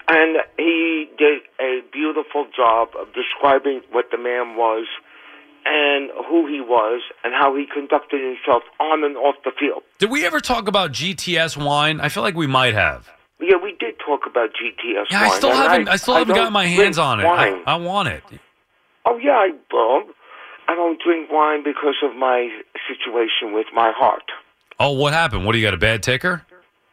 And 0.08 0.38
he 0.58 1.08
did 1.16 1.42
a 1.60 1.80
beautiful 1.92 2.46
job 2.54 2.88
of 3.00 3.08
describing 3.14 3.82
what 3.92 4.06
the 4.10 4.18
man 4.18 4.56
was 4.56 4.86
and 5.64 6.10
who 6.28 6.46
he 6.46 6.60
was 6.60 7.02
and 7.24 7.32
how 7.34 7.56
he 7.56 7.66
conducted 7.72 8.20
himself 8.20 8.62
on 8.80 9.04
and 9.04 9.16
off 9.16 9.36
the 9.44 9.52
field. 9.58 9.82
Did 9.98 10.10
we 10.10 10.26
ever 10.26 10.40
talk 10.40 10.68
about 10.68 10.92
GTS 10.92 11.56
wine? 11.62 12.00
I 12.00 12.08
feel 12.08 12.22
like 12.22 12.34
we 12.34 12.46
might 12.46 12.74
have. 12.74 13.08
Yeah, 13.40 13.56
we 13.62 13.76
did 13.78 13.94
talk 14.04 14.20
about 14.28 14.50
GTS 14.50 15.06
Yeah, 15.10 15.20
I 15.20 15.28
wine, 15.28 15.36
still 15.38 15.52
haven't. 15.52 15.88
I, 15.88 15.96
still 15.96 16.14
haven't 16.14 16.34
gotten 16.34 16.52
my 16.52 16.66
hands 16.66 16.98
on 16.98 17.20
it. 17.20 17.24
I. 17.24 17.60
I 17.66 17.76
want 17.76 18.08
it. 18.08 18.22
Oh 19.04 19.18
yeah, 19.18 19.32
I 19.32 19.48
um, 19.48 20.14
I 20.68 20.74
don't 20.74 21.00
drink 21.04 21.30
wine 21.30 21.64
because 21.64 21.96
of 22.04 22.16
my 22.16 22.48
situation 22.88 23.52
with 23.52 23.66
my 23.74 23.92
heart. 23.94 24.22
Oh, 24.78 24.92
what 24.92 25.12
happened? 25.12 25.44
What 25.44 25.52
do 25.52 25.58
you 25.58 25.66
got? 25.66 25.74
A 25.74 25.78
bad 25.78 26.02
ticker? 26.02 26.42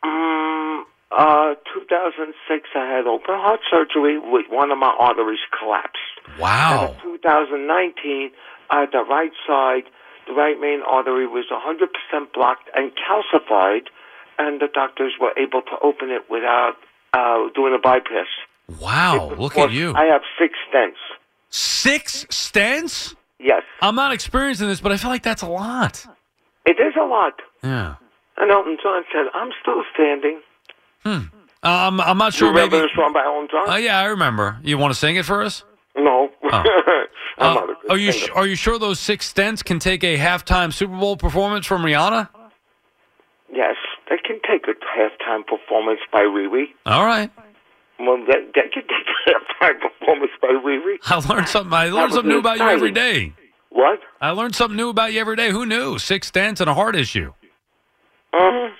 Um, 0.03 0.85
uh, 1.11 1.55
2006, 1.73 2.69
I 2.75 2.85
had 2.85 3.07
open 3.07 3.35
heart 3.35 3.61
surgery 3.69 4.19
with 4.19 4.45
one 4.49 4.71
of 4.71 4.77
my 4.77 4.93
arteries 4.99 5.39
collapsed. 5.57 5.97
Wow. 6.39 6.95
And 7.03 7.13
in 7.13 7.21
2019, 7.21 8.31
uh, 8.69 8.85
the 8.91 9.03
right 9.09 9.31
side, 9.47 9.83
the 10.27 10.33
right 10.33 10.59
main 10.59 10.81
artery 10.87 11.27
was 11.27 11.45
100% 11.51 12.33
blocked 12.33 12.69
and 12.75 12.91
calcified, 12.93 13.87
and 14.37 14.61
the 14.61 14.67
doctors 14.73 15.13
were 15.19 15.31
able 15.37 15.61
to 15.61 15.71
open 15.83 16.09
it 16.09 16.29
without 16.29 16.73
uh, 17.13 17.49
doing 17.55 17.73
a 17.75 17.79
bypass. 17.79 18.27
Wow. 18.79 19.33
Look 19.37 19.57
at 19.57 19.71
you. 19.71 19.93
I 19.95 20.05
have 20.05 20.21
six 20.39 20.53
stents. 20.71 20.99
Six 21.49 22.25
stents? 22.25 23.15
Yes, 23.39 23.63
I'm 23.81 23.95
not 23.95 24.11
experiencing 24.13 24.67
this, 24.67 24.81
but 24.81 24.91
I 24.91 24.97
feel 24.97 25.09
like 25.09 25.23
that's 25.23 25.41
a 25.41 25.47
lot. 25.47 26.05
it 26.65 26.77
is 26.79 26.93
a 27.01 27.05
lot. 27.05 27.33
Yeah. 27.63 27.95
And 28.37 28.51
Elton 28.51 28.77
John 28.83 29.03
said, 29.11 29.25
"I'm 29.33 29.49
still 29.61 29.81
standing." 29.93 30.41
Um, 31.05 31.31
I'm 32.01 32.17
not 32.17 32.33
sure. 32.33 32.49
you 32.49 32.53
remember 32.53 32.77
Maybe. 32.77 32.87
this 32.87 32.95
song 32.95 33.13
by 33.13 33.23
Elton 33.23 33.47
John? 33.51 33.65
Oh 33.67 33.75
yeah, 33.77 33.97
I 33.99 34.05
remember. 34.05 34.59
You 34.63 34.77
want 34.77 34.93
to 34.93 34.99
sing 34.99 35.15
it 35.15 35.25
for 35.25 35.41
us? 35.41 35.63
I'm 37.37 37.57
Uh, 37.57 37.75
a 37.89 37.91
are 37.91 37.97
you 37.97 38.11
sh- 38.11 38.29
are 38.35 38.45
you 38.47 38.55
sure 38.55 38.77
those 38.79 38.99
six 38.99 39.31
stents 39.31 39.63
can 39.63 39.79
take 39.79 40.03
a 40.03 40.17
halftime 40.17 40.73
Super 40.73 40.97
Bowl 40.97 41.15
performance 41.15 41.65
from 41.65 41.83
Rihanna? 41.83 42.29
Yes, 43.53 43.75
they 44.09 44.17
can 44.17 44.39
take 44.49 44.65
a 44.67 44.73
halftime 44.99 45.45
performance 45.45 45.99
by 46.11 46.21
Riri. 46.21 46.65
All 46.85 47.05
right. 47.05 47.31
Well, 47.99 48.17
they 48.27 48.33
can 48.53 48.69
take 48.71 48.89
a 49.27 49.29
halftime 49.29 49.79
performance 49.81 50.31
by 50.41 50.47
Riri. 50.49 50.95
I 51.07 51.15
learned 51.27 51.47
something. 51.47 51.73
I 51.73 51.89
learned 51.89 52.13
something 52.13 52.29
new 52.31 52.39
about 52.39 52.57
you 52.59 52.67
every 52.67 52.91
day. 52.91 53.33
What? 53.69 53.99
I 54.19 54.31
learned 54.31 54.55
something 54.55 54.75
new 54.77 54.89
about 54.89 55.13
you 55.13 55.19
every 55.21 55.35
day. 55.35 55.51
Who 55.51 55.65
knew? 55.65 55.97
Six 55.99 56.29
stents 56.31 56.59
and 56.59 56.69
a 56.69 56.73
heart 56.73 56.95
issue. 56.95 57.33
Um, 58.33 58.71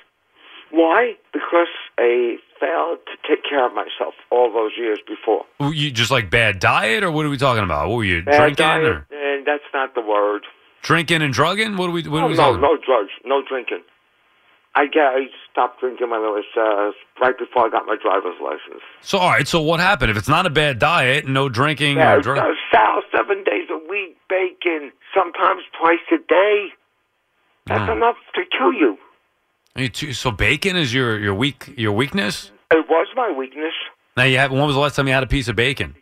why? 0.72 1.14
Because 1.34 1.68
I 1.98 2.38
failed 2.60 3.00
to 3.06 3.28
take 3.28 3.44
care 3.50 3.66
of 3.66 3.74
myself 3.74 4.14
all 4.30 4.52
those 4.52 4.72
years 4.78 5.00
before. 5.08 5.46
You 5.74 5.92
just 5.92 6.12
like 6.12 6.30
bad 6.30 6.60
diet, 6.60 7.04
or 7.04 7.12
what 7.12 7.26
are 7.26 7.30
we 7.30 7.38
talking 7.38 7.64
about? 7.64 7.90
What 7.90 7.98
were 7.98 8.04
you 8.04 8.22
Bad 8.22 8.56
drinking, 8.56 8.66
diet, 8.66 8.86
or 8.86 9.08
and 9.12 9.46
that's 9.48 9.64
not 9.74 9.96
the 9.96 10.02
word. 10.02 10.46
drinking 10.82 11.22
and 11.22 11.34
drugging? 11.34 11.78
What 11.78 11.90
are 11.90 11.94
we? 11.94 12.04
What 12.04 12.20
No, 12.20 12.26
are 12.26 12.30
we 12.30 12.36
no, 12.36 12.56
no 12.58 12.78
drugs, 12.78 13.12
no 13.26 13.42
drinking. 13.48 13.82
I 14.76 14.86
get, 14.86 15.02
I 15.04 15.26
stopped 15.52 15.80
drinking 15.80 16.12
when 16.12 16.20
I 16.20 16.30
was 16.30 16.46
uh, 16.56 16.92
right 17.26 17.36
before 17.38 17.66
I 17.66 17.70
got 17.70 17.88
my 17.88 17.98
driver's 18.02 18.40
license. 18.40 18.84
So 19.02 19.18
all 19.18 19.30
right. 19.30 19.48
So 19.48 19.62
what 19.62 19.80
happened? 19.80 20.12
If 20.12 20.18
it's 20.18 20.30
not 20.30 20.46
a 20.46 20.50
bad 20.52 20.78
diet, 20.80 21.28
no 21.28 21.50
drinking 21.50 21.98
Yeah, 21.98 22.16
or 22.24 22.38
uh. 22.38 22.54
Sal, 22.72 23.02
seven 23.16 23.44
days 23.44 23.68
a 23.72 23.78
week, 23.90 24.16
bacon, 24.30 24.92
sometimes 25.14 25.64
twice 25.80 26.00
a 26.12 26.18
day. 26.28 26.68
That's 27.66 27.90
Mm. 27.90 27.98
enough 27.98 28.16
to 28.36 28.42
kill 28.58 28.72
you. 28.74 28.98
So 30.14 30.32
bacon 30.32 30.76
is 30.76 30.94
your 30.94 31.18
your 31.20 31.34
weak 31.34 31.74
your 31.78 31.94
weakness. 31.94 32.52
It 32.72 32.86
was 32.90 33.08
my 33.16 33.32
weakness. 33.32 33.74
Now 34.18 34.24
you 34.24 34.38
have. 34.38 34.52
When 34.52 34.62
was 34.66 34.76
the 34.76 34.82
last 34.82 34.96
time 34.96 35.08
you 35.08 35.14
had 35.14 35.24
a 35.24 35.28
piece 35.28 35.48
of 35.48 35.56
bacon? 35.56 35.96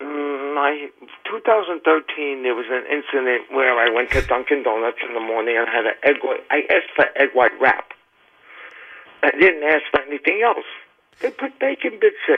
Mm, 0.00 0.54
My 0.54 0.88
2013, 1.28 2.42
there 2.42 2.54
was 2.54 2.66
an 2.70 2.84
incident 2.90 3.52
where 3.52 3.78
I 3.78 3.90
went 3.94 4.10
to 4.12 4.22
Dunkin' 4.22 4.62
Donuts 4.62 4.98
in 5.06 5.12
the 5.14 5.20
morning 5.20 5.56
and 5.58 5.68
had 5.68 5.84
an 5.86 5.94
egg 6.04 6.16
white. 6.22 6.40
I 6.50 6.62
asked 6.70 6.90
for 6.96 7.04
egg 7.20 7.30
white 7.34 7.52
wrap. 7.60 7.92
I 9.22 9.30
didn't 9.32 9.64
ask 9.64 9.82
for 9.90 10.00
anything 10.02 10.40
else. 10.44 10.64
They 11.20 11.30
put 11.30 11.58
bacon 11.58 11.98
bits 12.00 12.22
in, 12.28 12.36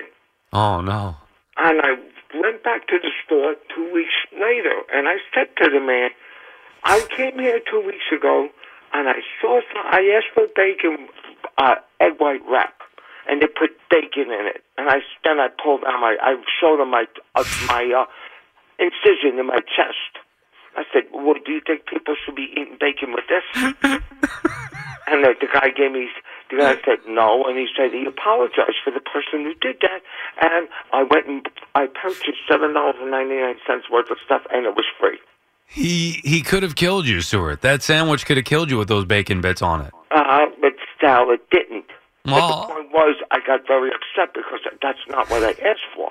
Oh 0.53 0.81
no. 0.81 1.16
and 1.59 1.81
I 1.83 1.92
went 2.35 2.64
back 2.64 2.88
to 2.88 2.98
the 3.00 3.11
store 3.24 3.55
two 3.74 3.92
weeks 3.92 4.14
later, 4.33 4.72
and 4.92 5.07
I 5.07 5.16
said 5.35 5.48
to 5.62 5.70
the 5.70 5.81
man, 5.81 6.11
"I 6.83 7.00
came 7.14 7.38
here 7.38 7.61
two 7.70 7.81
weeks 7.81 8.09
ago, 8.11 8.48
and 8.92 9.09
I 9.09 9.20
saw 9.40 9.61
some. 9.72 9.85
I 9.87 10.00
asked 10.16 10.35
for 10.35 10.46
bacon, 10.55 11.09
uh, 11.59 11.76
egg 12.00 12.18
white 12.18 12.42
wrap." 12.48 12.74
And 13.29 13.40
they 13.40 13.46
put 13.46 13.70
bacon 13.90 14.33
in 14.33 14.46
it, 14.48 14.64
and 14.76 14.88
I 14.88 15.00
then 15.24 15.38
I 15.38 15.48
pulled 15.62 15.85
out 15.85 16.00
my 16.00 16.16
I 16.20 16.35
showed 16.61 16.81
them 16.81 16.90
my 16.90 17.05
uh, 17.35 17.44
my 17.68 17.85
uh, 17.94 18.07
incision 18.79 19.38
in 19.38 19.46
my 19.46 19.61
chest. 19.61 20.18
I 20.76 20.85
said, 20.92 21.05
"Well, 21.12 21.35
do 21.44 21.53
you 21.53 21.61
think 21.64 21.87
people 21.87 22.16
should 22.24 22.35
be 22.35 22.48
eating 22.53 22.79
bacon 22.81 23.12
with 23.12 23.26
this?" 23.29 23.44
and 25.11 25.24
the, 25.24 25.35
the 25.40 25.48
guy 25.53 25.68
gave 25.70 25.92
me. 25.92 26.09
The 26.50 26.57
guy 26.57 26.74
said 26.83 27.07
no, 27.07 27.44
and 27.46 27.59
he 27.59 27.68
said 27.76 27.92
he 27.92 28.07
apologized 28.07 28.83
for 28.83 28.90
the 28.90 29.00
person 29.00 29.46
who 29.46 29.55
did 29.55 29.79
that. 29.83 30.03
And 30.42 30.68
I 30.92 31.05
went 31.05 31.26
and 31.29 31.46
I 31.74 31.87
purchased 31.87 32.42
seven 32.50 32.74
dollars 32.74 32.96
and 32.98 33.11
ninety 33.11 33.37
nine 33.37 33.61
cents 33.66 33.87
worth 33.90 34.11
of 34.11 34.18
stuff, 34.24 34.42
and 34.50 34.66
it 34.66 34.74
was 34.74 34.87
free. 34.98 35.18
He 35.70 36.20
he 36.24 36.42
could 36.42 36.62
have 36.62 36.74
killed 36.74 37.06
you, 37.06 37.20
Stuart. 37.20 37.61
That 37.61 37.83
sandwich 37.83 38.26
could 38.26 38.37
have 38.37 38.44
killed 38.46 38.70
you 38.70 38.76
with 38.78 38.88
those 38.88 39.04
bacon 39.04 39.40
bits 39.40 39.62
on 39.62 39.83
it. 39.83 39.92
Uh, 40.11 40.46
but 40.61 40.72
still, 40.96 41.30
it 41.30 41.48
didn't. 41.50 41.85
Well- 42.24 42.66
but 42.66 42.68
the 42.68 42.74
point 42.74 42.92
was, 42.92 43.16
I 43.30 43.38
got 43.46 43.66
very 43.66 43.90
upset 43.90 44.35
because 44.35 44.61
that's 44.83 44.98
not 45.09 45.30
what 45.30 45.42
I 45.44 45.50
asked 45.50 45.80
for. 45.94 46.11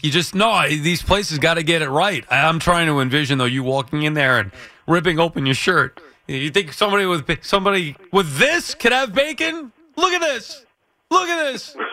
You 0.00 0.10
just 0.10 0.34
no. 0.34 0.68
These 0.68 1.02
places 1.02 1.38
got 1.38 1.54
to 1.54 1.62
get 1.62 1.82
it 1.82 1.88
right. 1.88 2.24
I'm 2.30 2.58
trying 2.58 2.86
to 2.86 3.00
envision 3.00 3.38
though 3.38 3.44
you 3.44 3.62
walking 3.62 4.02
in 4.04 4.14
there 4.14 4.38
and 4.38 4.52
ripping 4.86 5.18
open 5.18 5.44
your 5.44 5.54
shirt. 5.56 6.00
You 6.28 6.50
think 6.50 6.72
somebody 6.72 7.04
with 7.04 7.44
somebody 7.44 7.96
with 8.12 8.38
this 8.38 8.74
could 8.74 8.92
have 8.92 9.12
bacon? 9.12 9.72
Look 9.96 10.12
at 10.12 10.20
this. 10.20 10.64
Look 11.10 11.28
at 11.28 11.52
this. 11.52 11.76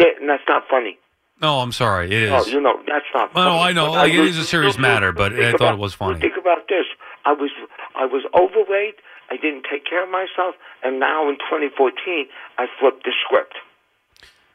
Yeah, 0.00 0.06
and 0.20 0.28
that's 0.28 0.44
not 0.48 0.62
funny. 0.70 0.96
No, 1.40 1.60
I'm 1.60 1.72
sorry. 1.72 2.06
It 2.06 2.22
is. 2.24 2.30
No, 2.30 2.44
you 2.46 2.60
know 2.60 2.76
that's 2.86 3.04
not. 3.14 3.34
Well, 3.34 3.58
funny. 3.58 3.60
I 3.70 3.72
know, 3.72 3.92
like, 3.92 4.10
it 4.12 4.14
you- 4.16 4.22
is 4.24 4.38
a 4.38 4.44
serious 4.44 4.76
matter, 4.78 5.12
but 5.12 5.32
I 5.32 5.52
thought 5.52 5.54
about- 5.60 5.74
it 5.74 5.78
was 5.80 5.94
funny. 5.94 6.18
Think 6.20 6.36
about 6.36 6.66
this. 6.68 6.86
I 7.24 7.32
was 7.32 7.50
I 7.94 8.06
was 8.06 8.24
overweight. 8.34 8.96
I 9.30 9.36
didn't 9.36 9.66
take 9.70 9.84
care 9.84 10.02
of 10.04 10.10
myself, 10.10 10.54
and 10.82 10.98
now 10.98 11.28
in 11.28 11.36
2014, 11.36 12.26
I 12.56 12.66
flipped 12.80 13.04
the 13.04 13.12
script. 13.24 13.54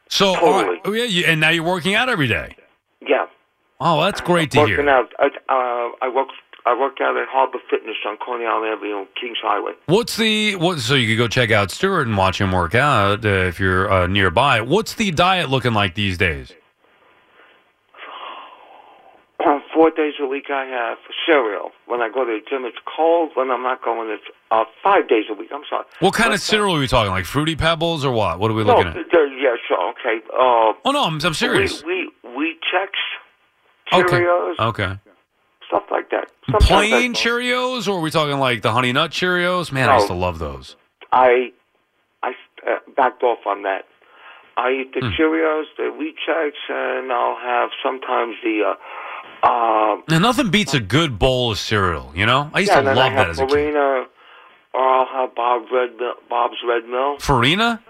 So, 0.08 0.34
Totally. 0.34 0.64
right. 0.64 0.80
Oh, 0.84 0.92
yeah, 0.92 1.04
you, 1.04 1.24
and 1.26 1.40
now 1.40 1.50
you're 1.50 1.62
working 1.64 1.94
out 1.94 2.08
every 2.08 2.26
day. 2.26 2.56
Yeah, 3.00 3.26
Oh, 3.80 4.02
that's 4.02 4.20
great 4.20 4.50
to 4.52 4.58
working 4.60 4.76
hear. 4.76 4.88
out. 4.90 5.12
I, 5.18 5.26
uh, 5.48 5.90
I 6.02 6.08
worked. 6.08 6.32
I 6.66 6.72
worked 6.78 7.00
out 7.02 7.14
at 7.18 7.28
Harbor 7.28 7.58
Fitness 7.70 7.96
on 8.06 8.16
Coney 8.24 8.46
Island 8.46 8.72
Avenue, 8.72 8.94
on 9.00 9.06
Kings 9.20 9.36
Highway. 9.42 9.72
What's 9.86 10.16
the 10.16 10.56
what? 10.56 10.78
So 10.80 10.94
you 10.94 11.06
could 11.14 11.18
go 11.22 11.28
check 11.28 11.50
out 11.50 11.70
Stewart 11.70 12.06
and 12.06 12.16
watch 12.16 12.40
him 12.40 12.52
work 12.52 12.74
out 12.74 13.24
uh, 13.24 13.28
if 13.28 13.60
you're 13.60 13.90
uh, 13.92 14.06
nearby. 14.06 14.60
What's 14.62 14.94
the 14.94 15.10
diet 15.10 15.50
looking 15.50 15.74
like 15.74 15.94
these 15.94 16.16
days? 16.16 16.52
Uh, 19.44 19.58
four 19.74 19.90
days 19.90 20.14
a 20.20 20.26
week, 20.26 20.46
I 20.50 20.64
have 20.64 20.98
cereal. 21.26 21.72
When 21.86 22.00
I 22.00 22.08
go 22.08 22.24
to 22.24 22.38
the 22.38 22.40
gym, 22.48 22.64
it's 22.64 22.78
cold. 22.96 23.30
When 23.34 23.50
I'm 23.50 23.62
not 23.62 23.82
going, 23.84 24.08
it's 24.10 24.22
uh, 24.50 24.64
five 24.82 25.08
days 25.08 25.24
a 25.30 25.34
week. 25.34 25.50
I'm 25.52 25.62
sorry. 25.68 25.84
What 26.00 26.14
kind 26.14 26.28
But, 26.30 26.34
of 26.36 26.40
cereal 26.40 26.76
are 26.76 26.78
we 26.80 26.86
talking? 26.86 27.10
Like 27.10 27.24
fruity 27.24 27.56
pebbles 27.56 28.04
or 28.04 28.12
what? 28.12 28.38
What 28.38 28.50
are 28.50 28.54
we 28.54 28.62
No, 28.64 28.76
looking 28.76 28.86
at? 28.88 28.96
yeah, 28.96 29.56
sure, 29.68 29.90
okay. 29.90 30.24
Uh, 30.32 30.72
Oh 30.84 30.90
no, 30.92 31.04
I'm, 31.04 31.20
I'm 31.22 31.34
serious. 31.34 31.82
We, 31.84 32.10
we, 32.24 32.36
Wheat 32.36 32.58
Chex, 32.72 32.88
Okay. 33.92 34.16
Cheerios, 34.16 34.58
Okay. 34.58 34.98
stuff 35.66 35.82
like 35.90 36.10
that. 36.10 36.28
Sometimes 36.50 36.66
Plain 36.66 37.14
Cheerios, 37.14 37.88
or 37.88 37.98
are 37.98 38.00
we 38.00 38.10
talking 38.10 38.38
like 38.38 38.62
the 38.62 38.72
Honey 38.72 38.92
Nut 38.92 39.10
Cheerios? 39.10 39.72
Man, 39.72 39.88
I 39.88 39.92
No. 39.92 39.98
used 39.98 40.06
to 40.08 40.14
love 40.14 40.38
those. 40.38 40.76
I, 41.12 41.52
I 42.22 42.30
uh, 42.66 42.78
backed 42.96 43.22
off 43.22 43.40
on 43.46 43.62
that. 43.62 43.84
I 44.56 44.70
eat 44.70 44.94
the 44.94 45.00
Hmm. 45.00 45.12
Cheerios, 45.20 45.64
the 45.76 45.90
Wheat 45.98 46.14
Chex, 46.26 46.52
and 46.68 47.12
I'll 47.12 47.36
have 47.36 47.70
sometimes 47.82 48.36
the, 48.42 48.62
uh, 48.70 48.74
uh, 49.44 49.96
Now, 50.08 50.18
nothing 50.18 50.50
beats 50.50 50.74
a 50.74 50.80
good 50.80 51.18
bowl 51.18 51.50
of 51.52 51.58
cereal. 51.58 52.12
You 52.14 52.26
know, 52.26 52.50
I 52.52 52.60
used 52.60 52.72
yeah, 52.72 52.80
to 52.80 52.94
love 52.94 53.12
that 53.12 53.30
as 53.30 53.38
a 53.38 53.46
kid. 53.46 53.50
Farina, 53.50 54.04
or 54.74 54.80
I'll 54.80 55.06
have 55.06 55.34
Bob 55.34 55.62
Red 55.72 55.90
Bob's 56.28 56.56
Red 56.66 56.84
Mill, 56.88 57.18
Farina? 57.18 57.80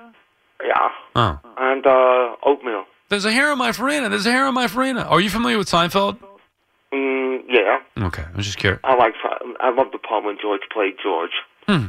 yeah, 0.63 0.89
Oh, 1.17 1.39
and 1.59 1.87
uh, 1.87 2.37
oatmeal. 2.45 2.85
there's 3.09 3.25
a 3.25 3.33
hair 3.33 3.51
on 3.53 3.59
my 3.59 3.73
Farina. 3.73 4.09
There's 4.09 4.27
a 4.27 4.33
hair 4.33 4.47
on 4.47 4.55
my 4.55 4.67
Farina. 4.69 5.03
Are 5.03 5.21
you 5.21 5.31
familiar 5.31 5.59
with 5.59 5.69
Seinfeld? 5.69 6.19
Mm, 6.93 7.41
yeah, 7.49 7.79
Okay, 8.07 8.23
I 8.33 8.37
was 8.37 8.47
just 8.47 8.59
curious. 8.59 8.81
I 8.85 8.95
like. 8.97 9.15
I 9.61 9.71
love 9.71 9.89
the 9.93 9.99
part 9.99 10.25
when 10.25 10.37
George 10.41 10.61
played 10.73 10.95
George. 11.03 11.31
Hmm. 11.67 11.87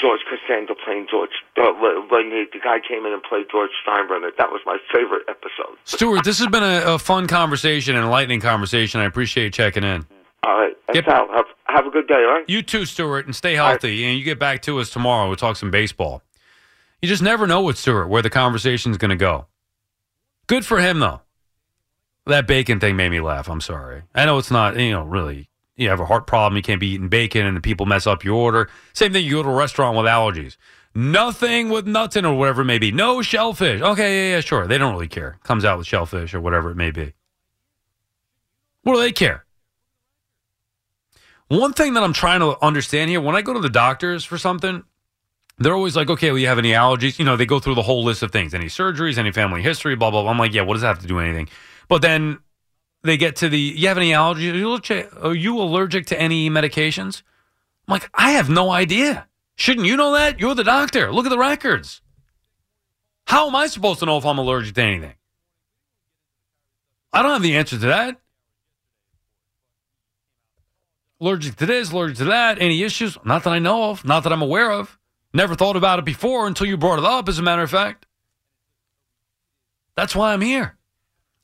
George 0.00 0.20
Costanza 0.28 0.74
playing 0.84 1.06
George. 1.10 1.30
Uh, 1.56 1.72
when 2.10 2.30
he, 2.30 2.46
the 2.52 2.58
guy 2.62 2.78
came 2.80 3.04
in 3.06 3.12
and 3.12 3.22
played 3.22 3.46
George 3.50 3.70
Steinbrenner, 3.86 4.30
that 4.38 4.50
was 4.50 4.60
my 4.64 4.78
favorite 4.92 5.22
episode. 5.28 5.76
Stuart, 5.84 6.24
this 6.24 6.38
has 6.38 6.48
been 6.48 6.62
a, 6.62 6.94
a 6.94 6.98
fun 6.98 7.26
conversation, 7.26 7.96
an 7.96 8.04
enlightening 8.04 8.40
conversation. 8.40 9.00
I 9.00 9.04
appreciate 9.04 9.44
you 9.44 9.50
checking 9.50 9.84
in. 9.84 10.06
All 10.42 10.58
right. 10.58 10.72
And 10.88 10.94
Yep. 10.96 11.04
Sal, 11.04 11.28
have, 11.34 11.44
have 11.66 11.86
a 11.86 11.90
good 11.90 12.08
day, 12.08 12.14
all 12.14 12.32
right? 12.34 12.44
You 12.48 12.62
too, 12.62 12.86
Stuart, 12.86 13.26
and 13.26 13.36
stay 13.36 13.58
right. 13.58 13.70
healthy. 13.70 14.04
And 14.04 14.18
you 14.18 14.24
get 14.24 14.38
back 14.38 14.62
to 14.62 14.80
us 14.80 14.90
tomorrow. 14.90 15.26
We'll 15.28 15.36
talk 15.36 15.56
some 15.56 15.70
baseball. 15.70 16.22
You 17.02 17.08
just 17.08 17.22
never 17.22 17.46
know 17.46 17.62
with 17.62 17.78
Stuart 17.78 18.08
where 18.08 18.22
the 18.22 18.30
conversation's 18.30 18.96
going 18.96 19.10
to 19.10 19.16
go. 19.16 19.46
Good 20.46 20.64
for 20.64 20.80
him, 20.80 20.98
though. 20.98 21.20
That 22.26 22.46
bacon 22.46 22.80
thing 22.80 22.96
made 22.96 23.10
me 23.10 23.20
laugh. 23.20 23.48
I'm 23.48 23.60
sorry. 23.60 24.02
I 24.14 24.24
know 24.24 24.38
it's 24.38 24.50
not, 24.50 24.78
you 24.78 24.92
know, 24.92 25.02
really. 25.02 25.49
You 25.80 25.88
have 25.88 25.98
a 25.98 26.04
heart 26.04 26.26
problem. 26.26 26.56
You 26.56 26.62
can't 26.62 26.78
be 26.78 26.88
eating 26.88 27.08
bacon, 27.08 27.46
and 27.46 27.56
the 27.56 27.60
people 27.62 27.86
mess 27.86 28.06
up 28.06 28.22
your 28.22 28.34
order. 28.34 28.68
Same 28.92 29.14
thing. 29.14 29.24
You 29.24 29.36
go 29.36 29.42
to 29.44 29.48
a 29.48 29.54
restaurant 29.54 29.96
with 29.96 30.04
allergies. 30.04 30.58
Nothing 30.94 31.70
with 31.70 31.86
nuts 31.86 32.16
in 32.16 32.26
or 32.26 32.36
whatever 32.36 32.62
it 32.62 32.66
may 32.66 32.78
be. 32.78 32.92
No 32.92 33.22
shellfish. 33.22 33.80
Okay, 33.80 34.28
yeah, 34.28 34.36
yeah, 34.36 34.40
sure. 34.40 34.66
They 34.66 34.76
don't 34.76 34.92
really 34.92 35.08
care. 35.08 35.38
Comes 35.42 35.64
out 35.64 35.78
with 35.78 35.86
shellfish 35.86 36.34
or 36.34 36.40
whatever 36.40 36.70
it 36.70 36.76
may 36.76 36.90
be. 36.90 37.14
What 38.82 38.94
do 38.94 39.00
they 39.00 39.10
care? 39.10 39.46
One 41.48 41.72
thing 41.72 41.94
that 41.94 42.02
I'm 42.02 42.12
trying 42.12 42.40
to 42.40 42.62
understand 42.62 43.08
here 43.08 43.20
when 43.22 43.34
I 43.34 43.40
go 43.40 43.54
to 43.54 43.60
the 43.60 43.70
doctors 43.70 44.22
for 44.22 44.36
something, 44.36 44.84
they're 45.58 45.74
always 45.74 45.96
like, 45.96 46.10
okay, 46.10 46.30
well, 46.30 46.38
you 46.38 46.46
have 46.48 46.58
any 46.58 46.72
allergies? 46.72 47.18
You 47.18 47.24
know, 47.24 47.36
they 47.36 47.46
go 47.46 47.58
through 47.58 47.76
the 47.76 47.82
whole 47.82 48.04
list 48.04 48.22
of 48.22 48.32
things 48.32 48.52
any 48.52 48.66
surgeries, 48.66 49.16
any 49.16 49.32
family 49.32 49.62
history, 49.62 49.96
blah, 49.96 50.10
blah, 50.10 50.22
blah. 50.22 50.30
I'm 50.30 50.38
like, 50.38 50.52
yeah, 50.52 50.62
what 50.62 50.74
does 50.74 50.82
that 50.82 50.88
have 50.88 50.98
to 51.00 51.06
do 51.06 51.14
with 51.14 51.24
anything? 51.24 51.48
But 51.88 52.02
then 52.02 52.38
they 53.02 53.16
get 53.16 53.36
to 53.36 53.48
the, 53.48 53.58
you 53.58 53.88
have 53.88 53.96
any 53.96 54.10
allergies? 54.10 54.52
Are 55.22 55.34
you 55.34 55.58
allergic, 55.60 56.06
to 56.06 56.20
any 56.20 56.50
medications? 56.50 57.22
I'm 57.88 57.92
like, 57.92 58.10
I 58.14 58.32
have 58.32 58.48
no 58.48 58.70
idea. 58.70 59.26
Shouldn't 59.56 59.86
you 59.86 59.96
know 59.96 60.12
that? 60.12 60.40
You're 60.40 60.54
the 60.54 60.64
doctor. 60.64 61.12
Look 61.12 61.26
at 61.26 61.30
the 61.30 61.38
records. 61.38 62.02
How 63.26 63.48
am 63.48 63.56
I 63.56 63.66
supposed 63.66 64.00
to 64.00 64.06
know 64.06 64.16
if 64.16 64.24
I'm 64.24 64.38
allergic 64.38 64.74
to 64.74 64.82
anything? 64.82 65.14
I 67.12 67.22
don't 67.22 67.32
have 67.32 67.42
the 67.42 67.56
answer 67.56 67.78
to 67.78 67.86
that. 67.86 68.20
Allergic 71.20 71.56
to 71.56 71.66
this, 71.66 71.92
allergic 71.92 72.18
to 72.18 72.24
that. 72.24 72.60
Any 72.60 72.82
issues? 72.82 73.18
Not 73.24 73.44
that 73.44 73.50
I 73.50 73.58
know 73.58 73.90
of. 73.90 74.04
Not 74.04 74.22
that 74.24 74.32
I'm 74.32 74.42
aware 74.42 74.70
of. 74.70 74.98
Never 75.32 75.54
thought 75.54 75.76
about 75.76 75.98
it 75.98 76.04
before 76.04 76.46
until 76.46 76.66
you 76.66 76.76
brought 76.76 76.98
it 76.98 77.04
up, 77.04 77.28
as 77.28 77.38
a 77.38 77.42
matter 77.42 77.62
of 77.62 77.70
fact. 77.70 78.06
That's 79.96 80.16
why 80.16 80.32
I'm 80.32 80.40
here. 80.40 80.76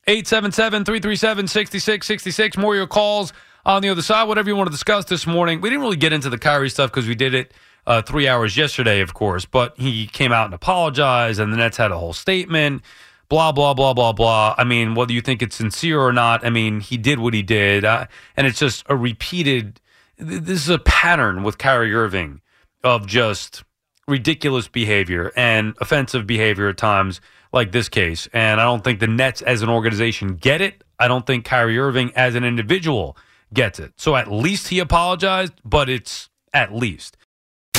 877 0.07 0.85
337 0.85 1.47
6666. 1.47 2.57
More 2.57 2.75
your 2.75 2.87
calls 2.87 3.33
on 3.65 3.81
the 3.81 3.89
other 3.89 4.01
side. 4.01 4.23
Whatever 4.25 4.49
you 4.49 4.55
want 4.55 4.67
to 4.67 4.71
discuss 4.71 5.05
this 5.05 5.27
morning. 5.27 5.61
We 5.61 5.69
didn't 5.69 5.81
really 5.83 5.97
get 5.97 6.13
into 6.13 6.29
the 6.29 6.37
Kyrie 6.37 6.69
stuff 6.69 6.91
because 6.91 7.07
we 7.07 7.15
did 7.15 7.33
it 7.33 7.53
uh, 7.87 8.01
three 8.01 8.27
hours 8.27 8.57
yesterday, 8.57 8.99
of 8.99 9.13
course, 9.13 9.45
but 9.45 9.77
he 9.77 10.07
came 10.07 10.31
out 10.33 10.45
and 10.45 10.53
apologized, 10.53 11.39
and 11.39 11.53
the 11.53 11.57
Nets 11.57 11.77
had 11.77 11.91
a 11.91 11.97
whole 11.97 12.13
statement. 12.13 12.83
Blah, 13.29 13.51
blah, 13.51 13.73
blah, 13.73 13.93
blah, 13.93 14.13
blah. 14.13 14.55
I 14.57 14.63
mean, 14.63 14.95
whether 14.95 15.11
you 15.11 15.21
think 15.21 15.41
it's 15.41 15.55
sincere 15.55 15.99
or 15.99 16.13
not, 16.13 16.45
I 16.45 16.49
mean, 16.49 16.79
he 16.79 16.97
did 16.97 17.19
what 17.19 17.33
he 17.33 17.41
did. 17.41 17.83
Uh, 17.83 18.07
and 18.37 18.47
it's 18.47 18.59
just 18.59 18.85
a 18.87 18.95
repeated, 18.95 19.81
th- 20.17 20.43
this 20.43 20.63
is 20.63 20.69
a 20.69 20.79
pattern 20.79 21.43
with 21.43 21.57
Kyrie 21.57 21.93
Irving 21.93 22.41
of 22.83 23.05
just 23.05 23.63
ridiculous 24.07 24.69
behavior 24.69 25.33
and 25.35 25.75
offensive 25.81 26.25
behavior 26.25 26.69
at 26.69 26.77
times, 26.77 27.19
like 27.53 27.71
this 27.71 27.89
case. 27.89 28.27
And 28.33 28.59
I 28.59 28.63
don't 28.63 28.83
think 28.83 28.99
the 28.99 29.07
Nets 29.07 29.41
as 29.41 29.61
an 29.61 29.69
organization 29.69 30.35
get 30.35 30.61
it. 30.61 30.83
I 30.99 31.07
don't 31.07 31.25
think 31.25 31.45
Kyrie 31.45 31.77
Irving 31.77 32.11
as 32.15 32.35
an 32.35 32.43
individual 32.43 33.17
gets 33.53 33.79
it. 33.79 33.93
So 33.97 34.15
at 34.15 34.31
least 34.31 34.69
he 34.69 34.79
apologized, 34.79 35.53
but 35.63 35.89
it's 35.89 36.29
at 36.53 36.73
least. 36.73 37.17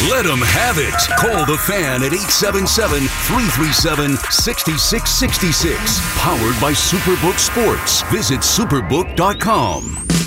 Let 0.09 0.25
them 0.25 0.39
have 0.39 0.79
it. 0.79 0.95
Call 1.19 1.45
the 1.45 1.59
fan 1.59 2.03
at 2.03 2.13
877 2.13 3.01
337 3.01 4.17
6666. 4.31 6.01
Powered 6.19 6.61
by 6.61 6.73
Superbook 6.73 7.39
Sports. 7.39 8.03
Visit 8.13 8.41
superbook.com. 8.41 10.18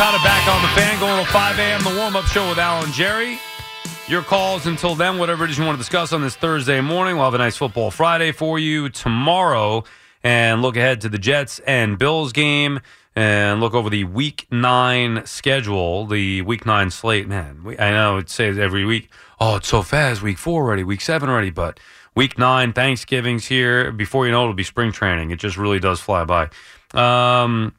Sal 0.00 0.12
Licata 0.14 0.24
back 0.24 0.48
on 0.48 0.62
the 0.62 0.68
fan, 0.68 0.98
going 0.98 1.22
to 1.22 1.30
5 1.30 1.58
a.m. 1.58 1.84
The 1.84 2.00
warm 2.00 2.16
up 2.16 2.24
show 2.24 2.48
with 2.48 2.56
Alan 2.56 2.90
Jerry. 2.90 3.38
Your 4.08 4.22
calls 4.22 4.64
until 4.64 4.94
then, 4.94 5.18
whatever 5.18 5.44
it 5.44 5.50
is 5.50 5.58
you 5.58 5.64
want 5.66 5.76
to 5.76 5.78
discuss 5.78 6.14
on 6.14 6.22
this 6.22 6.34
Thursday 6.34 6.80
morning. 6.80 7.16
We'll 7.16 7.26
have 7.26 7.34
a 7.34 7.38
nice 7.38 7.58
football 7.58 7.90
Friday 7.90 8.32
for 8.32 8.58
you 8.58 8.88
tomorrow 8.88 9.84
and 10.24 10.62
look 10.62 10.78
ahead 10.78 11.02
to 11.02 11.10
the 11.10 11.18
Jets 11.18 11.58
and 11.66 11.98
Bills 11.98 12.32
game 12.32 12.80
and 13.14 13.60
look 13.60 13.74
over 13.74 13.90
the 13.90 14.04
week 14.04 14.46
nine 14.50 15.26
schedule, 15.26 16.06
the 16.06 16.40
week 16.40 16.64
nine 16.64 16.90
slate. 16.90 17.28
Man, 17.28 17.62
we, 17.62 17.78
I 17.78 17.90
know 17.90 18.16
it 18.16 18.30
says 18.30 18.56
every 18.56 18.86
week, 18.86 19.10
oh, 19.38 19.56
it's 19.56 19.68
so 19.68 19.82
fast, 19.82 20.22
week 20.22 20.38
four 20.38 20.62
already, 20.62 20.82
week 20.82 21.02
seven 21.02 21.28
already, 21.28 21.50
but 21.50 21.78
week 22.14 22.38
nine, 22.38 22.72
Thanksgiving's 22.72 23.44
here. 23.44 23.92
Before 23.92 24.24
you 24.24 24.32
know 24.32 24.40
it, 24.40 24.44
it'll 24.44 24.54
be 24.54 24.62
spring 24.62 24.92
training. 24.92 25.30
It 25.30 25.40
just 25.40 25.58
really 25.58 25.78
does 25.78 26.00
fly 26.00 26.24
by. 26.24 26.48
Um, 26.94 27.74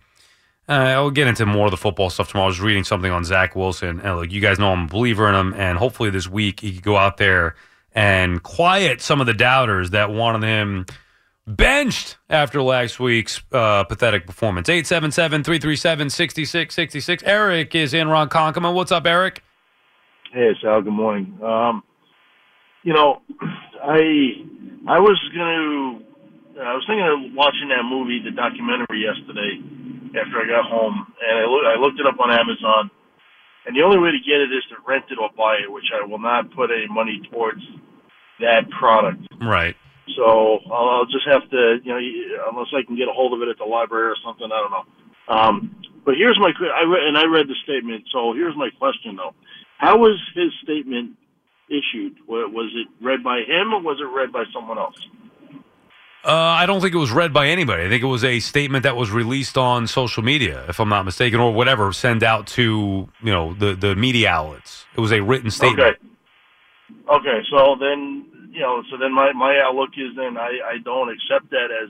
uh, 0.72 0.94
I'll 0.94 1.12
get 1.12 1.28
into 1.28 1.46
more 1.46 1.66
of 1.66 1.72
the 1.72 1.78
football 1.78 2.10
stuff 2.10 2.30
tomorrow. 2.30 2.46
I 2.46 2.48
was 2.48 2.62
reading 2.62 2.86
something 2.86 3.12
on 3.12 3.26
Zach 3.26 3.58
Wilson, 3.58 4.00
and 4.00 4.18
look, 4.18 4.32
you 4.32 4.40
guys 4.40 4.58
know 4.58 4.72
I'm 4.72 4.86
a 4.86 4.88
believer 4.88 5.28
in 5.28 5.36
him, 5.36 5.54
and 5.56 5.78
hopefully 5.78 6.10
this 6.10 6.30
week 6.30 6.62
he 6.62 6.72
could 6.74 6.84
go 6.84 6.96
out 6.96 7.18
there 7.18 7.56
and 7.94 8.42
quiet 8.42 9.02
some 9.02 9.20
of 9.20 9.28
the 9.28 9.34
doubters 9.34 9.90
that 9.90 10.12
wanted 10.12 10.48
him 10.48 10.86
benched 11.46 12.16
after 12.30 12.62
last 12.62 13.02
week's 13.02 13.42
uh, 13.52 13.84
pathetic 13.84 14.26
performance. 14.26 14.70
877-337-6666. 14.70 17.24
Eric 17.26 17.76
is 17.76 17.94
in 17.94 18.08
Ronkonkoma. 18.08 18.74
What's 18.74 18.94
up, 18.94 19.06
Eric? 19.06 19.44
Hey, 20.32 20.52
Sal. 20.62 20.82
Good 20.82 20.94
morning. 20.94 21.38
Um, 21.44 21.84
you 22.84 22.94
know, 22.94 23.22
I 23.84 24.46
I 24.88 25.00
was 25.00 25.20
gonna 25.36 26.00
I 26.66 26.74
was 26.74 26.86
thinking 26.88 27.06
of 27.06 27.20
watching 27.36 27.68
that 27.68 27.84
movie, 27.84 28.22
the 28.24 28.32
documentary 28.32 29.04
yesterday 29.04 29.60
after 30.16 30.40
I 30.42 30.48
got 30.48 30.70
home, 30.70 31.08
and 31.22 31.40
I, 31.40 31.46
loo- 31.46 31.68
I 31.68 31.76
looked 31.80 32.00
it 32.00 32.06
up 32.06 32.20
on 32.20 32.32
Amazon. 32.32 32.92
And 33.66 33.76
the 33.76 33.84
only 33.84 34.00
way 34.00 34.12
to 34.12 34.18
get 34.18 34.42
it 34.42 34.52
is 34.52 34.64
to 34.70 34.76
rent 34.88 35.06
it 35.12 35.20
or 35.22 35.30
buy 35.38 35.58
it, 35.64 35.72
which 35.72 35.86
I 35.94 36.06
will 36.06 36.20
not 36.20 36.50
put 36.56 36.72
any 36.72 36.88
money 36.88 37.22
towards 37.32 37.62
that 38.40 38.70
product. 38.72 39.22
Right. 39.40 39.76
So 40.18 40.60
I'll, 40.72 40.90
I'll 40.90 41.06
just 41.06 41.28
have 41.28 41.48
to, 41.50 41.78
you 41.84 41.94
know, 41.94 42.02
unless 42.52 42.74
I 42.74 42.82
can 42.84 42.98
get 42.98 43.08
a 43.08 43.14
hold 43.14 43.34
of 43.34 43.42
it 43.42 43.50
at 43.50 43.58
the 43.58 43.66
library 43.66 44.10
or 44.10 44.16
something, 44.26 44.50
I 44.52 44.60
don't 44.60 44.72
know. 44.72 44.86
Um, 45.30 45.76
but 46.04 46.16
here's 46.18 46.38
my, 46.40 46.52
I 46.74 46.84
read, 46.84 47.04
and 47.08 47.18
I 47.18 47.26
read 47.26 47.48
the 47.48 47.56
statement. 47.64 48.06
So 48.12 48.34
here's 48.34 48.56
my 48.58 48.70
question 48.80 49.16
though: 49.16 49.34
How 49.78 49.98
was 49.98 50.20
his 50.34 50.52
statement 50.64 51.16
issued? 51.70 52.18
Was 52.28 52.72
it 52.74 52.88
read 53.04 53.24
by 53.24 53.42
him 53.46 53.74
or 53.74 53.82
was 53.82 54.02
it 54.02 54.10
read 54.10 54.32
by 54.34 54.44
someone 54.54 54.78
else? 54.78 54.98
Uh, 56.24 56.32
I 56.32 56.68
don't 56.68 56.82
think 56.82 56.94
it 56.94 57.00
was 57.00 57.12
read 57.12 57.34
by 57.34 57.48
anybody. 57.48 57.84
I 57.84 57.90
think 57.90 58.04
it 58.04 58.08
was 58.08 58.24
a 58.24 58.40
statement 58.40 58.84
that 58.84 58.96
was 58.96 59.10
released 59.10 59.58
on 59.58 59.88
social 59.88 60.22
media, 60.24 60.64
if 60.70 60.80
I'm 60.80 60.90
not 60.90 61.04
mistaken, 61.04 61.40
or 61.40 61.52
whatever, 61.52 61.92
send 61.94 62.24
out 62.24 62.46
to 62.48 63.10
you 63.24 63.32
know 63.32 63.54
the 63.56 63.74
the 63.74 63.96
media 63.96 64.30
outlets. 64.30 64.86
It 64.96 65.00
was 65.02 65.12
a 65.12 65.22
written 65.22 65.50
statement. 65.50 65.98
Okay. 65.98 65.98
Okay. 67.10 67.40
So 67.50 67.76
then, 67.80 68.28
you 68.52 68.60
know, 68.62 68.84
so 68.92 68.98
then 68.98 69.14
my 69.14 69.32
my 69.34 69.60
outlook 69.66 69.90
is 69.98 70.16
then 70.16 70.38
I 70.38 70.60
I 70.64 70.78
don't 70.86 71.10
accept 71.10 71.50
that 71.52 71.70
as 71.72 71.90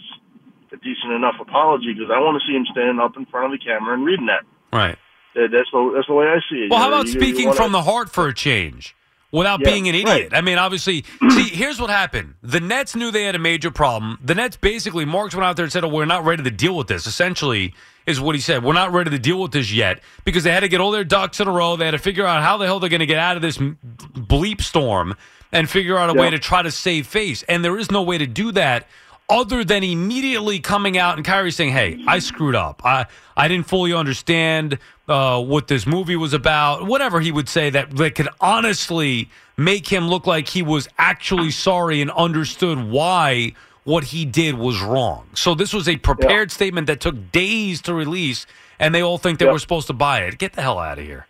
a 0.71 0.77
decent 0.77 1.11
enough 1.11 1.35
apology 1.41 1.93
because 1.93 2.09
I 2.09 2.19
want 2.19 2.41
to 2.41 2.47
see 2.47 2.55
him 2.55 2.65
standing 2.71 2.99
up 2.99 3.17
in 3.17 3.25
front 3.25 3.53
of 3.53 3.59
the 3.59 3.65
camera 3.65 3.93
and 3.93 4.05
reading 4.05 4.27
that. 4.27 4.43
Right. 4.71 4.97
That- 5.35 5.49
That's 5.51 5.69
the 5.71 5.91
that's 5.93 6.07
the 6.07 6.13
way 6.13 6.27
I 6.27 6.39
see 6.49 6.63
it. 6.63 6.69
Well, 6.71 6.79
You 6.79 6.83
how 6.83 6.89
know, 6.89 6.95
about 6.95 7.07
you- 7.07 7.13
you 7.15 7.19
speaking 7.19 7.47
wanna- 7.47 7.57
from 7.57 7.71
the 7.73 7.81
heart 7.81 8.09
for 8.09 8.27
a 8.29 8.33
change 8.33 8.95
without 9.31 9.59
Yeah, 9.61 9.69
being 9.71 9.87
an 9.89 9.95
idiot? 9.95 10.07
right. 10.07 10.29
I 10.33 10.41
mean, 10.41 10.57
obviously, 10.57 11.03
see, 11.29 11.43
here's 11.49 11.79
what 11.79 11.89
happened. 11.89 12.35
The 12.41 12.59
Nets 12.59 12.95
knew 12.95 13.11
they 13.11 13.23
had 13.23 13.35
a 13.35 13.39
major 13.39 13.71
problem. 13.71 14.19
The 14.23 14.35
Nets 14.35 14.57
basically, 14.57 15.05
Marks 15.05 15.33
went 15.35 15.45
out 15.45 15.55
there 15.55 15.65
and 15.65 15.71
said, 15.71 15.83
oh, 15.83 15.87
we're 15.89 16.05
not 16.05 16.25
ready 16.25 16.43
to 16.43 16.51
deal 16.51 16.75
with 16.75 16.87
this, 16.87 17.07
essentially, 17.07 17.73
is 18.05 18.19
what 18.19 18.35
he 18.35 18.41
said. 18.41 18.63
We're 18.63 18.73
not 18.73 18.91
ready 18.91 19.09
to 19.11 19.19
deal 19.19 19.39
with 19.41 19.51
this 19.51 19.71
yet 19.71 20.01
because 20.25 20.43
they 20.43 20.51
had 20.51 20.61
to 20.61 20.67
get 20.69 20.81
all 20.81 20.91
their 20.91 21.03
ducks 21.03 21.39
in 21.39 21.47
a 21.47 21.51
row. 21.51 21.75
They 21.75 21.85
had 21.85 21.91
to 21.91 21.97
figure 21.99 22.25
out 22.25 22.41
how 22.43 22.57
the 22.57 22.65
hell 22.65 22.79
they're 22.79 22.89
going 22.89 22.99
to 23.01 23.05
get 23.05 23.19
out 23.19 23.35
of 23.35 23.41
this 23.41 23.57
bleep 23.57 24.61
storm 24.61 25.15
and 25.51 25.69
figure 25.69 25.97
out 25.97 26.09
a 26.09 26.13
way 26.13 26.29
to 26.29 26.39
try 26.39 26.61
to 26.61 26.71
save 26.71 27.07
face. 27.07 27.43
And 27.43 27.63
there 27.63 27.77
is 27.77 27.91
no 27.91 28.01
way 28.01 28.17
to 28.17 28.25
do 28.27 28.51
that 28.53 28.87
other 29.29 29.63
than 29.63 29.83
immediately 29.83 30.59
coming 30.59 30.97
out 30.97 31.15
and 31.15 31.25
Kyrie 31.25 31.51
saying, 31.51 31.71
"Hey, 31.71 32.03
I 32.07 32.19
screwed 32.19 32.55
up. 32.55 32.81
I 32.83 33.05
I 33.37 33.47
didn't 33.47 33.67
fully 33.67 33.93
understand 33.93 34.77
uh, 35.11 35.39
what 35.41 35.67
this 35.67 35.85
movie 35.85 36.15
was 36.15 36.33
about." 36.33 36.87
Whatever 36.87 37.19
he 37.21 37.31
would 37.31 37.49
say 37.49 37.69
that 37.69 37.91
that 37.97 38.15
could 38.15 38.29
honestly 38.39 39.29
make 39.57 39.87
him 39.87 40.07
look 40.07 40.25
like 40.25 40.47
he 40.49 40.61
was 40.63 40.87
actually 40.97 41.51
sorry 41.51 42.01
and 42.01 42.09
understood 42.11 42.89
why 42.89 43.53
what 43.83 44.05
he 44.05 44.25
did 44.25 44.55
was 44.55 44.81
wrong. 44.81 45.27
So 45.33 45.53
this 45.55 45.73
was 45.73 45.87
a 45.89 45.97
prepared 45.97 46.51
statement 46.51 46.87
that 46.87 46.99
took 46.99 47.31
days 47.31 47.81
to 47.83 47.93
release, 47.93 48.45
and 48.79 48.93
they 48.95 49.01
all 49.01 49.17
think 49.17 49.39
they 49.39 49.45
Yeah. 49.45 49.51
were 49.51 49.59
supposed 49.59 49.87
to 49.87 49.93
buy 49.93 50.19
it. 50.21 50.37
Get 50.37 50.53
the 50.53 50.61
hell 50.61 50.79
out 50.79 50.97
of 50.99 51.05
here. 51.05 51.25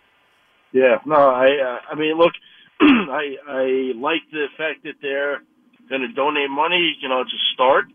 Yeah, 0.72 0.98
no, 1.04 1.16
I 1.16 1.48
uh, 1.68 1.78
I 1.90 1.94
mean, 1.94 2.16
look, 2.16 2.32
I 2.80 3.36
I 3.48 3.92
like 3.96 4.22
the 4.30 4.46
fact 4.56 4.84
that 4.84 4.94
they're 5.02 5.42
going 5.88 6.02
to 6.02 6.08
donate 6.08 6.48
money, 6.50 6.96
you 7.00 7.08
know, 7.08 7.24
to 7.24 7.36
start. 7.54 7.86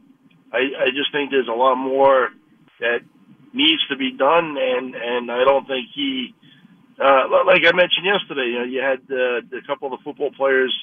I 0.54 0.60
I 0.86 0.88
just 0.90 1.12
think 1.12 1.32
there's 1.32 1.48
a 1.48 1.60
lot 1.66 1.76
more 1.76 2.30
that 2.80 3.00
needs 3.54 3.86
to 3.90 3.96
be 3.96 4.12
done, 4.12 4.58
and 4.58 4.96
and 4.96 5.32
I 5.32 5.44
don't 5.44 5.68
think 5.68 5.88
he. 5.94 6.34
Uh, 7.00 7.30
like 7.46 7.62
I 7.62 7.76
mentioned 7.76 8.06
yesterday, 8.06 8.48
you 8.50 8.60
know, 8.60 8.66
you 8.66 8.82
had 8.82 9.02
uh, 9.12 9.58
a 9.58 9.62
couple 9.68 9.94
of 9.94 10.00
the 10.00 10.04
football 10.04 10.32
players 10.32 10.74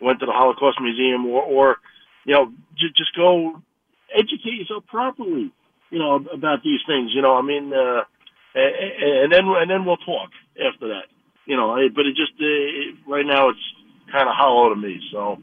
went 0.00 0.20
to 0.20 0.26
the 0.26 0.32
Holocaust 0.32 0.78
Museum, 0.80 1.26
or, 1.26 1.42
or 1.42 1.76
you 2.24 2.34
know, 2.34 2.52
j- 2.76 2.94
just 2.96 3.14
go 3.16 3.60
educate 4.14 4.54
yourself 4.54 4.86
properly, 4.86 5.52
you 5.90 5.98
know, 5.98 6.24
about 6.32 6.62
these 6.62 6.80
things. 6.86 7.10
You 7.12 7.22
know, 7.22 7.36
I 7.36 7.42
mean, 7.42 7.72
uh, 7.72 8.02
and, 8.54 9.24
and 9.24 9.32
then 9.32 9.44
and 9.46 9.70
then 9.70 9.84
we'll 9.84 9.96
talk 9.98 10.30
after 10.54 10.88
that. 10.88 11.06
You 11.46 11.56
know, 11.56 11.76
but 11.94 12.06
it 12.06 12.14
just 12.14 12.32
uh, 12.40 12.46
it, 12.46 12.94
right 13.08 13.26
now 13.26 13.48
it's 13.48 13.58
kind 14.12 14.28
of 14.28 14.34
hollow 14.34 14.70
to 14.70 14.76
me. 14.76 15.00
So. 15.12 15.38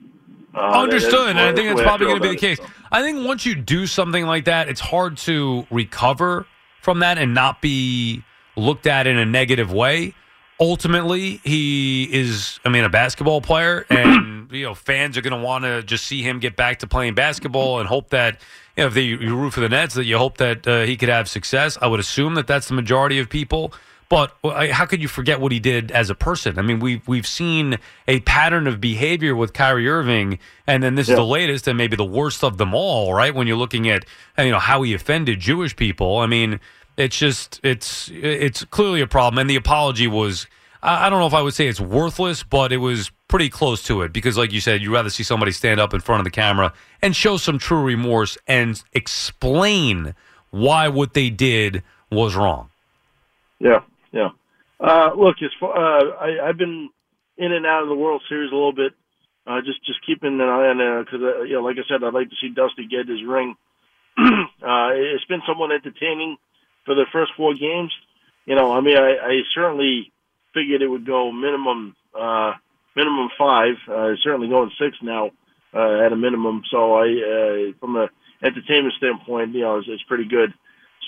Uh, 0.54 0.82
Understood, 0.84 1.30
and 1.30 1.40
I 1.40 1.54
think 1.54 1.70
that's 1.70 1.82
probably 1.82 2.08
going 2.08 2.22
to 2.22 2.24
be 2.24 2.36
the 2.36 2.36
case. 2.36 2.60
It, 2.60 2.66
so. 2.66 2.72
I 2.92 3.02
think 3.04 3.26
once 3.26 3.46
you 3.46 3.56
do 3.56 3.88
something 3.88 4.26
like 4.26 4.46
that, 4.46 4.68
it's 4.68 4.82
hard 4.82 5.16
to 5.20 5.66
recover 5.72 6.46
from 6.82 7.00
that 7.00 7.18
and 7.18 7.34
not 7.34 7.62
be 7.62 8.24
looked 8.56 8.88
at 8.88 9.08
in 9.08 9.18
a 9.18 9.26
negative 9.26 9.72
way. 9.72 10.14
Ultimately, 10.60 11.38
he 11.44 12.04
is, 12.12 12.60
I 12.66 12.70
mean, 12.70 12.84
a 12.84 12.90
basketball 12.90 13.42
player, 13.42 13.86
and 13.90 14.52
you 14.52 14.66
know, 14.66 14.76
fans 14.76 15.18
are 15.18 15.22
going 15.22 15.40
to 15.40 15.44
want 15.44 15.64
to 15.64 15.82
just 15.82 16.06
see 16.06 16.22
him 16.22 16.40
get 16.40 16.56
back 16.56 16.80
to 16.80 16.88
playing 16.88 17.16
basketball 17.16 17.80
and 17.80 17.88
hope 17.88 18.10
that 18.10 18.40
you 18.76 18.84
know, 18.84 18.88
if 18.88 18.94
they, 18.94 19.02
you 19.02 19.36
root 19.36 19.54
for 19.54 19.62
the 19.62 19.70
Nets, 19.70 19.96
that 19.96 20.06
you 20.06 20.18
hope 20.18 20.38
that 20.38 20.68
uh, 20.68 20.82
he 20.84 20.98
could 20.98 21.10
have 21.10 21.28
success. 21.30 21.78
I 21.82 21.88
would 21.88 22.00
assume 22.00 22.36
that 22.36 22.48
that's 22.48 22.68
the 22.68 22.74
majority 22.74 23.20
of 23.20 23.30
people. 23.30 23.74
But 24.12 24.36
how 24.44 24.86
could 24.88 25.02
you 25.02 25.08
forget 25.08 25.40
what 25.40 25.54
he 25.54 25.62
did 25.62 25.90
as 25.90 26.10
a 26.10 26.16
person? 26.16 26.60
I 26.60 26.64
mean, 26.64 26.82
we've 26.82 27.08
we've 27.08 27.26
seen 27.26 27.78
a 28.10 28.20
pattern 28.20 28.68
of 28.68 28.82
behavior 28.82 29.38
with 29.38 29.54
Kyrie 29.54 29.88
Irving, 29.88 30.38
and 30.68 30.84
then 30.84 30.96
this 30.96 31.08
yeah. 31.08 31.14
is 31.14 31.18
the 31.18 31.26
latest 31.26 31.66
and 31.66 31.78
maybe 31.78 31.96
the 31.96 32.04
worst 32.04 32.44
of 32.44 32.58
them 32.58 32.74
all, 32.74 33.14
right? 33.14 33.34
When 33.34 33.48
you're 33.48 33.56
looking 33.56 33.88
at 33.88 34.04
you 34.38 34.52
know 34.52 34.60
how 34.60 34.82
he 34.82 34.94
offended 34.94 35.40
Jewish 35.40 35.78
people. 35.78 36.18
I 36.18 36.26
mean, 36.26 36.60
it's 36.98 37.18
just 37.18 37.62
it's 37.64 38.12
it's 38.14 38.66
clearly 38.66 39.00
a 39.00 39.08
problem, 39.08 39.40
and 39.40 39.50
the 39.50 39.56
apology 39.56 40.08
was. 40.08 40.46
I 40.84 41.10
don't 41.10 41.20
know 41.20 41.28
if 41.28 41.34
I 41.36 41.44
would 41.44 41.54
say 41.54 41.68
it's 41.68 41.80
worthless, 41.80 42.44
but 42.44 42.74
it 42.74 42.78
was 42.78 43.12
pretty 43.30 43.50
close 43.50 43.84
to 43.84 44.02
it 44.02 44.12
because, 44.12 44.36
like 44.36 44.52
you 44.52 44.60
said, 44.60 44.82
you'd 44.82 44.92
rather 44.92 45.12
see 45.12 45.24
somebody 45.24 45.54
stand 45.54 45.80
up 45.80 45.94
in 45.94 46.02
front 46.02 46.20
of 46.20 46.26
the 46.26 46.32
camera 46.32 46.74
and 47.02 47.16
show 47.16 47.38
some 47.38 47.60
true 47.60 47.82
remorse 47.82 48.38
and 48.48 48.84
explain 48.92 50.16
why 50.50 50.90
what 50.90 51.14
they 51.14 51.30
did 51.30 51.84
was 52.10 52.36
wrong. 52.36 52.72
Yeah. 53.60 53.82
Yeah. 54.12 54.30
Uh, 54.80 55.12
look, 55.16 55.38
as 55.44 55.52
far, 55.60 55.76
uh, 55.76 56.12
I, 56.20 56.50
I've 56.50 56.58
been 56.58 56.90
in 57.38 57.52
and 57.52 57.66
out 57.66 57.84
of 57.84 57.90
the 57.90 57.96
World 57.96 58.24
Series 58.28 58.52
a 58.52 58.56
little 58.56 58.74
bit, 58.74 58.94
uh, 59.46 59.62
just 59.66 59.84
just 59.86 60.06
keeping 60.06 60.40
an 60.40 60.42
eye 60.42 60.70
on 60.70 60.80
it. 60.80 61.06
because 61.06 61.22
uh, 61.22 61.42
you 61.44 61.54
know, 61.54 61.62
like 61.62 61.78
I 61.78 61.88
said, 61.88 62.04
I'd 62.04 62.14
like 62.14 62.30
to 62.30 62.36
see 62.42 62.50
Dusty 62.50 62.88
get 62.88 63.08
his 63.08 63.24
ring. 63.24 63.56
uh, 64.18 64.92
it's 64.94 65.26
been 65.26 65.42
somewhat 65.48 65.72
entertaining 65.72 66.38
for 66.86 66.96
the 66.96 67.06
first 67.12 67.32
four 67.38 67.54
games. 67.54 67.92
You 68.46 68.56
know, 68.56 68.72
I 68.74 68.82
mean, 68.82 68.98
I, 68.98 69.18
I 69.22 69.42
certainly 69.54 70.12
figured 70.54 70.82
it 70.82 70.88
would 70.88 71.06
go 71.06 71.32
minimum 71.32 71.96
uh, 72.18 72.54
minimum 72.96 73.30
five. 73.38 73.76
Uh, 73.88 74.14
certainly 74.24 74.50
going 74.50 74.72
six 74.80 74.98
now 75.02 75.32
uh, 75.74 76.06
at 76.06 76.12
a 76.14 76.18
minimum. 76.18 76.64
So 76.70 76.96
I, 76.96 77.08
uh, 77.08 77.74
from 77.80 77.96
a 77.96 78.10
entertainment 78.44 78.96
standpoint, 78.98 79.54
you 79.54 79.62
know, 79.62 79.78
it's, 79.78 79.88
it's 79.90 80.04
pretty 80.04 80.26
good. 80.28 80.54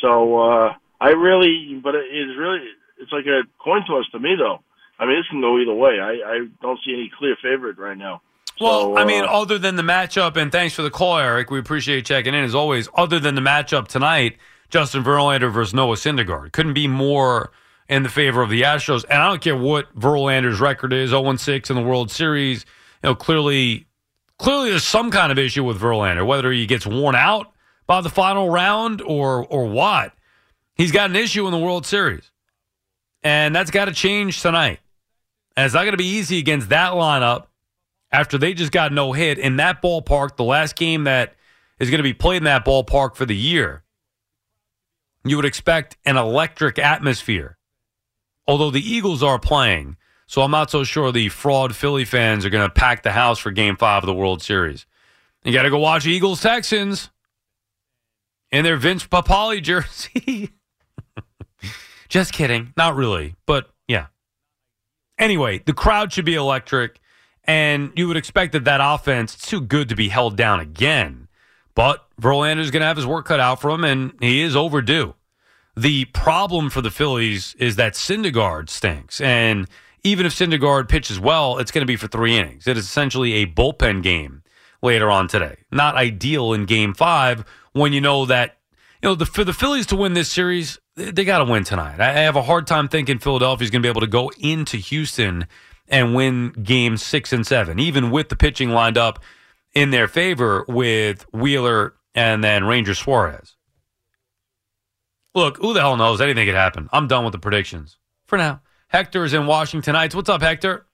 So 0.02 0.40
uh, 0.40 0.74
I 1.02 1.10
really, 1.10 1.80
but 1.84 1.96
it 1.96 2.06
is 2.14 2.38
really 2.38 2.60
it's 2.98 3.12
like 3.12 3.26
a 3.26 3.42
coin 3.60 3.86
toss 3.86 4.10
to 4.12 4.20
me, 4.20 4.36
though. 4.38 4.60
I 5.00 5.06
mean, 5.06 5.18
this 5.18 5.28
can 5.30 5.42
go 5.42 5.60
either 5.60 5.74
way. 5.74 6.00
I, 6.00 6.12
I 6.26 6.48
don't 6.62 6.80
see 6.86 6.94
any 6.94 7.12
clear 7.18 7.36
favorite 7.42 7.78
right 7.78 7.98
now. 7.98 8.22
Well, 8.62 8.96
so, 8.96 8.98
I 8.98 9.06
mean, 9.06 9.24
uh, 9.24 9.28
other 9.28 9.58
than 9.58 9.76
the 9.76 9.84
matchup, 9.84 10.38
and 10.38 10.52
thanks 10.52 10.76
for 10.76 10.84
the 10.84 10.92
call, 10.92 11.18
Eric. 11.18 11.50
We 11.50 11.60
appreciate 11.60 11.96
you 11.96 12.02
checking 12.04 12.34
in 12.34 12.44
as 12.44 12.54
always. 12.54 12.88
Other 12.96 13.20
than 13.20 13.36
the 13.36 13.42
matchup 13.42 13.88
tonight, 13.88 14.38
Justin 14.70 15.04
Verlander 15.04 15.52
versus 15.52 15.74
Noah 15.74 15.96
Syndergaard 15.96 16.52
couldn't 16.52 16.74
be 16.74 16.88
more 16.88 17.52
in 17.90 18.04
the 18.04 18.10
favor 18.10 18.42
of 18.42 18.50
the 18.50 18.62
Astros. 18.62 19.04
And 19.10 19.22
I 19.22 19.28
don't 19.28 19.42
care 19.42 19.58
what 19.58 19.94
Verlander's 19.96 20.60
record 20.60 20.94
is, 20.94 21.10
0 21.10 21.36
6 21.36 21.70
in 21.70 21.76
the 21.76 21.82
World 21.82 22.12
Series. 22.12 22.66
You 23.04 23.10
know, 23.10 23.16
clearly, 23.16 23.88
clearly 24.38 24.70
there's 24.70 24.84
some 24.84 25.12
kind 25.12 25.32
of 25.32 25.40
issue 25.40 25.64
with 25.64 25.80
Verlander, 25.80 26.26
whether 26.26 26.52
he 26.52 26.66
gets 26.66 26.86
worn 26.86 27.16
out 27.16 27.52
by 27.88 28.02
the 28.02 28.10
final 28.10 28.50
round 28.50 29.02
or 29.02 29.46
or 29.48 29.66
what. 29.66 30.14
He's 30.76 30.92
got 30.92 31.10
an 31.10 31.16
issue 31.16 31.46
in 31.46 31.52
the 31.52 31.60
World 31.60 31.86
Series. 31.86 32.32
And 33.24 33.56
that's 33.56 33.72
got 33.72 33.86
to 33.86 33.94
change 33.94 34.42
tonight. 34.42 34.80
And 35.56 35.66
it's 35.66 35.74
not 35.74 35.82
going 35.82 35.94
to 35.94 35.98
be 35.98 36.06
easy 36.06 36.40
against 36.40 36.70
that 36.70 36.94
lineup 36.94 37.46
after 38.12 38.38
they 38.38 38.54
just 38.54 38.72
got 38.72 38.92
no 38.92 39.12
hit 39.14 39.40
in 39.40 39.58
that 39.58 39.82
ballpark, 39.82 40.36
the 40.36 40.44
last 40.44 40.76
game 40.76 41.06
that 41.06 41.36
is 41.80 41.90
going 41.90 42.00
to 42.00 42.04
be 42.04 42.14
played 42.14 42.38
in 42.38 42.44
that 42.44 42.66
ballpark 42.66 43.16
for 43.16 43.26
the 43.26 43.36
year. 43.36 43.84
You 45.26 45.36
would 45.38 45.46
expect 45.46 45.98
an 46.06 46.18
electric 46.18 46.78
atmosphere. 46.78 47.58
Although 48.46 48.72
the 48.72 48.82
Eagles 48.82 49.24
are 49.24 49.40
playing, 49.40 49.96
so 50.28 50.42
I'm 50.42 50.52
not 50.52 50.70
so 50.70 50.84
sure 50.84 51.12
the 51.12 51.30
fraud 51.30 51.76
Philly 51.76 52.06
fans 52.06 52.46
are 52.46 52.50
going 52.50 52.68
to 52.68 52.74
pack 52.74 53.04
the 53.04 53.12
house 53.12 53.40
for 53.40 53.52
game 53.52 53.78
five 53.78 54.04
of 54.04 54.08
the 54.08 54.14
World 54.14 54.42
Series. 54.42 54.86
You 55.44 55.54
got 55.54 55.64
to 55.64 55.70
go 55.70 55.80
watch 55.80 56.06
Eagles 56.06 56.42
Texans 56.42 57.10
in 58.52 58.64
their 58.64 58.78
Vince 58.78 59.06
Papale 59.06 59.62
jersey. 59.62 60.52
Just 62.14 62.32
kidding. 62.32 62.74
Not 62.78 62.96
really, 62.96 63.34
but 63.48 63.72
yeah. 63.88 64.06
Anyway, 65.18 65.64
the 65.66 65.74
crowd 65.74 66.14
should 66.14 66.26
be 66.26 66.36
electric, 66.36 67.00
and 67.44 67.92
you 67.96 68.08
would 68.08 68.18
expect 68.18 68.52
that 68.52 68.66
that 68.66 68.82
offense 68.84 69.36
too 69.36 69.60
good 69.60 69.90
to 69.90 69.96
be 69.96 70.10
held 70.10 70.38
down 70.38 70.60
again. 70.60 71.28
But 71.74 72.06
Verlander's 72.22 72.70
going 72.70 72.82
to 72.82 72.86
have 72.86 72.98
his 72.98 73.08
work 73.08 73.26
cut 73.26 73.40
out 73.40 73.60
for 73.60 73.72
him, 73.72 73.84
and 73.84 74.14
he 74.20 74.44
is 74.44 74.56
overdue. 74.56 75.16
The 75.76 76.06
problem 76.06 76.70
for 76.70 76.82
the 76.82 76.92
Phillies 76.92 77.56
is 77.58 77.78
that 77.78 77.94
Syndergaard 77.94 78.70
stinks, 78.70 79.20
and 79.20 79.68
even 80.04 80.28
if 80.28 80.36
Syndergaard 80.36 80.90
pitches 80.90 81.20
well, 81.20 81.58
it's 81.58 81.72
going 81.72 81.82
to 81.82 81.88
be 81.88 81.96
for 81.96 82.08
three 82.08 82.38
innings. 82.38 82.68
It 82.68 82.78
is 82.78 82.86
essentially 82.86 83.34
a 83.42 83.48
bullpen 83.48 84.04
game 84.04 84.44
later 84.84 85.10
on 85.10 85.28
today. 85.28 85.56
Not 85.72 85.96
ideal 85.96 86.54
in 86.54 86.66
Game 86.66 86.94
Five 86.94 87.44
when 87.72 87.92
you 87.92 88.02
know 88.02 88.28
that 88.28 88.60
you 89.04 89.10
know 89.10 89.16
the 89.16 89.26
for 89.26 89.44
the 89.44 89.54
Phillies 89.54 89.86
to 89.88 89.98
win 89.98 90.14
this 90.14 90.32
series, 90.32 90.80
they 90.96 91.26
got 91.26 91.40
to 91.40 91.44
win 91.44 91.66
tonight. 91.66 92.00
I 92.00 92.14
have 92.14 92.38
a 92.38 92.42
hard 92.42 92.66
time 92.66 92.88
thinking 92.88 93.20
Philadelphia's 93.20 93.70
going 93.70 93.82
to 93.82 93.86
be 93.86 93.90
able 93.90 94.02
to 94.02 94.08
go 94.08 94.32
into 94.40 94.78
Houston 94.78 95.46
and 95.90 96.16
win 96.16 96.52
games 96.52 97.04
six 97.04 97.34
and 97.34 97.46
seven, 97.46 97.80
even 97.80 98.12
with 98.12 98.30
the 98.30 98.38
pitching 98.38 98.70
lined 98.70 98.98
up 98.98 99.20
in 99.74 99.92
their 99.92 100.08
favor 100.08 100.64
with 100.70 101.26
Wheeler 101.34 101.96
and 102.16 102.42
then 102.42 102.64
Ranger 102.64 102.94
Suarez. 102.94 103.58
Look, 105.36 105.58
who 105.58 105.74
the 105.74 105.82
hell 105.82 105.98
knows? 105.98 106.22
Anything 106.22 106.46
could 106.46 106.56
happen. 106.56 106.88
I'm 106.94 107.08
done 107.08 107.26
with 107.26 107.34
the 107.34 107.40
predictions 107.40 107.98
for 108.26 108.38
now. 108.38 108.62
Hector 108.88 109.26
is 109.26 109.34
in 109.34 109.48
Washington 109.48 109.94
tonight. 109.94 110.16
What's 110.16 110.30
up, 110.30 110.42
Hector? 110.42 110.86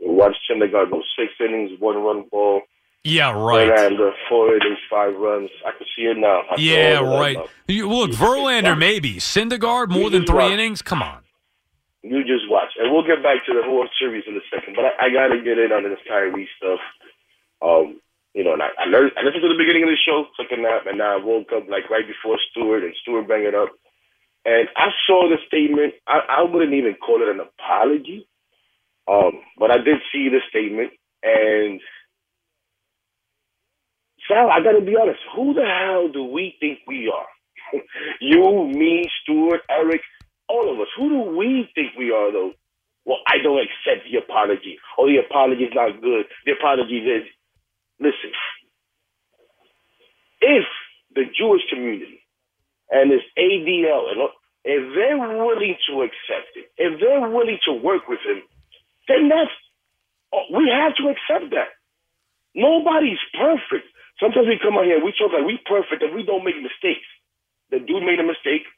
Watch 0.00 0.36
Syndergaard 0.50 0.90
go 0.90 1.02
six 1.18 1.32
innings, 1.38 1.72
one 1.80 1.96
run 1.96 2.24
ball, 2.30 2.62
yeah, 3.02 3.32
right. 3.32 3.68
Verlander, 3.68 4.12
four 4.28 4.54
innings, 4.54 4.78
five 4.90 5.16
runs. 5.16 5.48
I 5.64 5.70
can 5.72 5.86
see 5.96 6.02
it 6.02 6.18
now. 6.18 6.42
I 6.50 6.56
yeah, 6.58 7.00
right. 7.00 7.38
You, 7.66 7.88
look, 7.88 8.10
Verlander 8.10 8.76
maybe. 8.76 9.16
Syndergaard, 9.16 9.88
more 9.88 10.10
than 10.10 10.26
three 10.26 10.36
watch. 10.36 10.52
innings? 10.52 10.82
Come 10.82 11.02
on. 11.02 11.22
You 12.02 12.20
just 12.24 12.44
watch. 12.50 12.68
And 12.78 12.92
we'll 12.92 13.06
get 13.06 13.22
back 13.22 13.44
to 13.46 13.54
the 13.54 13.62
whole 13.64 13.88
Series 13.98 14.24
in 14.28 14.36
a 14.36 14.44
second. 14.52 14.76
But 14.76 14.84
I, 14.84 15.06
I 15.06 15.12
got 15.12 15.32
to 15.32 15.40
get 15.40 15.58
in 15.58 15.72
on 15.72 15.84
this 15.84 15.98
Kyrie 16.06 16.48
stuff. 16.58 16.80
Um, 17.62 18.00
you 18.34 18.44
know, 18.44 18.52
and 18.52 18.62
I, 18.62 18.68
I, 18.76 18.84
learned, 18.88 19.12
I 19.16 19.24
listened 19.24 19.42
to 19.42 19.48
the 19.48 19.58
beginning 19.58 19.84
of 19.84 19.88
the 19.88 19.96
show, 19.96 20.26
took 20.36 20.52
a 20.52 20.60
nap, 20.60 20.84
and 20.86 20.98
now 20.98 21.16
I 21.18 21.24
woke 21.24 21.52
up 21.56 21.68
like 21.68 21.88
right 21.88 22.06
before 22.06 22.38
Stewart, 22.50 22.84
and 22.84 22.94
Stewart 23.00 23.26
bang 23.26 23.44
it 23.44 23.54
up. 23.54 23.70
And 24.44 24.68
I 24.76 24.88
saw 25.06 25.28
the 25.28 25.36
statement. 25.48 25.94
I, 26.06 26.20
I 26.28 26.42
wouldn't 26.42 26.72
even 26.74 26.94
call 27.00 27.22
it 27.22 27.28
an 27.28 27.40
apology. 27.40 28.28
Um, 29.08 29.40
but 29.58 29.70
I 29.70 29.78
did 29.78 30.04
see 30.12 30.28
the 30.28 30.44
statement, 30.50 30.92
and– 31.24 31.80
Sal, 34.28 34.50
I 34.50 34.62
got 34.62 34.72
to 34.78 34.84
be 34.84 34.96
honest. 34.96 35.20
Who 35.36 35.54
the 35.54 35.64
hell 35.66 36.08
do 36.12 36.24
we 36.24 36.56
think 36.60 36.80
we 36.88 37.12
are? 37.14 37.80
you, 38.20 38.66
me, 38.68 39.08
Stewart, 39.22 39.60
Eric, 39.70 40.00
all 40.48 40.72
of 40.72 40.80
us. 40.80 40.88
Who 40.98 41.08
do 41.10 41.36
we 41.38 41.68
think 41.74 41.90
we 41.98 42.10
are, 42.12 42.32
though? 42.32 42.52
Well, 43.06 43.18
I 43.28 43.38
don't 43.42 43.60
accept 43.60 44.06
the 44.10 44.18
apology. 44.18 44.78
Oh, 44.98 45.06
the 45.06 45.18
apology 45.18 45.64
is 45.64 45.74
not 45.74 46.00
good. 46.02 46.26
The 46.46 46.52
apology 46.52 46.98
is. 46.98 47.24
Listen, 48.00 48.32
if 50.40 50.64
the 51.14 51.24
Jewish 51.38 51.62
community 51.70 52.22
and 52.90 53.10
this 53.10 53.24
ADL, 53.38 54.12
and 54.12 54.20
if 54.64 54.94
they're 54.94 55.18
willing 55.18 55.76
to 55.88 56.02
accept 56.02 56.52
it, 56.56 56.66
if 56.78 57.00
they're 57.00 57.28
willing 57.28 57.58
to 57.66 57.74
work 57.74 58.08
with 58.08 58.20
him, 58.26 58.42
then 59.08 59.28
that's 59.28 59.50
oh, 60.34 60.44
we 60.56 60.70
have 60.72 60.94
to 60.96 61.08
accept 61.10 61.50
that. 61.52 61.70
Nobody's 62.54 63.20
perfect. 63.34 63.86
Sometimes 64.20 64.46
we 64.46 64.60
come 64.60 64.76
out 64.76 64.84
here, 64.84 65.00
we 65.02 65.16
talk 65.16 65.32
like 65.32 65.48
we 65.48 65.56
perfect 65.64 66.04
and 66.04 66.14
we 66.14 66.22
don't 66.22 66.44
make 66.44 66.60
mistakes. 66.60 67.08
The 67.72 67.80
dude 67.80 68.04
made 68.04 68.20
a 68.20 68.26
mistake. 68.26 68.68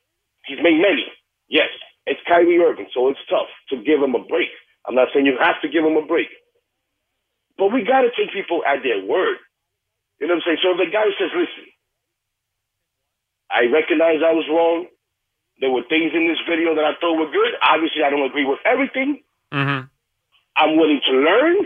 He's 0.46 0.62
made 0.62 0.78
many. 0.78 1.04
Yes, 1.50 1.68
it's 2.06 2.22
Kyrie 2.26 2.62
Irving, 2.62 2.86
so 2.94 3.10
it's 3.10 3.20
tough 3.28 3.50
to 3.70 3.82
give 3.82 3.98
him 3.98 4.14
a 4.14 4.22
break. 4.22 4.54
I'm 4.86 4.94
not 4.94 5.08
saying 5.12 5.26
you 5.26 5.38
have 5.42 5.60
to 5.62 5.68
give 5.68 5.84
him 5.84 5.98
a 5.98 6.06
break. 6.06 6.30
But 7.58 7.74
we 7.74 7.84
got 7.84 8.02
to 8.02 8.10
take 8.14 8.32
people 8.32 8.62
at 8.64 8.82
their 8.82 9.04
word. 9.04 9.38
You 10.18 10.26
know 10.30 10.38
what 10.38 10.46
I'm 10.46 10.54
saying? 10.54 10.62
So 10.62 10.70
if 10.72 10.78
the 10.78 10.90
guy 10.90 11.10
says, 11.18 11.34
listen, 11.34 11.66
I 13.50 13.66
recognize 13.66 14.22
I 14.22 14.32
was 14.32 14.46
wrong. 14.48 14.86
There 15.60 15.70
were 15.70 15.84
things 15.90 16.14
in 16.14 16.26
this 16.26 16.40
video 16.48 16.74
that 16.74 16.86
I 16.86 16.94
thought 16.98 17.18
were 17.18 17.30
good. 17.30 17.52
Obviously, 17.60 18.02
I 18.02 18.10
don't 18.10 18.24
agree 18.24 18.46
with 18.46 18.58
everything. 18.64 19.22
Mm-hmm. 19.52 19.86
I'm 20.56 20.76
willing 20.78 21.00
to 21.06 21.14
learn. 21.18 21.56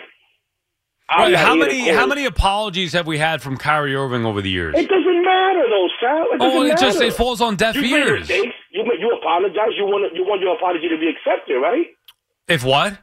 Right, 1.08 1.34
how 1.34 1.54
many 1.54 1.88
how 1.88 2.06
many 2.06 2.24
apologies 2.24 2.92
have 2.92 3.06
we 3.06 3.16
had 3.18 3.40
from 3.40 3.56
Kyrie 3.56 3.94
Irving 3.94 4.24
over 4.26 4.42
the 4.42 4.50
years? 4.50 4.74
It 4.76 4.88
doesn't 4.88 5.22
matter 5.24 5.62
though, 5.68 5.88
Sal. 6.00 6.22
It 6.22 6.28
oh, 6.34 6.38
doesn't 6.38 6.58
Oh, 6.58 6.62
it 6.64 6.78
just 6.78 6.98
matter. 6.98 7.08
it 7.08 7.14
falls 7.14 7.40
on 7.40 7.54
deaf 7.56 7.76
you 7.76 7.82
ears. 7.82 8.20
mistakes. 8.28 8.54
You 8.72 8.82
you 8.98 9.16
apologize. 9.20 9.70
You 9.78 9.84
want 9.84 10.12
you 10.14 10.24
want 10.24 10.40
your 10.40 10.56
apology 10.56 10.88
to 10.88 10.98
be 10.98 11.08
accepted, 11.08 11.60
right? 11.60 11.86
If 12.48 12.64
what? 12.64 12.98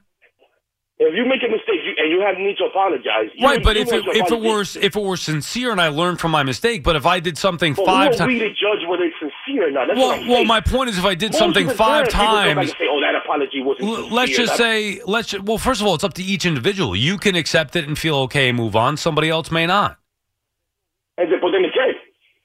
If 1.08 1.16
you 1.16 1.26
make 1.26 1.42
a 1.44 1.52
mistake 1.52 1.82
you, 1.84 1.94
and 1.98 2.12
you 2.12 2.22
have 2.22 2.38
need 2.38 2.58
to 2.58 2.66
apologize, 2.66 3.30
Right, 3.42 3.64
but 3.64 3.76
if 3.78 3.92
it, 3.92 4.04
if 4.08 4.32
it 4.32 4.40
were 4.40 4.62
if 4.62 4.96
it 4.96 5.02
were 5.02 5.18
sincere 5.18 5.72
and 5.72 5.82
I 5.82 5.90
learned 5.90 6.20
from 6.20 6.32
my 6.32 6.44
mistake, 6.44 6.84
but 6.84 6.96
if 6.96 7.06
I 7.06 7.20
did 7.20 7.38
something 7.38 7.74
Well, 7.76 7.86
five 7.86 8.20
are 8.20 8.28
we 8.28 8.40
times, 8.40 8.42
to 8.42 8.50
judge 8.50 8.88
whether 8.88 9.04
it's 9.04 9.16
sincere 9.20 9.68
or 9.68 9.72
not? 9.72 9.88
That's 9.88 10.00
well, 10.00 10.18
well, 10.30 10.46
my 10.46 10.62
point 10.62 10.90
is, 10.90 10.98
if 10.98 11.06
I 11.06 11.16
did 11.16 11.32
Most 11.34 11.40
something 11.40 11.68
five 11.70 12.10
time, 12.10 12.22
people 12.22 12.28
go 12.28 12.34
back 12.34 12.56
times, 12.56 12.72
say, 12.72 12.88
"Oh, 12.90 13.02
that 13.02 13.16
apology 13.24 13.62
wasn't." 13.62 13.90
l- 13.90 14.14
let's 14.14 14.36
just 14.36 14.56
say, 14.56 15.02
let's. 15.06 15.38
Well, 15.40 15.58
first 15.58 15.82
of 15.82 15.88
all, 15.88 15.96
it's 15.96 16.04
up 16.04 16.14
to 16.16 16.24
each 16.24 16.46
individual. 16.46 16.96
You 16.96 17.18
can 17.18 17.36
accept 17.36 17.76
it 17.76 17.88
and 17.88 17.98
feel 17.98 18.16
okay 18.28 18.50
and 18.50 18.58
move 18.58 18.76
on. 18.76 18.96
Somebody 18.98 19.30
else 19.30 19.52
may 19.52 19.66
not. 19.66 19.98
And 21.18 21.32
then, 21.32 21.40
but 21.42 21.52
then 21.52 21.66
again, 21.66 21.94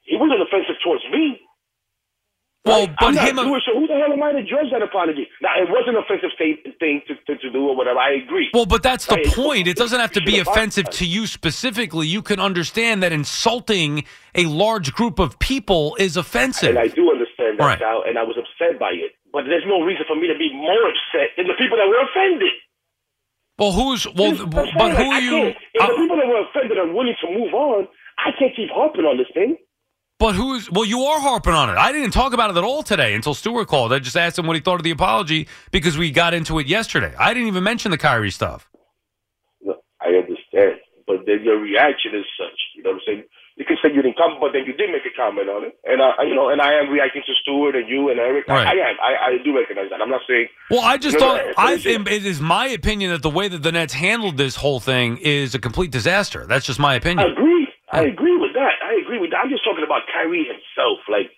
he 0.03 0.17
wasn't 0.17 0.41
offensive 0.41 0.75
towards 0.83 1.03
me. 1.11 1.39
Well, 2.65 2.87
Right? 2.87 2.95
but 2.99 3.15
him. 3.15 3.37
Jewish, 3.37 3.63
so 3.65 3.79
who 3.79 3.87
the 3.87 3.93
hell 3.95 4.11
am 4.11 4.21
I 4.21 4.33
to 4.33 4.43
judge 4.43 4.69
that 4.71 4.81
apology? 4.81 5.27
Now, 5.41 5.55
it 5.57 5.69
was 5.69 5.85
an 5.87 5.95
offensive 5.95 6.31
thing 6.37 7.01
to, 7.07 7.15
to, 7.15 7.37
to 7.39 7.49
do 7.49 7.67
or 7.69 7.75
whatever. 7.75 7.97
I 7.99 8.15
agree. 8.15 8.49
Well, 8.53 8.65
but 8.65 8.83
that's 8.83 9.05
the 9.05 9.15
Right. 9.15 9.25
point. 9.27 9.67
It 9.67 9.77
doesn't 9.77 9.99
have 9.99 10.11
to 10.11 10.21
be 10.21 10.39
offensive 10.39 10.89
to 10.91 11.05
you 11.05 11.25
specifically. 11.25 12.07
You 12.07 12.21
can 12.21 12.39
understand 12.39 13.01
that 13.01 13.13
insulting 13.13 14.03
a 14.35 14.45
large 14.45 14.93
group 14.93 15.19
of 15.19 15.39
people 15.39 15.95
is 15.99 16.17
offensive. 16.17 16.69
And 16.75 16.79
I 16.79 16.87
do 16.87 17.09
understand 17.09 17.59
that, 17.59 17.65
Right. 17.65 17.79
Sal, 17.79 18.03
and 18.05 18.19
I 18.19 18.23
was 18.23 18.35
upset 18.37 18.77
by 18.77 18.91
it. 18.91 19.15
But 19.31 19.45
there's 19.47 19.65
no 19.65 19.81
reason 19.81 20.03
for 20.07 20.15
me 20.17 20.27
to 20.27 20.37
be 20.37 20.51
more 20.53 20.83
upset 20.89 21.31
than 21.37 21.47
the 21.47 21.53
people 21.57 21.77
that 21.77 21.87
were 21.87 22.01
offended. 22.11 22.51
Well, 23.57 23.71
who's 23.71 24.05
well, 24.15 24.35
what 24.35 24.51
but 24.51 24.67
who 24.67 24.79
Like, 24.79 24.99
are 24.99 25.19
you? 25.21 25.47
If 25.73 25.81
uh, 25.81 25.87
the 25.87 25.93
people 25.95 26.17
that 26.17 26.27
were 26.27 26.41
offended 26.47 26.77
are 26.77 26.87
willing 26.91 27.15
to 27.23 27.27
move 27.31 27.53
on, 27.53 27.87
I 28.17 28.31
can't 28.37 28.55
keep 28.55 28.69
harping 28.69 29.05
on 29.05 29.17
this 29.17 29.27
thing. 29.33 29.57
But 30.19 30.35
who's? 30.35 30.69
Well, 30.69 30.83
you 30.83 31.03
are 31.03 31.19
harping 31.21 31.53
on 31.53 31.69
it. 31.69 31.77
I 31.77 31.93
didn't 31.93 32.11
talk 32.11 32.33
about 32.33 32.51
it 32.51 32.57
at 32.57 32.63
all 32.63 32.83
today 32.83 33.13
until 33.13 33.33
Stewart 33.33 33.69
called. 33.69 33.93
I 33.93 33.99
just 33.99 34.17
asked 34.17 34.37
him 34.37 34.47
what 34.47 34.55
he 34.57 34.61
thought 34.61 34.75
of 34.75 34.83
the 34.83 34.91
apology 34.91 35.47
because 35.71 35.97
we 35.97 36.11
got 36.11 36.33
into 36.33 36.59
it 36.59 36.67
yesterday. 36.67 37.13
I 37.17 37.33
didn't 37.33 37.47
even 37.47 37.63
mention 37.63 37.91
the 37.91 37.97
Kyrie 37.97 38.29
stuff. 38.29 38.69
Look, 39.65 39.81
I 40.01 40.07
understand, 40.09 40.81
but 41.07 41.25
then 41.25 41.39
your 41.43 41.57
reaction 41.57 42.11
is 42.15 42.25
such. 42.37 42.59
You 42.75 42.83
know 42.83 42.89
what 42.91 42.95
I'm 42.97 43.01
saying? 43.07 43.23
You 43.55 43.65
can 43.65 43.77
say 43.81 43.93
you 43.93 44.01
didn't 44.01 44.17
come, 44.17 44.37
but 44.39 44.51
then 44.53 44.63
you 44.65 44.73
did 44.73 44.89
make 44.89 45.01
a 45.05 45.15
comment 45.17 45.49
on 45.49 45.65
it, 45.65 45.77
and 45.85 46.01
I, 46.01 46.23
you 46.23 46.33
know, 46.35 46.49
and 46.49 46.61
I 46.61 46.73
am 46.73 46.89
reacting 46.89 47.21
to 47.25 47.33
Stewart 47.41 47.75
and 47.75 47.89
you 47.89 48.09
and 48.09 48.17
Eric. 48.19 48.47
Right. 48.47 48.67
I, 48.67 48.71
I 48.71 48.89
am. 48.89 48.95
I, 49.01 49.25
I 49.25 49.43
do 49.43 49.57
recognize 49.57 49.89
that. 49.89 50.01
I'm 50.01 50.09
not 50.09 50.21
saying 50.27 50.47
Well, 50.69 50.81
I 50.81 50.97
just 50.97 51.17
No, 51.17 51.35
no, 51.35 51.43
thought 51.43 51.53
I 51.57 51.77
think 51.77 52.09
it 52.09 52.25
is 52.25 52.39
my 52.41 52.67
opinion 52.67 53.11
that 53.11 53.21
the 53.21 53.29
way 53.29 53.47
that 53.47 53.63
the 53.63 53.71
Nets 53.71 53.93
handled 53.93 54.35
this 54.37 54.55
whole 54.55 54.79
thing 54.81 55.17
is 55.17 55.55
a 55.55 55.59
complete 55.59 55.91
disaster. 55.91 56.45
That's 56.45 56.65
just 56.65 56.79
my 56.79 56.95
opinion. 56.95 57.35
I 57.91 58.03
agree 58.03 58.37
with 58.37 58.53
that. 58.53 58.77
I 58.85 59.01
agree 59.01 59.19
with 59.19 59.31
that. 59.31 59.41
I'm 59.43 59.49
just 59.49 59.63
talking 59.63 59.83
about 59.83 60.05
Kyrie 60.13 60.45
himself. 60.45 60.99
Like, 61.09 61.33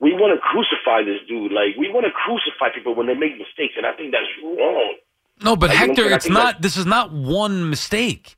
we 0.00 0.12
want 0.12 0.36
to 0.36 0.40
crucify 0.40 1.02
this 1.08 1.24
dude. 1.26 1.52
Like, 1.52 1.76
we 1.78 1.88
want 1.88 2.04
to 2.04 2.12
crucify 2.12 2.74
people 2.74 2.94
when 2.94 3.06
they 3.06 3.14
make 3.14 3.32
mistakes, 3.38 3.74
and 3.76 3.86
I 3.86 3.92
think 3.96 4.12
that's 4.12 4.28
wrong. 4.44 4.96
No, 5.42 5.56
but 5.56 5.68
don't 5.68 5.76
Hector, 5.76 6.10
it's 6.10 6.28
not. 6.28 6.60
This 6.60 6.76
is 6.76 6.86
not 6.86 7.12
one 7.12 7.70
mistake. 7.70 8.36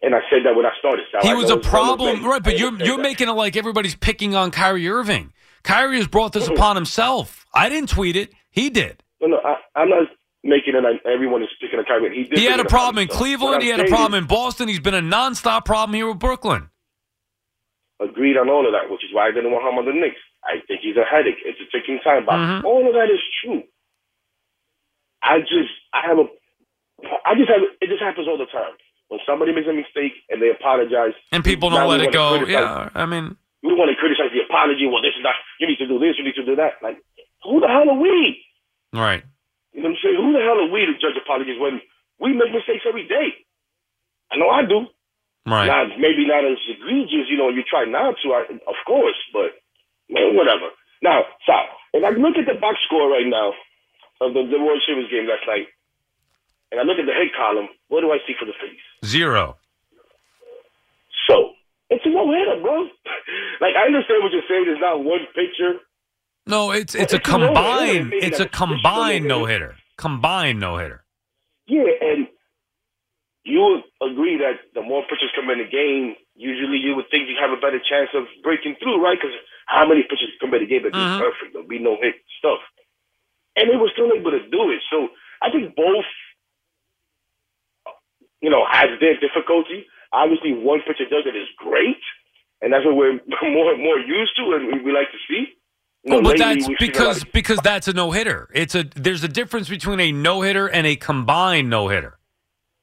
And 0.00 0.14
I 0.14 0.20
said 0.30 0.40
that 0.44 0.56
when 0.56 0.66
I 0.66 0.70
started. 0.78 1.04
Sal. 1.12 1.22
He 1.22 1.30
I 1.30 1.34
was 1.34 1.50
a 1.50 1.58
it's 1.58 1.66
one 1.66 1.88
of 1.88 1.98
problem, 1.98 2.24
right? 2.24 2.42
But 2.42 2.54
I 2.54 2.56
you're 2.56 2.74
you're 2.82 2.96
that. 2.96 3.02
making 3.02 3.28
it 3.28 3.32
like 3.32 3.56
everybody's 3.56 3.94
picking 3.94 4.34
on 4.34 4.50
Kyrie 4.50 4.88
Irving. 4.88 5.32
Kyrie 5.62 5.98
has 5.98 6.08
brought 6.08 6.32
this 6.32 6.44
mm-hmm. 6.44 6.54
upon 6.54 6.76
himself. 6.76 7.46
I 7.54 7.68
didn't 7.68 7.88
tweet 7.88 8.16
it. 8.16 8.32
He 8.50 8.70
did. 8.70 9.02
No, 9.20 9.28
no, 9.28 9.36
I, 9.44 9.56
I'm 9.80 9.88
not 9.88 10.08
making 10.44 10.74
it 10.74 10.84
everyone 11.06 11.42
is 11.42 11.48
speaking 11.54 11.78
of 11.78 11.86
Kyrie. 11.86 12.14
He, 12.14 12.24
did 12.24 12.38
He 12.38 12.44
had 12.46 12.60
a 12.60 12.64
problem 12.64 12.98
in 12.98 13.08
upon 13.08 13.26
himself. 13.26 13.40
What 13.40 13.60
Cleveland. 13.60 13.62
He 13.62 13.68
had 13.70 13.80
a 13.80 13.88
problem 13.88 14.14
in 14.14 14.26
Boston. 14.26 14.68
He's 14.68 14.80
been 14.80 14.94
a 14.94 15.02
nonstop 15.02 15.64
problem 15.64 15.94
here 15.94 16.08
with 16.08 16.18
Brooklyn. 16.18 16.68
agreed 18.00 18.36
on 18.36 18.50
all 18.50 18.66
of 18.66 18.72
that, 18.72 18.90
which 18.90 19.04
is 19.04 19.14
why 19.14 19.28
I 19.28 19.30
didn't 19.30 19.52
want 19.52 19.62
him 19.62 19.78
on 19.78 19.86
the 19.86 19.94
Knicks. 19.94 20.18
I 20.42 20.58
think 20.66 20.80
he's 20.82 20.96
a 20.96 21.06
headache. 21.06 21.38
It's 21.46 21.60
a 21.62 21.68
ticking 21.70 22.00
time 22.02 22.26
bomb. 22.26 22.62
Mhm. 22.62 22.64
All 22.64 22.82
of 22.86 22.94
that 22.94 23.06
is 23.10 23.22
true. 23.42 23.62
I 25.22 25.38
just, 25.38 25.70
I 25.94 26.02
have 26.10 26.18
a, 26.18 26.26
I 27.24 27.38
just 27.38 27.48
have, 27.48 27.62
it 27.80 27.86
just 27.88 28.02
happens 28.02 28.26
all 28.26 28.38
the 28.38 28.46
time. 28.50 28.74
When 29.06 29.20
somebody 29.26 29.52
makes 29.52 29.68
a 29.68 29.72
mistake 29.72 30.14
and 30.30 30.42
they 30.42 30.50
apologize, 30.50 31.12
And 31.30 31.44
people 31.44 31.70
don't 31.70 31.86
let 31.86 32.00
it 32.00 32.12
go. 32.12 32.42
Yeah, 32.44 32.88
I 32.94 33.06
mean, 33.06 33.36
We 33.62 33.74
want 33.74 33.90
to 33.90 33.96
criticize 33.96 34.32
the 34.34 34.42
apology. 34.42 34.86
Well, 34.90 35.02
this 35.02 35.14
is 35.14 35.22
not, 35.22 35.34
you 35.60 35.68
need 35.68 35.78
to 35.78 35.86
do 35.86 36.00
this, 36.00 36.18
you 36.18 36.24
need 36.24 36.34
to 36.34 36.44
do 36.44 36.56
that. 36.56 36.82
Like, 36.82 36.98
who 37.44 37.60
the 37.60 37.68
hell 37.68 37.88
are 37.88 37.98
we? 38.00 38.42
right. 38.92 39.22
You 39.72 39.80
know 39.80 39.92
what 39.92 39.96
I'm 39.96 40.02
saying? 40.04 40.18
Who 40.20 40.32
the 40.36 40.44
hell 40.44 40.60
are 40.60 40.72
we 40.72 40.84
to 40.84 40.94
judge 41.00 41.16
apologies 41.16 41.56
when 41.56 41.80
we 42.20 42.36
make 42.36 42.52
mistakes 42.52 42.84
every 42.84 43.08
day? 43.08 43.32
I 44.30 44.36
know 44.36 44.48
I 44.48 44.64
do. 44.68 44.88
Right. 45.48 45.66
Not 45.66 45.98
maybe 45.98 46.28
not 46.28 46.44
as 46.46 46.60
egregious, 46.70 47.26
you 47.26 47.36
know. 47.36 47.48
You 47.48 47.64
try 47.66 47.84
not 47.84 48.14
to, 48.22 48.26
I, 48.32 48.46
of 48.46 48.78
course, 48.86 49.18
but 49.32 49.58
man, 50.08 50.36
whatever. 50.36 50.70
Now, 51.02 51.26
so 51.48 51.52
if 51.98 52.04
I 52.04 52.14
look 52.14 52.38
at 52.38 52.46
the 52.46 52.54
box 52.60 52.78
score 52.86 53.10
right 53.10 53.26
now 53.26 53.50
of 54.22 54.34
the, 54.34 54.46
the 54.46 54.60
World 54.62 54.80
Series 54.86 55.10
game 55.10 55.26
last 55.26 55.42
night, 55.50 55.66
and 56.70 56.78
I 56.78 56.84
look 56.86 56.96
at 57.02 57.10
the 57.10 57.12
head 57.12 57.34
column, 57.34 57.68
what 57.88 58.00
do 58.00 58.14
I 58.14 58.22
see 58.24 58.38
for 58.38 58.46
the 58.46 58.54
Phillies? 58.54 58.86
Zero. 59.04 59.58
So 61.26 61.58
it's 61.90 62.06
a 62.06 62.10
no 62.10 62.30
hitter, 62.30 62.62
bro. 62.62 62.86
like 63.64 63.74
I 63.74 63.90
understand 63.90 64.22
what 64.22 64.30
you're 64.30 64.46
saying. 64.46 64.64
There's 64.70 64.80
not 64.80 65.02
one 65.02 65.26
pitcher. 65.34 65.82
No, 66.46 66.70
it's 66.72 66.94
it's 66.94 67.12
a 67.12 67.16
it's 67.16 67.28
a 67.28 67.30
combined. 67.30 68.12
It's 68.14 68.38
a 68.38 68.38
that's 68.38 68.40
a 68.40 68.48
traditional 68.48 68.48
combined 68.48 69.24
no-hitter. 69.26 69.76
Combined 69.96 70.60
no 70.60 70.76
hitter. 70.78 71.04
Yeah, 71.66 71.86
and 72.00 72.26
you 73.44 73.60
would 73.60 74.10
agree 74.10 74.38
that 74.38 74.58
the 74.74 74.82
more 74.82 75.02
pitchers 75.02 75.30
come 75.34 75.50
in 75.50 75.58
the 75.58 75.70
game, 75.70 76.14
usually 76.34 76.78
you 76.78 76.94
would 76.96 77.06
think 77.10 77.28
you 77.28 77.36
have 77.40 77.50
a 77.56 77.60
better 77.60 77.78
chance 77.78 78.10
of 78.14 78.24
breaking 78.42 78.76
through, 78.82 79.02
right? 79.02 79.18
Because 79.18 79.34
how 79.66 79.86
many 79.86 80.02
pitchers 80.02 80.30
come 80.40 80.52
in 80.54 80.60
the 80.62 80.66
game 80.66 80.82
that 80.82 80.92
Mhm. 80.92 81.18
be 81.18 81.22
perfect? 81.22 81.52
There'll 81.52 81.68
be 81.68 81.78
no 81.78 81.96
hit 82.00 82.16
stuff. 82.38 82.60
And 83.56 83.70
they 83.70 83.76
were 83.76 83.90
still 83.90 84.12
able 84.14 84.30
to 84.32 84.42
do 84.48 84.70
it. 84.70 84.82
So 84.90 85.10
I 85.40 85.50
think 85.50 85.74
both, 85.76 86.06
you 88.40 88.50
know, 88.50 88.64
has 88.66 88.98
their 89.00 89.16
difficulty. 89.18 89.86
Obviously, 90.12 90.52
one 90.52 90.80
pitcher 90.82 91.06
does 91.08 91.26
it 91.26 91.36
is 91.36 91.48
great, 91.56 92.02
and 92.60 92.72
that's 92.72 92.84
what 92.84 92.96
we're 92.96 93.20
more 93.42 93.76
more 93.76 93.98
used 93.98 94.36
to 94.36 94.52
and 94.54 94.82
we 94.84 94.92
like 94.92 95.10
to 95.12 95.18
see. 95.28 95.54
Oh, 96.10 96.20
but 96.22 96.36
that's 96.36 96.66
we've 96.66 96.76
seen 96.80 96.90
a 96.94 96.98
lot 96.98 97.14
because 97.14 97.22
of- 97.22 97.32
because 97.32 97.58
that's 97.62 97.86
a 97.88 97.92
no 97.92 98.10
hitter. 98.10 98.48
It's 98.54 98.74
a 98.74 98.84
there's 98.96 99.22
a 99.22 99.28
difference 99.28 99.68
between 99.68 100.00
a 100.00 100.10
no 100.12 100.42
hitter 100.42 100.66
and 100.66 100.86
a 100.86 100.96
combined 100.96 101.70
no 101.70 101.88
hitter. 101.88 102.18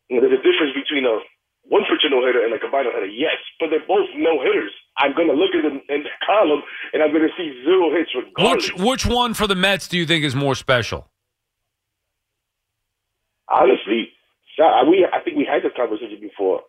there's 0.09 0.23
a 0.23 0.37
difference 0.37 0.73
between 0.73 1.05
a 1.05 1.19
one 1.63 1.83
pitcher 1.83 2.09
no 2.09 2.25
hitter 2.25 2.43
and 2.45 2.53
a 2.53 2.59
combined 2.59 2.85
no 2.87 2.93
hitter. 2.93 3.07
Yes, 3.11 3.35
but 3.59 3.69
they're 3.71 3.85
both 3.87 4.07
no 4.15 4.41
hitters. 4.41 4.71
I'm 4.97 5.13
going 5.15 5.27
to 5.27 5.33
look 5.33 5.53
at 5.55 5.63
them 5.63 5.81
in 5.89 6.03
the 6.03 6.09
column 6.25 6.61
and 6.93 7.03
I'm 7.03 7.11
going 7.11 7.27
to 7.27 7.33
see 7.37 7.61
zero 7.63 7.91
hits 7.91 8.09
regardless. 8.15 8.71
Which 8.73 8.81
which 8.81 9.05
one 9.05 9.33
for 9.33 9.47
the 9.47 9.55
Mets 9.55 9.87
do 9.87 9.97
you 9.97 10.05
think 10.05 10.23
is 10.23 10.33
more 10.35 10.55
special? 10.55 11.09
Honestly, 13.49 14.11
I- 14.61 14.83
we 14.87 15.05
I 15.11 15.19
think 15.21 15.37
we 15.37 15.45
had 15.45 15.63
this 15.63 15.73
conversation 15.75 16.19
before. 16.21 16.61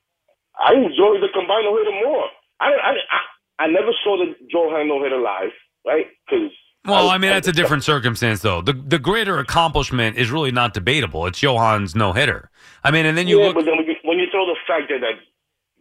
I 0.58 0.74
enjoy 0.74 1.20
the 1.20 1.28
combined 1.32 1.64
no 1.64 1.76
hitter 1.78 1.94
more. 2.04 2.26
I 2.60 2.66
I, 2.74 2.92
I 2.92 3.64
I 3.64 3.66
never 3.68 3.92
saw 4.02 4.16
the 4.18 4.34
Joe 4.50 4.68
Johan 4.70 4.88
no 4.88 5.02
hitter 5.02 5.18
live, 5.20 5.52
right? 5.86 6.06
Because 6.28 6.50
Well, 6.86 7.08
I 7.10 7.18
mean 7.18 7.30
that's 7.30 7.48
a 7.48 7.52
different 7.52 7.84
circumstance 7.84 8.40
though. 8.42 8.62
The 8.62 8.72
the 8.72 8.98
greater 8.98 9.38
accomplishment 9.38 10.16
is 10.16 10.30
really 10.30 10.52
not 10.52 10.74
debatable. 10.74 11.26
It's 11.26 11.38
Johan's 11.38 11.94
no 11.94 12.12
hitter. 12.12 12.50
I 12.84 12.90
mean, 12.90 13.06
and 13.06 13.16
then 13.16 13.28
you 13.28 13.38
yeah, 13.40 13.46
look. 13.46 13.56
but 13.56 13.64
then 13.64 13.76
when 13.76 13.86
you, 13.86 13.94
when 14.04 14.18
you 14.18 14.26
throw 14.30 14.46
the 14.46 14.56
fact 14.66 14.88
that 14.90 15.00
that 15.00 15.18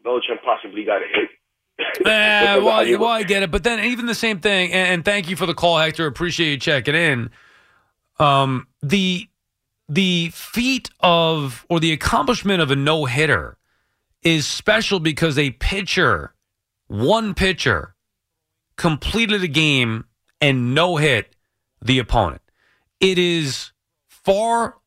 Belichick 0.06 0.44
possibly 0.44 0.84
got 0.84 1.02
a 1.02 1.06
hit. 1.06 1.30
Because 1.98 2.62
well, 2.62 2.70
I- 2.70 2.96
well, 2.96 3.10
I 3.10 3.24
get 3.24 3.42
it, 3.42 3.52
but 3.52 3.64
then 3.64 3.80
even 3.86 4.06
the 4.06 4.14
same 4.16 4.42
thing. 4.42 4.74
And, 4.74 4.90
and 4.96 5.06
thank 5.06 5.30
you 5.30 5.38
for 5.38 5.46
the 5.46 5.54
call, 5.54 5.78
Hector. 5.78 6.06
Appreciate 6.08 6.52
you 6.52 6.58
checking 6.58 6.94
in. 6.96 7.30
Um, 8.20 8.68
the 8.82 9.28
the 9.88 10.30
feat 10.34 10.90
of 11.00 11.66
or 11.70 11.80
the 11.80 11.94
accomplishment 11.94 12.62
of 12.62 12.70
a 12.70 12.76
no 12.76 13.06
hitter 13.06 13.58
is 14.24 14.46
special 14.46 15.00
because 15.00 15.38
a 15.38 15.52
pitcher, 15.52 16.34
one 16.88 17.34
pitcher, 17.34 17.96
completed 18.80 19.44
a 19.44 19.48
game 19.48 20.06
and 20.40 20.74
no 20.74 20.96
hit 20.96 21.36
the 21.82 22.00
opponent. 22.00 22.42
It 23.02 23.20
is 23.20 23.74
far 24.08 24.78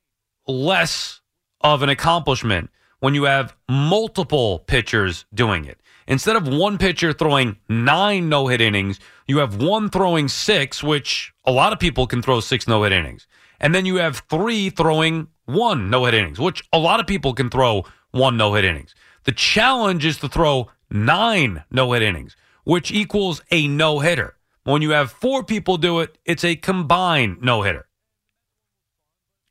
less 0.49 1.21
of 1.61 1.83
an 1.83 1.91
accomplishment 1.91 2.71
when 3.01 3.15
you 3.15 3.25
have 3.25 3.55
multiple 3.69 4.61
pitchers 4.61 5.27
doing 5.35 5.67
it. 5.67 5.79
Instead 6.07 6.37
of 6.37 6.49
one 6.49 6.79
pitcher 6.79 7.13
throwing 7.13 7.59
nine 7.69 8.31
no 8.31 8.49
hit 8.49 8.63
innings, 8.63 8.99
you 9.27 9.39
have 9.39 9.63
one 9.63 9.91
throwing 9.91 10.27
six, 10.27 10.83
which 10.83 11.35
a 11.45 11.53
lot 11.53 11.75
of 11.75 11.79
people 11.79 12.07
can 12.07 12.23
throw 12.23 12.41
six 12.41 12.67
no 12.67 12.83
hit 12.85 12.93
innings. 12.93 13.27
And 13.61 13.75
then 13.75 13.85
you 13.85 13.97
have 13.97 14.23
three 14.31 14.71
throwing 14.71 15.29
one 15.45 15.91
no 15.91 16.07
hit 16.07 16.15
innings, 16.15 16.41
which 16.41 16.65
a 16.73 16.79
lot 16.79 16.99
of 16.99 17.07
people 17.07 17.35
can 17.35 17.51
throw 17.51 17.85
one 18.11 18.39
no 18.39 18.55
hit 18.55 18.65
innings. 18.65 18.95
The 19.25 19.33
challenge 19.33 20.07
is 20.07 20.17
to 20.19 20.29
throw 20.29 20.71
nine 20.91 21.63
no 21.71 21.93
hit 21.93 22.03
innings, 22.03 22.37
which 22.65 22.93
equals 22.93 23.43
a 23.51 23.67
no 23.69 24.01
hitter. 24.01 24.37
When 24.65 24.83
you 24.83 24.91
have 24.91 25.11
four 25.11 25.43
people 25.43 25.77
do 25.77 26.01
it, 26.01 26.17
it's 26.25 26.45
a 26.45 26.57
combined 26.57 27.39
no 27.43 27.63
hitter. 27.63 27.87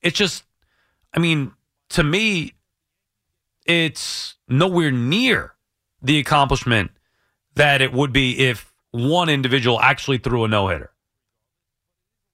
It's 0.01 0.17
just, 0.17 0.43
I 1.13 1.19
mean, 1.19 1.51
to 1.89 2.03
me, 2.03 2.53
it's 3.65 4.35
nowhere 4.47 4.91
near 4.91 5.53
the 6.01 6.17
accomplishment 6.19 6.91
that 7.55 7.81
it 7.81 7.93
would 7.93 8.13
be 8.13 8.39
if 8.39 8.73
one 8.91 9.29
individual 9.29 9.79
actually 9.79 10.17
threw 10.17 10.43
a 10.43 10.47
no 10.47 10.69
hitter. 10.69 10.91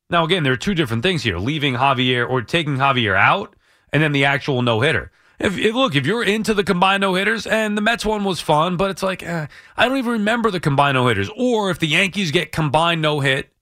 Now, 0.09 0.23
again, 0.23 0.43
there 0.43 0.53
are 0.53 0.57
two 0.57 0.75
different 0.75 1.03
things 1.03 1.23
here 1.23 1.37
leaving 1.37 1.73
Javier 1.73 2.29
or 2.29 2.41
taking 2.41 2.77
Javier 2.77 3.17
out 3.17 3.55
and 3.91 4.01
then 4.01 4.11
the 4.13 4.25
actual 4.25 4.61
no 4.61 4.79
hitter. 4.79 5.11
If, 5.39 5.57
if, 5.57 5.75
look, 5.75 5.95
if 5.95 6.05
you're 6.05 6.23
into 6.23 6.53
the 6.53 6.63
combined 6.63 7.01
no 7.01 7.13
hitters, 7.15 7.45
and 7.47 7.77
the 7.77 7.81
Mets 7.81 8.05
one 8.05 8.23
was 8.23 8.39
fun, 8.41 8.77
but 8.77 8.91
it's 8.91 9.03
like 9.03 9.23
eh, 9.23 9.47
I 9.75 9.87
don't 9.87 9.97
even 9.97 10.13
remember 10.13 10.51
the 10.51 10.59
combined 10.59 10.95
no 10.95 11.07
hitters. 11.07 11.29
Or 11.37 11.69
if 11.69 11.79
the 11.79 11.87
Yankees 11.87 12.31
get 12.31 12.51
combined 12.51 13.01
no 13.01 13.19
hit, 13.19 13.53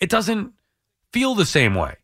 it 0.00 0.10
doesn't 0.10 0.52
feel 1.12 1.34
the 1.34 1.46
same 1.46 1.74
way. 1.74 1.96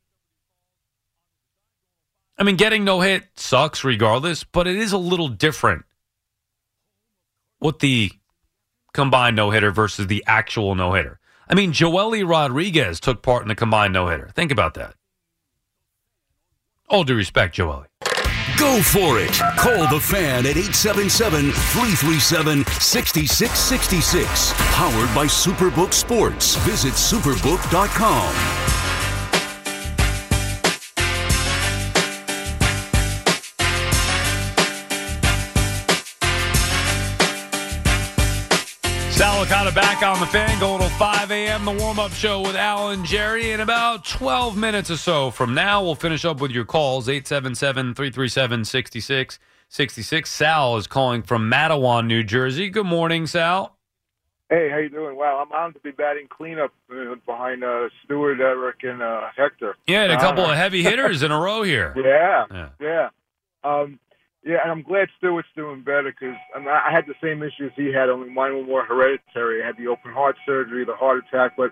I 2.38 2.44
mean, 2.44 2.56
getting 2.56 2.84
no 2.84 3.00
hit 3.00 3.24
sucks 3.36 3.84
regardless, 3.84 4.44
but 4.44 4.66
it 4.66 4.76
is 4.76 4.92
a 4.92 4.98
little 4.98 5.28
different 5.28 5.84
What 7.58 7.78
the 7.80 8.10
combined 8.94 9.36
no 9.36 9.50
hitter 9.50 9.70
versus 9.70 10.06
the 10.06 10.24
actual 10.26 10.74
no 10.74 10.94
hitter. 10.94 11.20
I 11.48 11.54
mean, 11.54 11.72
Joely 11.72 12.28
Rodriguez 12.28 13.00
took 13.00 13.22
part 13.22 13.42
in 13.42 13.48
the 13.48 13.54
combined 13.54 13.92
no 13.92 14.08
hitter. 14.08 14.30
Think 14.34 14.50
about 14.50 14.74
that. 14.74 14.94
All 16.88 17.04
due 17.04 17.16
respect, 17.16 17.56
Joely. 17.56 17.86
Go 18.58 18.80
for 18.82 19.18
it. 19.18 19.32
Call 19.56 19.88
the 19.88 20.00
fan 20.00 20.46
at 20.46 20.56
877 20.56 21.52
337 21.52 22.64
6666. 22.80 24.52
Powered 24.74 25.14
by 25.14 25.26
Superbook 25.26 25.92
Sports. 25.92 26.56
Visit 26.56 26.94
superbook.com. 26.94 28.63
Licata 39.44 39.74
back 39.74 40.02
on 40.02 40.18
the 40.20 40.26
fan, 40.26 40.58
going 40.58 40.80
till 40.80 40.88
5 40.88 41.30
a.m. 41.30 41.66
The 41.66 41.72
warm 41.72 41.98
up 41.98 42.12
show 42.12 42.40
with 42.40 42.56
Alan 42.56 43.04
Jerry. 43.04 43.50
In 43.50 43.60
about 43.60 44.02
12 44.06 44.56
minutes 44.56 44.90
or 44.90 44.96
so 44.96 45.30
from 45.30 45.52
now, 45.52 45.82
we'll 45.82 45.94
finish 45.94 46.24
up 46.24 46.40
with 46.40 46.50
your 46.50 46.64
calls 46.64 47.10
877 47.10 47.94
337 47.94 48.64
6666. 48.64 50.30
Sal 50.30 50.78
is 50.78 50.86
calling 50.86 51.22
from 51.22 51.50
Matawan, 51.50 52.06
New 52.06 52.22
Jersey. 52.22 52.70
Good 52.70 52.86
morning, 52.86 53.26
Sal. 53.26 53.76
Hey, 54.48 54.70
how 54.70 54.78
you 54.78 54.88
doing? 54.88 55.14
Wow, 55.14 55.44
I'm 55.44 55.52
honored 55.52 55.74
to 55.74 55.80
be 55.80 55.90
batting 55.90 56.26
cleanup 56.30 56.72
uh, 56.90 57.14
behind 57.26 57.64
uh, 57.64 57.90
Stewart, 58.02 58.40
Eric, 58.40 58.76
and 58.82 59.02
uh, 59.02 59.28
Hector. 59.36 59.76
Yeah, 59.86 60.04
and 60.04 60.12
a 60.12 60.16
couple 60.20 60.44
of 60.46 60.56
heavy 60.56 60.82
hitters 60.82 61.22
in 61.22 61.30
a 61.30 61.38
row 61.38 61.62
here. 61.62 61.92
Yeah, 62.02 62.46
Yeah. 62.50 62.68
yeah. 62.80 63.08
Um, 63.62 63.98
yeah, 64.44 64.58
and 64.62 64.70
I'm 64.70 64.82
glad 64.82 65.08
Stewart's 65.18 65.48
doing 65.56 65.82
better 65.82 66.12
because 66.12 66.36
I, 66.54 66.58
mean, 66.58 66.68
I 66.68 66.92
had 66.92 67.06
the 67.06 67.14
same 67.22 67.42
issues 67.42 67.72
he 67.76 67.92
had, 67.92 68.10
only 68.10 68.28
mine 68.28 68.54
were 68.54 68.64
more 68.64 68.84
hereditary. 68.84 69.62
I 69.62 69.66
had 69.66 69.76
the 69.78 69.88
open 69.88 70.12
heart 70.12 70.36
surgery, 70.44 70.84
the 70.84 70.94
heart 70.94 71.24
attack, 71.26 71.52
but 71.56 71.70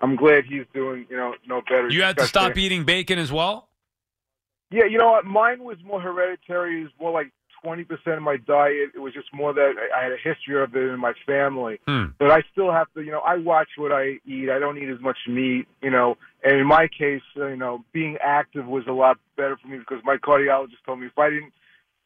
I'm 0.00 0.16
glad 0.16 0.44
he's 0.44 0.64
doing, 0.72 1.06
you 1.10 1.16
know, 1.16 1.34
no 1.46 1.60
better. 1.60 1.90
You 1.90 2.02
had 2.02 2.16
to 2.18 2.26
stop 2.26 2.56
eating 2.56 2.84
bacon 2.84 3.18
as 3.18 3.30
well? 3.30 3.68
Yeah, 4.70 4.84
you 4.86 4.98
know 4.98 5.10
what? 5.10 5.26
Mine 5.26 5.62
was 5.62 5.76
more 5.84 6.00
hereditary. 6.00 6.80
It 6.80 6.84
was 6.84 6.92
more 6.98 7.12
like 7.12 7.30
20% 7.64 7.86
of 8.16 8.22
my 8.22 8.38
diet. 8.38 8.90
It 8.94 8.98
was 8.98 9.12
just 9.12 9.28
more 9.32 9.52
that 9.52 9.74
I, 9.78 10.00
I 10.00 10.02
had 10.04 10.12
a 10.12 10.16
history 10.16 10.62
of 10.62 10.74
it 10.74 10.90
in 10.90 10.98
my 10.98 11.12
family. 11.26 11.78
Hmm. 11.86 12.06
But 12.18 12.30
I 12.30 12.42
still 12.52 12.72
have 12.72 12.86
to, 12.94 13.02
you 13.02 13.10
know, 13.10 13.20
I 13.20 13.36
watch 13.36 13.68
what 13.76 13.92
I 13.92 14.18
eat. 14.26 14.50
I 14.50 14.58
don't 14.58 14.78
eat 14.78 14.88
as 14.88 15.00
much 15.00 15.18
meat, 15.28 15.66
you 15.82 15.90
know. 15.90 16.16
And 16.42 16.56
in 16.56 16.66
my 16.66 16.88
case, 16.88 17.22
you 17.36 17.56
know, 17.56 17.84
being 17.92 18.16
active 18.22 18.66
was 18.66 18.84
a 18.88 18.92
lot 18.92 19.18
better 19.36 19.58
for 19.60 19.68
me 19.68 19.78
because 19.78 20.02
my 20.04 20.16
cardiologist 20.16 20.84
told 20.86 21.00
me 21.00 21.06
if 21.06 21.18
I 21.18 21.30
didn't 21.30 21.52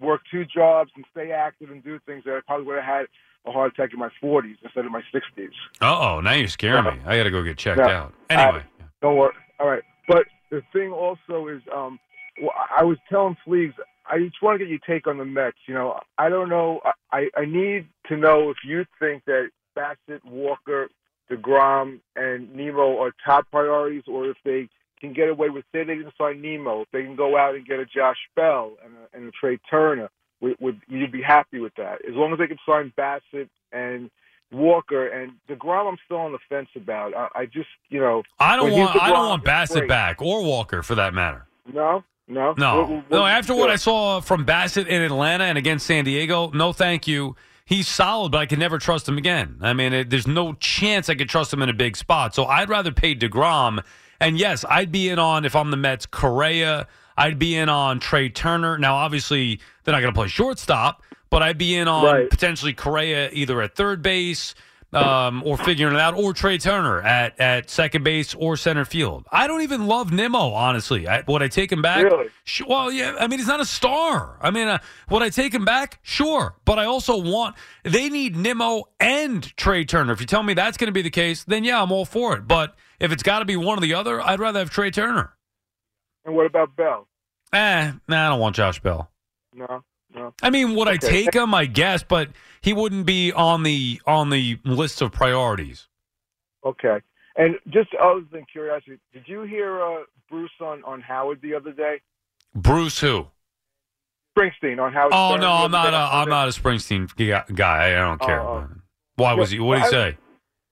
work 0.01 0.21
two 0.31 0.45
jobs 0.45 0.91
and 0.97 1.05
stay 1.13 1.33
active 1.33 1.71
and 1.71 1.83
do 1.83 1.99
things, 2.07 2.25
that 2.25 2.35
I 2.37 2.41
probably 2.47 2.67
would 2.67 2.77
have 2.77 2.85
had 2.85 3.07
a 3.47 3.53
heart 3.53 3.73
attack 3.73 3.93
in 3.93 3.99
my 3.99 4.11
40s 4.23 4.57
instead 4.63 4.85
of 4.85 4.93
my 4.93 5.03
60s. 5.15 5.51
Uh 5.81 5.99
oh, 6.17 6.21
now 6.21 6.33
you're 6.33 6.49
scaring 6.49 6.85
me. 6.85 7.01
I 7.07 7.17
got 7.17 7.25
to 7.25 7.31
go 7.31 7.43
get 7.43 7.57
checked 7.59 7.79
Yeah. 7.79 8.03
out. 8.03 8.15
Anyway. 8.31 8.63
Don't 9.01 9.17
worry. 9.17 9.35
All 9.61 9.69
right. 9.69 9.83
But 10.07 10.27
the 10.51 10.63
thing 10.73 10.91
also 10.93 11.47
is, 11.49 11.63
um, 11.75 11.99
I 12.77 12.83
was 12.85 12.99
telling 13.09 13.37
Fleegs, 13.47 13.75
I 14.11 14.19
just 14.19 14.41
want 14.43 14.59
to 14.59 14.65
get 14.65 14.71
your 14.71 14.79
take 14.87 15.07
on 15.07 15.19
the 15.19 15.25
Mets. 15.25 15.57
You 15.67 15.75
know, 15.75 16.01
I 16.17 16.29
don't 16.29 16.49
know. 16.49 16.81
I, 17.13 17.29
I 17.37 17.45
need 17.45 17.87
to 18.09 18.17
know 18.17 18.51
if 18.51 18.59
you 18.65 18.85
think 18.99 19.25
that 19.27 19.51
Bassitt, 19.77 20.25
Walker, 20.25 20.89
DeGrom, 21.31 22.01
and 22.17 22.55
Nimmo 22.55 22.99
are 23.03 23.13
top 23.25 23.47
priorities, 23.51 24.05
or 24.09 24.31
if 24.31 24.37
they 24.45 24.69
can 25.01 25.13
get 25.13 25.29
away 25.29 25.49
with, 25.51 25.65
say, 25.73 25.85
they 25.85 25.95
didn't 25.95 26.15
sign 26.19 26.41
Nimmo, 26.43 26.83
if 26.83 26.89
they 26.93 27.03
can 27.03 27.17
go 27.17 27.37
out 27.37 27.55
and 27.55 27.67
get 27.67 27.79
a 27.79 27.85
Josh 27.87 28.17
Bell 28.37 28.73
and 28.85 28.93
a, 28.95 29.17
and 29.17 29.29
a 29.29 29.31
Trea 29.33 29.59
Turner, 29.71 30.09
would, 30.41 30.57
would 30.61 30.81
you'd 30.89 31.13
be 31.13 31.23
happy 31.23 31.59
with 31.59 31.75
that? 31.77 32.05
As 32.09 32.15
long 32.15 32.33
as 32.33 32.39
they 32.39 32.47
can 32.47 32.59
sign 32.67 32.93
Bassitt 32.97 33.49
and 33.73 34.11
Walker 34.53 35.07
and 35.09 35.33
DeGrom, 35.49 35.89
I'm 35.91 35.99
still 36.05 36.19
on 36.19 36.33
the 36.33 36.39
fence 36.49 36.69
about. 36.77 37.15
I, 37.15 37.29
I 37.41 37.47
just, 37.47 37.69
you 37.89 38.01
know, 38.01 38.23
I 38.39 38.57
don't 38.57 38.71
want 38.73 39.03
I 39.03 39.09
don't 39.11 39.29
want 39.29 39.45
Bassitt 39.45 39.79
great. 39.81 39.89
back 39.89 40.23
or 40.23 40.43
Walker 40.45 40.83
for 40.83 40.95
that 40.95 41.13
matter. 41.13 41.47
No, 41.73 42.03
no, 42.27 42.55
No, 42.57 42.81
What- 42.81 42.89
what- 42.91 43.11
no. 43.11 43.25
After 43.27 43.55
what. 43.55 43.69
I 43.71 43.77
saw 43.77 44.21
from 44.21 44.47
Bassitt 44.47 44.87
in 44.87 45.03
Atlanta 45.03 45.45
and 45.45 45.59
against 45.59 45.87
San 45.87 46.05
Diego, 46.05 46.51
no, 46.53 46.73
thank 46.73 47.07
you. 47.07 47.37
He's 47.67 47.87
solid, 47.87 48.33
but 48.33 48.39
I 48.39 48.47
can 48.47 48.59
never 48.59 48.79
trust 48.79 49.07
him 49.07 49.19
again. 49.19 49.59
I 49.61 49.75
mean, 49.75 49.93
it, 49.93 50.09
there's 50.09 50.27
no 50.27 50.55
chance 50.55 51.11
I 51.11 51.15
could 51.15 51.29
trust 51.29 51.53
him 51.53 51.61
in 51.61 51.69
a 51.69 51.75
big 51.75 51.99
spot. 51.99 52.35
So 52.35 52.47
I'd 52.47 52.71
rather 52.71 52.91
pay 52.93 53.15
Degrom. 53.15 53.85
And 54.21 54.39
yes, 54.39 54.65
I'd 54.69 54.91
be 54.93 55.09
in 55.09 55.19
on 55.19 55.45
if 55.45 55.55
I'm 55.55 55.71
the 55.71 55.77
Mets, 55.77 56.07
Correa. 56.07 56.87
I'd 57.17 57.39
be 57.39 57.57
in 57.57 57.69
on 57.69 58.01
Trea 58.01 58.29
Turner. 58.31 58.79
Now, 58.79 58.97
obviously, 58.97 59.61
they're 59.85 59.93
not 59.93 60.01
going 60.01 60.13
to 60.13 60.19
play 60.19 60.29
shortstop, 60.29 61.03
but 61.31 61.43
I'd 61.43 61.59
be 61.59 61.75
in 61.77 61.89
on 61.89 62.05
Right. 62.05 62.31
potentially 62.31 62.73
Correa 62.73 63.31
either 63.33 63.61
at 63.63 63.75
third 63.75 64.03
base 64.03 64.55
um, 64.93 65.43
or 65.45 65.59
figuring 65.59 65.95
it 65.95 66.01
out, 66.01 66.15
or 66.15 66.33
Trea 66.33 66.57
Turner 66.57 67.03
at, 67.03 67.39
at 67.39 67.69
second 67.69 68.05
base 68.05 68.35
or 68.35 68.57
center 68.57 68.87
field. 68.87 69.27
I 69.31 69.47
don't 69.47 69.61
even 69.61 69.87
love 69.87 70.13
Nimmo, 70.13 70.53
honestly. 70.53 71.07
I, 71.07 71.23
would 71.29 71.43
I 71.43 71.49
take 71.49 71.71
him 71.71 71.83
back? 71.83 72.05
Really? 72.05 72.29
Well, 72.67 72.91
yeah. 72.91 73.15
I 73.21 73.27
mean, 73.27 73.39
he's 73.39 73.49
not 73.49 73.61
a 73.61 73.67
star. 73.67 74.39
I 74.41 74.51
mean, 74.51 74.67
uh, 74.67 74.79
would 75.11 75.23
I 75.23 75.29
take 75.29 75.53
him 75.53 75.67
back? 75.67 75.99
Sure. 76.03 76.55
But 76.65 76.79
I 76.79 76.87
also 76.87 77.19
want, 77.21 77.55
they 77.83 78.09
need 78.09 78.35
Nimmo 78.35 78.85
and 78.99 79.55
Trea 79.59 79.85
Turner. 79.85 80.13
If 80.15 80.21
you 80.21 80.27
tell 80.27 80.43
me 80.43 80.55
that's 80.55 80.79
going 80.79 80.89
to 80.89 80.93
be 80.93 81.03
the 81.03 81.11
case, 81.11 81.45
then 81.45 81.65
yeah, 81.65 81.83
I'm 81.83 81.93
all 81.93 82.07
for 82.07 82.35
it. 82.37 82.49
But 82.49 82.75
if 83.01 83.13
it's 83.13 83.23
got 83.23 83.41
to 83.41 83.45
be 83.45 83.57
one 83.57 83.79
or 83.79 83.81
the 83.81 83.95
other, 83.95 84.21
I'd 84.21 84.41
rather 84.41 84.59
have 84.59 84.71
Trea 84.71 84.91
Turner. 84.91 85.35
And 86.25 86.35
what 86.35 86.47
about 86.47 86.77
Bell? 86.77 87.09
Eh, 87.53 87.93
nah, 88.07 88.27
I 88.27 88.29
don't 88.31 88.41
want 88.41 88.57
Josh 88.57 88.81
Bell. 88.81 89.11
No, 89.55 89.83
no. 90.15 90.35
I 90.43 90.51
mean, 90.51 90.75
would 90.75 90.89
I 90.89 90.97
take 90.97 91.35
him? 91.35 91.55
I 91.55 91.67
guess, 91.67 92.03
but 92.03 92.31
he 92.61 92.73
wouldn't 92.73 93.07
be 93.07 93.33
on 93.33 93.63
the 93.63 94.01
on 94.07 94.31
the 94.31 94.59
list 94.65 95.01
of 95.01 95.13
priorities. 95.13 95.89
Okay. 96.65 96.99
And 97.37 97.55
just 97.69 97.91
other 97.95 98.25
than 98.33 98.45
curiosity, 98.51 98.99
did 99.13 99.23
you 99.27 99.43
hear 99.43 99.81
uh, 99.81 100.03
Bruce 100.29 100.51
on, 100.61 100.83
on 100.85 101.01
Howard 101.01 101.41
the 101.41 101.55
other 101.55 101.73
day? 101.73 102.01
Bruce, 102.55 102.99
who? 102.99 103.29
Springsteen 104.37 104.81
on 104.81 104.93
Howard. 104.93 105.13
Oh 105.15 105.31
Stern 105.31 105.41
no, 105.41 105.53
I'm 105.53 105.71
not. 105.71 105.95
A, 105.95 106.17
I'm 106.17 106.29
not 106.29 106.49
a 106.49 106.51
Springsteen 106.51 107.09
guy. 107.55 107.93
I 107.93 108.09
don't 108.09 108.21
care. 108.21 108.41
Oh. 108.41 108.69
Why 109.17 109.35
was 109.35 109.51
he? 109.51 109.61
What 109.61 109.77
did 109.77 109.85
he 109.85 109.91
say? 109.91 110.17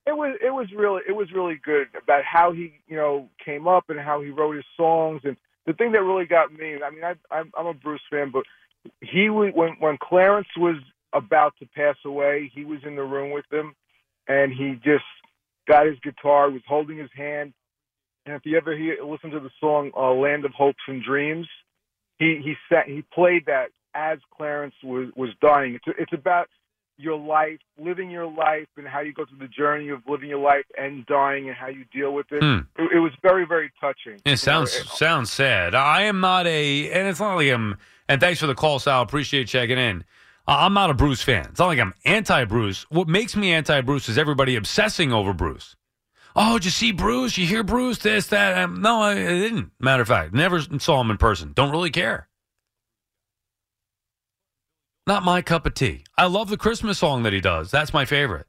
It 0.06 0.16
was 0.16 0.36
it 0.40 0.50
was 0.50 0.68
really 0.74 1.02
it 1.08 1.12
was 1.12 1.32
really 1.32 1.60
good 1.64 1.88
about 2.00 2.22
how 2.24 2.52
he 2.52 2.74
you 2.86 2.96
know 2.96 3.28
came 3.44 3.66
up 3.66 3.90
and 3.90 3.98
how 3.98 4.20
he 4.22 4.30
wrote 4.30 4.54
his 4.54 4.64
songs 4.76 5.22
and 5.24 5.36
the 5.66 5.72
thing 5.72 5.92
that 5.92 6.02
really 6.02 6.26
got 6.26 6.52
me. 6.52 6.76
I 6.82 6.90
mean, 6.90 7.04
I, 7.04 7.14
I'm 7.30 7.50
I'm 7.58 7.66
a 7.66 7.74
Bruce 7.74 8.00
fan, 8.10 8.30
but 8.32 8.44
he 9.00 9.30
when 9.30 9.52
when 9.52 9.98
Clarence 10.00 10.48
was 10.56 10.76
about 11.12 11.54
to 11.58 11.66
pass 11.66 11.96
away, 12.04 12.50
he 12.54 12.64
was 12.64 12.80
in 12.84 12.94
the 12.94 13.02
room 13.02 13.32
with 13.32 13.44
him, 13.50 13.74
and 14.28 14.52
he 14.52 14.74
just 14.84 15.04
got 15.66 15.86
his 15.86 15.98
guitar, 16.00 16.50
was 16.50 16.62
holding 16.68 16.98
his 16.98 17.10
hand, 17.16 17.52
and 18.26 18.36
if 18.36 18.42
you 18.44 18.56
ever 18.56 18.76
hear 18.76 18.96
listen 19.04 19.30
to 19.30 19.40
the 19.40 19.50
song 19.60 19.90
uh, 19.96 20.12
"Land 20.12 20.44
of 20.44 20.52
Hopes 20.52 20.82
and 20.86 21.02
Dreams," 21.02 21.48
he 22.18 22.40
he 22.42 22.54
sat 22.68 22.86
he 22.86 23.02
played 23.12 23.46
that 23.46 23.70
as 23.94 24.18
Clarence 24.36 24.74
was 24.82 25.08
was 25.16 25.30
dying. 25.40 25.74
It's 25.74 25.98
it's 25.98 26.12
about 26.12 26.48
your 26.98 27.18
life, 27.18 27.58
living 27.78 28.10
your 28.10 28.30
life, 28.30 28.68
and 28.76 28.86
how 28.86 29.00
you 29.00 29.12
go 29.12 29.24
through 29.24 29.38
the 29.38 29.48
journey 29.48 29.88
of 29.90 30.00
living 30.08 30.28
your 30.28 30.40
life 30.40 30.64
and 30.78 31.04
dying, 31.06 31.48
and 31.48 31.56
how 31.56 31.68
you 31.68 31.84
deal 31.92 32.12
with 32.12 32.26
it. 32.30 32.42
Hmm. 32.42 32.60
It, 32.82 32.96
it 32.96 33.00
was 33.00 33.12
very 33.22 33.46
very 33.46 33.70
touching. 33.80 34.20
It 34.24 34.38
sounds 34.38 34.72
sounds 34.92 35.30
sad. 35.30 35.74
I 35.74 36.02
am 36.02 36.20
not 36.20 36.46
a, 36.46 36.90
and 36.90 37.08
it's 37.08 37.20
not 37.20 37.36
like 37.36 37.48
I'm. 37.48 37.76
And 38.08 38.20
thanks 38.20 38.38
for 38.40 38.46
the 38.46 38.54
call, 38.54 38.78
Sal. 38.78 39.02
Appreciate 39.02 39.48
checking 39.48 39.78
in. 39.78 40.04
Uh, 40.48 40.58
I'm 40.60 40.74
not 40.74 40.90
a 40.90 40.94
Bruce 40.94 41.22
fan. 41.22 41.46
It's 41.50 41.58
not 41.58 41.66
like 41.66 41.80
I'm 41.80 41.92
anti-Bruce. 42.04 42.86
What 42.88 43.08
makes 43.08 43.34
me 43.34 43.52
anti-Bruce 43.52 44.08
is 44.08 44.16
everybody 44.16 44.54
obsessing 44.54 45.12
over 45.12 45.32
Bruce. 45.32 45.74
Oh, 46.36 46.58
did 46.58 46.66
you 46.66 46.70
see 46.70 46.92
Bruce? 46.92 47.36
You 47.36 47.46
hear 47.46 47.64
Bruce? 47.64 47.98
This, 47.98 48.28
that. 48.28 48.56
Um, 48.58 48.80
no, 48.80 49.00
I, 49.00 49.12
I 49.12 49.14
didn't. 49.14 49.72
Matter 49.80 50.02
of 50.02 50.08
fact, 50.08 50.34
never 50.34 50.60
saw 50.78 51.00
him 51.00 51.10
in 51.10 51.16
person. 51.16 51.52
Don't 51.52 51.72
really 51.72 51.90
care. 51.90 52.28
Not 55.06 55.22
my 55.22 55.40
cup 55.40 55.66
of 55.66 55.74
tea. 55.74 56.04
I 56.18 56.26
love 56.26 56.48
the 56.48 56.56
Christmas 56.56 56.98
song 56.98 57.22
that 57.22 57.32
he 57.32 57.40
does. 57.40 57.70
That's 57.70 57.92
my 57.94 58.04
favorite. 58.04 58.46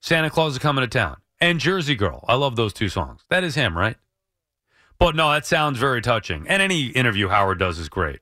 Santa 0.00 0.28
Claus 0.30 0.52
is 0.54 0.58
coming 0.58 0.82
to 0.82 0.88
town, 0.88 1.18
and 1.40 1.60
Jersey 1.60 1.94
Girl. 1.94 2.24
I 2.26 2.34
love 2.34 2.56
those 2.56 2.72
two 2.72 2.88
songs. 2.88 3.22
That 3.30 3.44
is 3.44 3.54
him, 3.54 3.78
right? 3.78 3.96
But 4.98 5.14
no, 5.14 5.30
that 5.30 5.46
sounds 5.46 5.78
very 5.78 6.02
touching. 6.02 6.46
And 6.48 6.60
any 6.60 6.86
interview 6.88 7.28
Howard 7.28 7.58
does 7.60 7.78
is 7.78 7.88
great. 7.88 8.20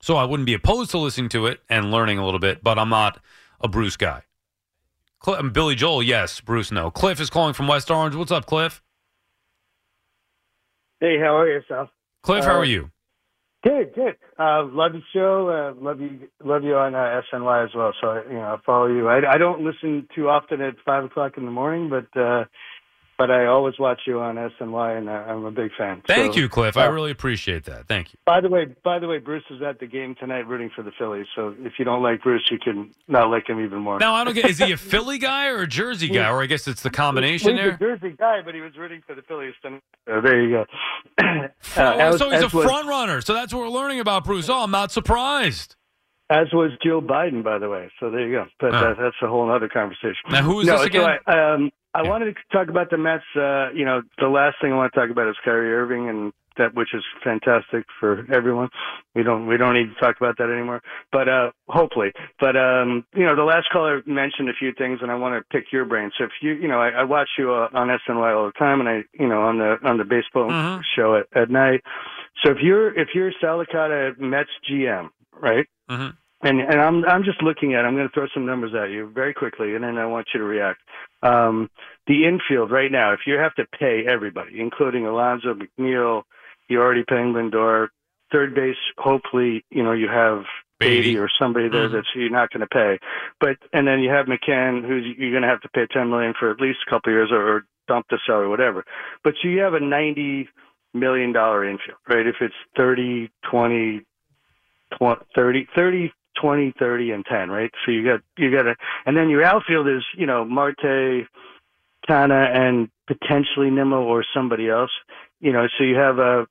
So 0.00 0.16
I 0.16 0.24
wouldn't 0.24 0.46
be 0.46 0.54
opposed 0.54 0.90
to 0.92 0.98
listening 0.98 1.28
to 1.30 1.46
it 1.46 1.60
and 1.68 1.90
learning 1.92 2.18
a 2.18 2.24
little 2.24 2.40
bit, 2.40 2.62
but 2.62 2.78
I'm 2.78 2.88
not 2.88 3.20
a 3.60 3.68
Bruce 3.68 3.96
guy. 3.96 4.22
Cl- 5.24 5.38
um, 5.38 5.50
Billy 5.50 5.74
Joel, 5.74 6.02
yes. 6.02 6.40
Bruce, 6.40 6.70
no. 6.70 6.90
Cliff 6.90 7.20
is 7.20 7.30
calling 7.30 7.54
from 7.54 7.66
West 7.68 7.90
Orange. 7.90 8.14
What's 8.14 8.30
up, 8.30 8.46
Cliff? 8.46 8.82
Hey, 11.00 11.18
how 11.18 11.36
are 11.36 11.48
you, 11.48 11.60
Sal? 11.68 11.90
Cliff, 12.22 12.44
how 12.44 12.54
Uh, 12.54 12.58
are 12.58 12.64
you? 12.64 12.90
Good, 13.64 13.92
good. 13.94 14.16
Uh, 14.38 14.64
love 14.66 14.92
the 14.92 15.02
show. 15.12 15.48
Uh, 15.48 15.82
love 15.84 16.00
you, 16.00 16.28
love 16.44 16.62
you 16.62 16.76
on 16.76 16.94
uh, 16.94 17.20
SNY 17.32 17.64
as 17.64 17.74
well. 17.74 17.92
So 18.00 18.22
you 18.28 18.34
know, 18.36 18.54
I 18.54 18.56
follow 18.64 18.86
you. 18.86 19.08
I, 19.08 19.34
I 19.34 19.36
don't 19.38 19.62
listen 19.64 20.06
too 20.14 20.28
often 20.28 20.60
at 20.60 20.76
five 20.86 21.04
o'clock 21.04 21.32
in 21.36 21.44
the 21.44 21.50
morning, 21.50 21.90
but 21.90 22.20
uh, 22.20 22.44
but 23.18 23.32
I 23.32 23.46
always 23.46 23.74
watch 23.80 24.00
you 24.06 24.20
on 24.20 24.36
SNY, 24.36 24.96
and 24.98 25.10
I'm 25.10 25.44
a 25.44 25.50
big 25.50 25.72
fan. 25.76 26.02
Thank 26.06 26.34
So, 26.34 26.40
you, 26.40 26.48
Cliff. 26.48 26.76
I 26.76 26.86
uh, 26.86 26.90
really 26.92 27.10
appreciate 27.10 27.64
that. 27.64 27.88
Thank 27.88 28.12
you. 28.12 28.18
By 28.24 28.40
the 28.40 28.48
way, 28.48 28.66
by 28.84 29.00
the 29.00 29.08
way, 29.08 29.18
Bruce 29.18 29.42
is 29.50 29.60
at 29.60 29.80
the 29.80 29.86
game 29.86 30.14
tonight, 30.20 30.46
rooting 30.46 30.70
for 30.74 30.82
the 30.84 30.92
Phillies. 30.96 31.26
So 31.34 31.52
if 31.58 31.72
you 31.80 31.84
don't 31.84 32.00
like 32.02 32.22
Bruce, 32.22 32.46
you 32.50 32.58
can 32.60 32.92
not 33.08 33.28
like 33.28 33.48
him 33.48 33.58
even 33.62 33.80
more. 33.80 33.98
Now, 33.98 34.14
I 34.14 34.22
don't 34.22 34.34
get, 34.34 34.48
is 34.48 34.58
he 34.58 34.70
a 34.70 34.76
Philly 34.78 35.18
guy 35.18 35.48
or 35.48 35.62
a 35.62 35.66
Jersey 35.66 36.08
guy? 36.08 36.30
Or 36.30 36.40
I 36.42 36.46
guess 36.46 36.68
it's 36.68 36.82
the 36.82 36.90
combination 36.90 37.56
He's 37.56 37.60
a 37.60 37.76
there? 37.76 37.96
Jersey 37.98 38.14
guy, 38.16 38.40
but 38.44 38.54
he 38.54 38.60
was 38.60 38.76
rooting 38.78 39.02
for 39.04 39.16
the 39.16 39.22
Phillies 39.22 39.54
tonight. 39.62 39.82
So 40.06 40.20
there 40.22 40.40
you 40.40 40.50
go. 40.56 40.64
Oh, 41.76 41.82
Uh, 41.82 41.96
as- 41.96 42.18
so 42.18 42.30
he's 42.30 42.42
a 42.42 42.46
as 42.46 42.54
was- 42.54 42.66
runner. 42.86 43.20
So 43.20 43.34
that's 43.34 43.52
what 43.52 43.60
we're 43.62 43.68
learning 43.68 43.98
about 44.00 44.24
Bruce. 44.24 44.48
Oh, 44.48 44.62
I'm 44.62 44.70
not 44.70 44.92
surprised. 44.92 45.74
As 46.30 46.46
was 46.52 46.70
Joe 46.84 47.00
Biden, 47.00 47.42
by 47.42 47.58
the 47.58 47.68
way. 47.70 47.90
So 47.98 48.10
there 48.10 48.26
you 48.26 48.32
go. 48.36 48.46
But 48.60 48.74
Oh. 48.74 48.80
that, 48.80 48.96
that's 49.00 49.16
a 49.22 49.26
whole 49.28 49.50
other 49.50 49.68
conversation. 49.68 50.14
Now, 50.30 50.42
who 50.42 50.60
is 50.60 50.66
no, 50.66 50.74
this 50.74 50.80
so 50.82 50.86
again? 50.86 51.18
I, 51.26 51.54
um, 51.54 51.70
I 51.94 52.02
wanted 52.02 52.34
to 52.36 52.56
talk 52.56 52.68
about 52.68 52.90
the 52.90 52.98
Mets. 52.98 53.24
Uh, 53.34 53.70
you 53.74 53.84
know, 53.84 54.02
the 54.18 54.28
last 54.28 54.56
thing 54.60 54.72
I 54.72 54.76
want 54.76 54.92
to 54.92 55.00
talk 55.00 55.10
about 55.10 55.28
is 55.28 55.36
Kyrie 55.44 55.72
Irving, 55.72 56.08
and 56.08 56.32
that 56.56 56.74
which 56.74 56.92
is 56.92 57.02
fantastic 57.24 57.86
for 57.98 58.26
everyone. 58.32 58.68
We 59.14 59.22
don't 59.22 59.46
we 59.46 59.56
don't 59.56 59.74
need 59.74 59.94
to 59.94 60.00
talk 60.00 60.16
about 60.18 60.36
that 60.38 60.50
anymore. 60.50 60.82
But 61.10 61.28
uh, 61.28 61.50
hopefully, 61.68 62.12
but 62.40 62.56
um, 62.56 63.04
you 63.14 63.24
know, 63.24 63.34
the 63.36 63.44
last 63.44 63.68
caller 63.72 64.02
mentioned 64.06 64.48
a 64.48 64.52
few 64.52 64.72
things, 64.72 64.98
and 65.02 65.10
I 65.10 65.14
want 65.14 65.34
to 65.40 65.44
pick 65.56 65.72
your 65.72 65.84
brain. 65.84 66.10
So 66.18 66.24
if 66.24 66.30
you 66.42 66.52
you 66.52 66.68
know, 66.68 66.80
I, 66.80 66.90
I 66.90 67.04
watch 67.04 67.28
you 67.38 67.52
uh, 67.52 67.68
on 67.72 67.88
SNY 67.88 68.36
all 68.36 68.46
the 68.46 68.52
time, 68.58 68.80
and 68.80 68.88
I 68.88 69.04
you 69.18 69.28
know 69.28 69.42
on 69.42 69.58
the 69.58 69.76
on 69.84 69.98
the 69.98 70.04
baseball 70.04 70.50
Mhm. 70.50 70.82
show 70.94 71.16
at, 71.16 71.26
at 71.34 71.50
night. 71.50 71.82
So 72.44 72.50
if 72.50 72.58
you're 72.60 72.96
if 72.98 73.08
you're 73.14 73.32
Sal 73.40 73.64
Licata 73.64 74.18
Mets 74.18 74.50
GM, 74.70 75.10
right? 75.32 75.66
Mhm. 75.90 76.16
And 76.42 76.60
and 76.60 76.80
I'm 76.80 77.04
I'm 77.04 77.24
just 77.24 77.42
looking 77.42 77.74
at. 77.74 77.84
I'm 77.84 77.96
going 77.96 78.06
to 78.08 78.14
throw 78.14 78.26
some 78.32 78.46
numbers 78.46 78.72
at 78.74 78.90
you 78.90 79.10
very 79.12 79.34
quickly, 79.34 79.74
and 79.74 79.82
then 79.82 79.98
I 79.98 80.06
want 80.06 80.28
you 80.32 80.38
to 80.38 80.46
react. 80.46 80.80
Um, 81.22 81.68
the 82.06 82.26
infield 82.26 82.70
right 82.70 82.92
now, 82.92 83.12
if 83.12 83.20
you 83.26 83.34
have 83.34 83.54
to 83.56 83.64
pay 83.78 84.04
everybody, 84.06 84.60
including 84.60 85.04
Alonso 85.04 85.54
McNeil, 85.54 86.22
you're 86.68 86.82
already 86.84 87.04
paying 87.08 87.32
Lindor. 87.32 87.88
Third 88.30 88.54
base, 88.54 88.76
hopefully, 88.98 89.64
you 89.70 89.82
know 89.82 89.92
you 89.92 90.08
have 90.08 90.44
Baty. 90.78 90.98
Baty 90.98 91.18
or 91.18 91.28
somebody 91.40 91.68
there 91.68 91.88
Mhm. 91.88 91.92
that's 91.92 92.06
you're 92.14 92.30
not 92.30 92.50
going 92.50 92.60
to 92.60 92.68
pay. 92.68 93.00
But 93.40 93.56
and 93.72 93.86
then 93.88 93.98
you 93.98 94.10
have 94.10 94.26
McCann, 94.26 94.86
who's 94.86 95.06
you're 95.18 95.32
going 95.32 95.42
to 95.42 95.48
have 95.48 95.62
to 95.62 95.68
pay 95.70 95.86
10 95.86 96.08
million 96.08 96.34
for 96.38 96.50
at 96.50 96.60
least 96.60 96.78
a 96.86 96.90
couple 96.90 97.12
of 97.12 97.16
years, 97.16 97.32
or, 97.32 97.56
or 97.56 97.64
dump 97.88 98.06
the 98.10 98.18
salary, 98.24 98.48
whatever. 98.48 98.84
But 99.24 99.34
you 99.42 99.58
have 99.58 99.74
a 99.74 99.80
90 99.80 100.48
million 100.94 101.32
dollar 101.32 101.64
infield, 101.64 101.98
right? 102.08 102.26
If 102.26 102.36
it's 102.40 102.54
30, 102.76 103.28
20, 103.50 104.02
20 104.96 105.20
30, 105.34 105.66
30, 105.74 106.12
20, 106.40 106.74
30, 106.78 107.10
and 107.12 107.24
10, 107.26 107.50
right? 107.50 107.70
So 107.84 107.90
you 107.90 108.04
got, 108.04 108.20
you 108.36 108.50
got 108.50 108.66
a, 108.66 108.76
and 109.06 109.16
then 109.16 109.28
your 109.28 109.44
outfield 109.44 109.88
is, 109.88 110.04
you 110.16 110.26
know, 110.26 110.44
Marte, 110.44 111.26
Canha, 112.08 112.56
and 112.56 112.88
potentially 113.06 113.70
Nimmo 113.70 114.02
or 114.02 114.24
somebody 114.34 114.68
else, 114.68 114.90
you 115.40 115.52
know, 115.52 115.66
so 115.76 115.84
you 115.84 115.96
have 115.96 116.18
a, 116.18 116.46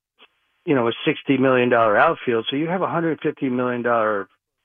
you 0.66 0.76
know, 0.76 0.88
a 0.88 0.92
$60 1.08 1.40
million 1.40 1.72
outfield. 1.74 2.46
So 2.50 2.56
you 2.56 2.68
have 2.68 2.82
a 2.82 2.88
$150 2.88 3.50
million, 3.52 3.84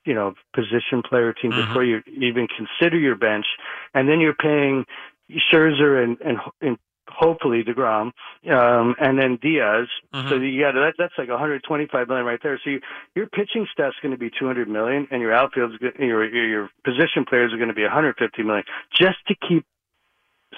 you 0.05 0.13
know, 0.13 0.33
position 0.53 1.01
player 1.01 1.33
team 1.33 1.51
Mhm. 1.51 1.67
before 1.67 1.83
you 1.83 2.01
even 2.07 2.47
consider 2.47 2.97
your 2.97 3.15
bench. 3.15 3.45
And 3.93 4.09
then 4.09 4.19
you're 4.19 4.35
paying 4.35 4.85
Scherzer 5.31 6.03
and, 6.03 6.19
and, 6.21 6.39
and 6.61 6.77
hopefully 7.15 7.63
DeGrom, 7.63 8.11
um, 8.51 8.95
and 8.99 9.19
then 9.19 9.37
Diaz. 9.41 9.87
Mhm. 10.13 10.29
So 10.29 10.35
you 10.35 10.61
got 10.61 10.73
that. 10.73 10.93
That's 10.97 11.13
like 11.17 11.29
125 11.29 12.07
million 12.07 12.25
right 12.25 12.39
there. 12.41 12.59
So 12.63 12.71
you, 12.71 12.81
your 13.15 13.27
pitching 13.27 13.67
staff's 13.71 13.95
going 14.01 14.11
to 14.13 14.17
be 14.17 14.29
200 14.37 14.67
million, 14.67 15.07
and 15.11 15.21
your 15.21 15.33
outfield's 15.33 15.75
your, 15.99 16.25
your 16.25 16.69
position 16.83 17.25
players 17.27 17.53
are 17.53 17.57
going 17.57 17.69
to 17.69 17.75
be 17.75 17.83
150 17.83 18.43
million, 18.43 18.63
just 18.91 19.17
to 19.27 19.35
keep 19.47 19.65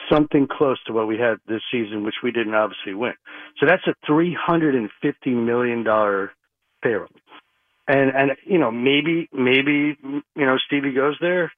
something 0.09 0.47
close 0.47 0.81
to 0.85 0.93
what 0.93 1.07
we 1.07 1.17
had 1.17 1.37
this 1.47 1.61
season, 1.71 2.03
which 2.03 2.15
we 2.23 2.31
didn't 2.31 2.53
obviously 2.53 2.93
win. 2.93 3.13
So 3.59 3.65
that's 3.65 3.85
a 3.87 3.93
350 4.05 5.29
million 5.31 5.83
dollar 5.83 6.31
payroll. 6.83 7.09
And 7.87 8.11
and 8.15 8.31
you 8.45 8.57
know 8.57 8.71
maybe 8.71 9.29
maybe 9.31 9.97
you 10.03 10.45
know 10.45 10.57
Stevie 10.65 10.93
goes 10.93 11.17
there. 11.21 11.51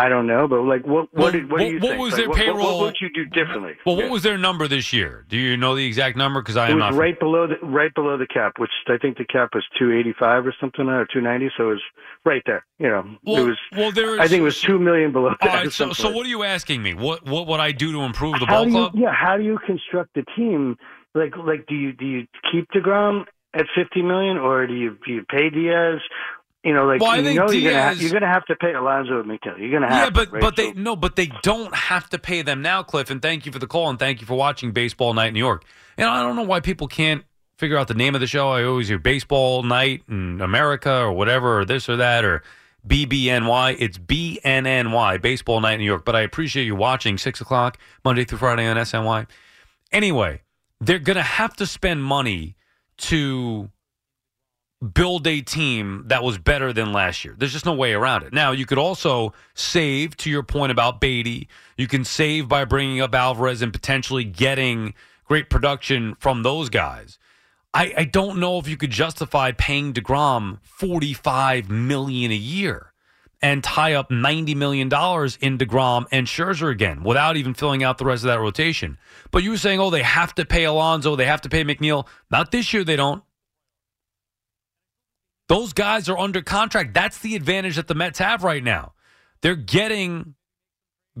I 0.00 0.08
don't 0.08 0.26
know, 0.28 0.46
but 0.46 0.62
like 0.62 0.86
what 0.86 1.08
what 1.12 1.32
did, 1.32 1.50
what, 1.50 1.52
what- 1.52 1.58
do 1.58 1.64
you 1.74 1.80
what 1.80 1.88
think? 1.90 2.00
was 2.00 2.12
Like, 2.12 2.18
their 2.20 2.28
what, 2.28 2.38
payroll- 2.38 2.78
What, 2.78 2.84
would 2.86 2.96
you 3.00 3.08
do 3.12 3.24
differently? 3.26 3.72
Well, 3.84 3.96
what 3.96 4.04
Yeah. 4.04 4.10
was 4.12 4.22
their 4.22 4.38
number 4.38 4.68
this 4.68 4.92
year? 4.92 5.24
Do 5.28 5.36
you 5.36 5.56
know 5.56 5.74
the 5.74 5.84
exact 5.84 6.16
number? 6.16 6.40
Because 6.40 6.56
I 6.56 6.68
It 6.68 6.70
am 6.72 6.76
was 6.78 6.92
not. 6.92 6.94
right 6.94 7.18
below 7.18 7.48
the 7.48 7.56
right 7.66 7.92
below 7.94 8.16
the 8.16 8.26
cap, 8.28 8.52
which 8.58 8.70
I 8.88 8.96
think 8.96 9.18
the 9.18 9.24
cap 9.24 9.50
was 9.54 9.64
two 9.78 9.90
eighty 9.92 10.12
five 10.18 10.46
or 10.46 10.54
something 10.60 10.88
or 10.88 11.04
two 11.12 11.20
ninety. 11.20 11.50
So 11.56 11.64
it 11.64 11.70
was 11.70 11.82
right 12.24 12.42
there. 12.46 12.64
You 12.78 12.88
know, 12.88 13.04
well, 13.24 13.44
it 13.44 13.48
was. 13.48 13.58
well, 13.76 13.90
there 13.92 14.14
is. 14.14 14.20
I 14.20 14.28
think 14.28 14.40
it 14.40 14.44
was 14.44 14.60
two 14.60 14.78
million 14.78 15.10
below. 15.10 15.30
All 15.30 15.36
that 15.42 15.66
or. 15.66 15.70
So, 15.70 15.92
so 15.92 16.10
what 16.10 16.24
are 16.26 16.30
you 16.30 16.44
asking 16.44 16.80
me? 16.82 16.94
What 16.94 17.24
what 17.26 17.46
would 17.48 17.58
I 17.60 17.72
do 17.72 17.90
to 17.92 18.00
improve 18.02 18.38
the 18.38 18.46
how 18.46 18.58
ball 18.58 18.66
you, 18.66 18.70
club? 18.72 18.92
Yeah, 18.94 19.12
how 19.12 19.36
do 19.36 19.42
you 19.42 19.58
construct 19.66 20.14
the 20.14 20.24
team? 20.36 20.76
Like, 21.14 21.36
like, 21.36 21.66
do 21.66 21.74
you 21.74 21.92
do 21.92 22.06
you 22.06 22.26
keep 22.52 22.68
Degrom 22.70 23.24
at 23.54 23.66
fifty 23.74 24.02
million, 24.02 24.36
or 24.36 24.66
do 24.66 24.74
you 24.74 24.96
do 25.04 25.12
you 25.12 25.24
pay 25.28 25.50
Diaz? 25.50 25.98
You 26.64 26.74
know, 26.74 26.86
like 26.86 27.00
Well, 27.00 27.16
you 27.16 27.22
know 27.22 27.30
you're 27.30 27.44
gonna 27.46 27.52
Diaz- 27.60 27.72
have, 27.74 28.02
you're 28.02 28.10
gonna 28.12 28.32
have 28.32 28.44
to 28.46 28.56
pay 28.56 28.74
Alonso 28.74 29.20
and. 29.20 29.38
You're 29.58 29.70
gonna 29.70 29.88
have 29.88 29.98
Yeah, 29.98 30.04
to, 30.06 30.10
but 30.10 30.32
right? 30.32 30.40
but 30.42 30.56
they 30.56 30.72
So- 30.72 30.80
no, 30.80 30.96
but 30.96 31.14
they 31.16 31.30
don't 31.42 31.74
have 31.74 32.08
to 32.10 32.18
pay 32.18 32.42
them 32.42 32.62
now, 32.62 32.82
Cliff. 32.82 33.10
And 33.10 33.22
thank 33.22 33.46
you 33.46 33.52
for 33.52 33.58
the 33.60 33.66
call, 33.68 33.88
and 33.88 33.98
thank 33.98 34.20
you 34.20 34.26
for 34.26 34.36
watching 34.36 34.72
Baseball 34.72 35.14
Night 35.14 35.28
in 35.28 35.34
New 35.34 35.38
York. 35.40 35.64
And 35.96 36.08
I 36.08 36.20
don't 36.22 36.34
know 36.36 36.42
why 36.42 36.60
people 36.60 36.88
can't 36.88 37.24
figure 37.56 37.76
out 37.76 37.86
the 37.88 37.94
name 37.94 38.14
of 38.14 38.20
the 38.20 38.26
show. 38.26 38.48
I 38.50 38.64
always 38.64 38.88
hear 38.88 38.98
Baseball 38.98 39.62
Night 39.62 40.02
in 40.08 40.40
America 40.40 40.92
or 41.00 41.12
whatever, 41.12 41.60
or 41.60 41.64
this 41.64 41.88
or 41.88 41.96
that, 41.96 42.24
or 42.24 42.42
BBNY. 42.86 43.76
It's 43.78 43.98
BNNY, 43.98 45.18
Baseball 45.22 45.60
Night 45.60 45.74
in 45.74 45.80
New 45.80 45.86
York. 45.86 46.04
But 46.04 46.16
I 46.16 46.22
appreciate 46.22 46.64
you 46.64 46.74
watching 46.74 47.18
six 47.18 47.40
o'clock 47.40 47.78
Monday 48.04 48.24
through 48.24 48.38
Friday 48.38 48.66
on 48.66 48.76
SNY. 48.76 49.26
Anyway, 49.92 50.42
they're 50.80 50.98
gonna 50.98 51.22
have 51.22 51.54
to 51.56 51.66
spend 51.66 52.02
money 52.02 52.56
to 52.98 53.70
build 54.92 55.26
a 55.26 55.40
team 55.40 56.04
that 56.06 56.22
was 56.22 56.38
better 56.38 56.72
than 56.72 56.92
last 56.92 57.24
year. 57.24 57.34
There's 57.36 57.52
just 57.52 57.66
no 57.66 57.74
way 57.74 57.92
around 57.92 58.22
it. 58.22 58.32
Now, 58.32 58.52
you 58.52 58.64
could 58.64 58.78
also 58.78 59.32
save, 59.54 60.16
to 60.18 60.30
your 60.30 60.44
point 60.44 60.70
about 60.70 61.00
Baty. 61.00 61.48
You 61.76 61.88
can 61.88 62.04
save 62.04 62.48
by 62.48 62.64
bringing 62.64 63.00
up 63.00 63.14
Alvarez 63.14 63.60
and 63.60 63.72
potentially 63.72 64.24
getting 64.24 64.94
great 65.24 65.50
production 65.50 66.14
from 66.14 66.42
those 66.42 66.68
guys. 66.68 67.18
I, 67.74 67.92
I 67.96 68.04
don't 68.04 68.38
know 68.38 68.58
if 68.58 68.68
you 68.68 68.76
could 68.76 68.90
justify 68.90 69.52
paying 69.52 69.92
DeGrom 69.92 70.58
45 70.62 71.68
million 71.68 72.30
a 72.30 72.36
year 72.36 72.92
and 73.42 73.62
tie 73.62 73.94
up 73.94 74.10
$90 74.10 74.56
million 74.56 74.86
in 74.86 75.58
DeGrom 75.58 76.06
and 76.10 76.26
Scherzer 76.26 76.70
again 76.70 77.02
without 77.02 77.36
even 77.36 77.54
filling 77.54 77.84
out 77.84 77.98
the 77.98 78.04
rest 78.04 78.24
of 78.24 78.28
that 78.28 78.40
rotation. 78.40 78.98
But 79.30 79.42
you 79.42 79.50
were 79.50 79.58
saying, 79.58 79.80
oh, 79.80 79.90
they 79.90 80.02
have 80.02 80.34
to 80.36 80.44
pay 80.44 80.64
Alonso, 80.64 81.14
they 81.14 81.26
have 81.26 81.42
to 81.42 81.48
pay 81.48 81.62
McNeil. 81.62 82.06
Not 82.30 82.50
this 82.50 82.72
year, 82.72 82.84
they 82.84 82.96
don't. 82.96 83.22
Those 85.48 85.72
guys 85.72 86.08
are 86.08 86.18
under 86.18 86.42
contract. 86.42 86.94
That's 86.94 87.18
the 87.18 87.34
advantage 87.34 87.76
that 87.76 87.88
the 87.88 87.94
Mets 87.94 88.18
have 88.18 88.44
right 88.44 88.62
now. 88.62 88.92
They're 89.40 89.56
getting 89.56 90.34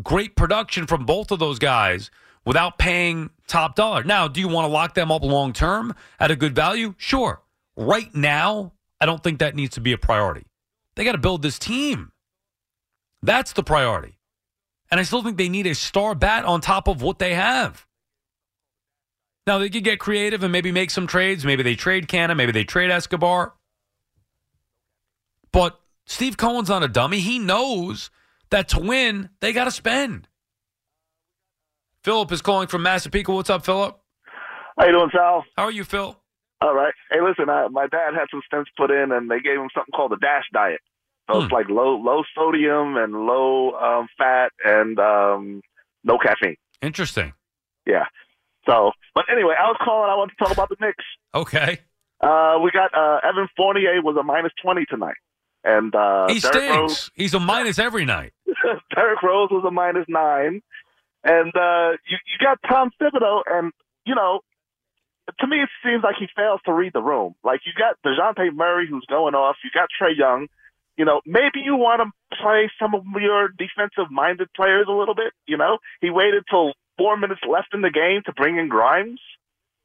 great 0.02 0.36
production 0.36 0.86
from 0.86 1.06
both 1.06 1.30
of 1.30 1.38
those 1.38 1.58
guys 1.58 2.10
without 2.44 2.78
paying 2.78 3.30
top 3.46 3.74
dollar. 3.74 4.04
Now, 4.04 4.28
do 4.28 4.40
you 4.40 4.48
want 4.48 4.66
to 4.66 4.72
lock 4.72 4.94
them 4.94 5.10
up 5.10 5.22
long 5.22 5.52
term 5.52 5.94
at 6.20 6.30
a 6.30 6.36
good 6.36 6.54
value? 6.54 6.94
Sure. 6.98 7.42
Right 7.76 8.14
now, 8.14 8.72
I 9.00 9.06
don't 9.06 9.22
think 9.22 9.38
that 9.38 9.54
needs 9.54 9.74
to 9.74 9.80
be 9.80 9.92
a 9.92 9.98
priority. 9.98 10.46
They 10.94 11.04
got 11.04 11.12
to 11.12 11.18
build 11.18 11.42
this 11.42 11.58
team. 11.58 12.12
That's 13.22 13.52
the 13.52 13.62
priority. 13.62 14.18
And 14.90 15.00
I 15.00 15.02
still 15.04 15.22
think 15.22 15.36
they 15.36 15.48
need 15.48 15.66
a 15.66 15.74
star 15.74 16.14
bat 16.14 16.44
on 16.44 16.60
top 16.60 16.88
of 16.88 17.02
what 17.02 17.18
they 17.18 17.34
have. 17.34 17.86
Now, 19.46 19.58
they 19.58 19.70
could 19.70 19.84
get 19.84 19.98
creative 19.98 20.42
and 20.42 20.52
maybe 20.52 20.72
make 20.72 20.90
some 20.90 21.06
trades. 21.06 21.44
Maybe 21.44 21.62
they 21.62 21.74
trade 21.74 22.08
Canha, 22.08 22.36
maybe 22.36 22.52
they 22.52 22.64
trade 22.64 22.90
Escobar. 22.90 23.54
But 25.52 25.78
Steve 26.06 26.36
Cohen's 26.36 26.68
not 26.68 26.82
a 26.82 26.88
dummy. 26.88 27.20
He 27.20 27.38
knows 27.38 28.10
that 28.50 28.68
to 28.68 28.80
win, 28.80 29.30
they 29.40 29.52
got 29.52 29.64
to 29.64 29.70
spend. 29.70 30.28
Philip 32.02 32.32
is 32.32 32.42
calling 32.42 32.68
from 32.68 32.82
Massapequa. 32.82 33.34
What's 33.34 33.50
up, 33.50 33.64
Philip? 33.64 33.98
How 34.78 34.86
you 34.86 34.92
doing, 34.92 35.10
Sal? 35.12 35.44
How 35.56 35.64
are 35.64 35.72
you, 35.72 35.84
Phil? 35.84 36.18
All 36.60 36.74
right. 36.74 36.94
Hey, 37.10 37.18
listen, 37.20 37.48
uh, 37.48 37.68
my 37.70 37.86
dad 37.86 38.14
had 38.14 38.26
some 38.30 38.40
stents 38.50 38.66
put 38.76 38.90
in, 38.90 39.12
and 39.12 39.30
they 39.30 39.40
gave 39.40 39.58
him 39.58 39.68
something 39.74 39.92
called 39.94 40.12
the 40.12 40.16
DASH 40.16 40.46
diet. 40.52 40.80
So 41.30 41.42
it's 41.42 41.52
like 41.52 41.68
low 41.68 41.96
low 41.96 42.22
sodium 42.34 42.96
and 42.96 43.12
low 43.12 43.72
um, 43.72 44.08
fat 44.16 44.50
and 44.64 44.98
um, 44.98 45.60
no 46.02 46.16
caffeine. 46.16 46.56
Interesting. 46.80 47.34
Yeah. 47.86 48.04
So, 48.66 48.92
but 49.14 49.26
anyway, 49.30 49.54
I 49.58 49.66
was 49.66 49.76
calling. 49.84 50.10
I 50.10 50.14
want 50.14 50.30
to 50.30 50.36
talk 50.42 50.52
about 50.54 50.70
the 50.70 50.76
Knicks. 50.80 51.04
Okay. 51.34 51.80
Uh, 52.22 52.58
we 52.64 52.70
got 52.70 52.96
uh, 52.96 53.20
Evan 53.28 53.46
Fournier 53.58 54.00
was 54.02 54.16
a 54.18 54.22
minus 54.22 54.52
twenty 54.62 54.86
tonight, 54.86 55.16
and 55.64 55.94
uh, 55.94 56.26
he 56.28 56.40
Derrick 56.40 56.54
stinks. 56.54 56.76
Rose, 56.76 57.10
He's 57.14 57.34
a 57.34 57.40
minus 57.40 57.78
every 57.78 58.04
night. 58.04 58.32
Derrick 58.94 59.22
Rose 59.22 59.50
was 59.50 59.64
a 59.66 59.70
minus 59.70 60.06
nine, 60.08 60.62
and 61.24 61.52
uh, 61.54 61.90
you 62.08 62.16
you 62.26 62.38
got 62.40 62.58
Tom 62.68 62.90
Thibodeau, 63.00 63.42
and 63.46 63.72
you 64.04 64.14
know, 64.14 64.40
to 65.38 65.46
me 65.46 65.62
it 65.62 65.68
seems 65.84 66.02
like 66.02 66.16
he 66.18 66.26
fails 66.36 66.60
to 66.66 66.72
read 66.72 66.92
the 66.92 67.02
room. 67.02 67.34
Like 67.44 67.60
you 67.66 67.72
got 67.76 67.96
Dejounte 68.04 68.54
Murray 68.54 68.86
who's 68.88 69.06
going 69.08 69.34
off, 69.34 69.56
you 69.64 69.70
got 69.72 69.88
Trae 70.00 70.16
Young. 70.16 70.48
You 70.96 71.04
know, 71.04 71.20
maybe 71.24 71.60
you 71.64 71.76
want 71.76 72.02
to 72.02 72.36
play 72.42 72.68
some 72.80 72.92
of 72.92 73.04
your 73.20 73.50
defensive-minded 73.50 74.48
players 74.52 74.86
a 74.88 74.92
little 74.92 75.14
bit. 75.14 75.32
You 75.46 75.56
know, 75.56 75.78
he 76.00 76.10
waited 76.10 76.42
till 76.50 76.72
four 76.96 77.16
minutes 77.16 77.40
left 77.48 77.68
in 77.72 77.82
the 77.82 77.90
game 77.90 78.22
to 78.26 78.32
bring 78.32 78.58
in 78.58 78.68
Grimes, 78.68 79.20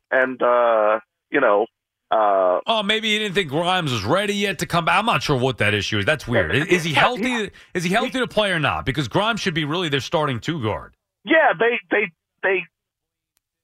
and 0.09 0.41
uh, 0.41 0.99
you 1.29 1.39
know, 1.39 1.67
uh, 2.11 2.59
Oh, 2.67 2.83
maybe 2.83 3.11
he 3.11 3.19
didn't 3.19 3.33
think 3.35 3.49
Grimes 3.49 3.91
was 3.91 4.03
ready 4.03 4.35
yet 4.35 4.59
to 4.59 4.65
come 4.65 4.85
back. 4.85 4.99
I'm 4.99 5.05
not 5.05 5.23
sure 5.23 5.37
what 5.37 5.57
that 5.57 5.73
issue 5.73 5.99
is. 5.99 6.05
That's 6.05 6.27
weird. 6.27 6.55
Is, 6.55 6.65
is 6.67 6.83
he 6.83 6.93
healthy? 7.03 7.49
Is 7.73 7.83
he 7.83 7.89
healthy 7.89 8.19
to 8.19 8.27
play 8.27 8.51
or 8.51 8.59
not? 8.59 8.85
Because 8.85 9.07
Grimes 9.07 9.39
should 9.39 9.53
be 9.55 9.65
really 9.65 9.89
their 9.89 9.99
starting 9.99 10.39
two 10.39 10.61
guard. 10.61 10.95
yeah, 11.25 11.53
they 11.59 11.79
they 11.91 12.11
they 12.43 12.63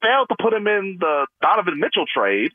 failed 0.02 0.30
to 0.30 0.36
put 0.42 0.54
him 0.54 0.66
in 0.68 0.98
the 1.00 1.28
Donovan 1.42 1.80
Mitchell 1.80 2.06
trade. 2.14 2.52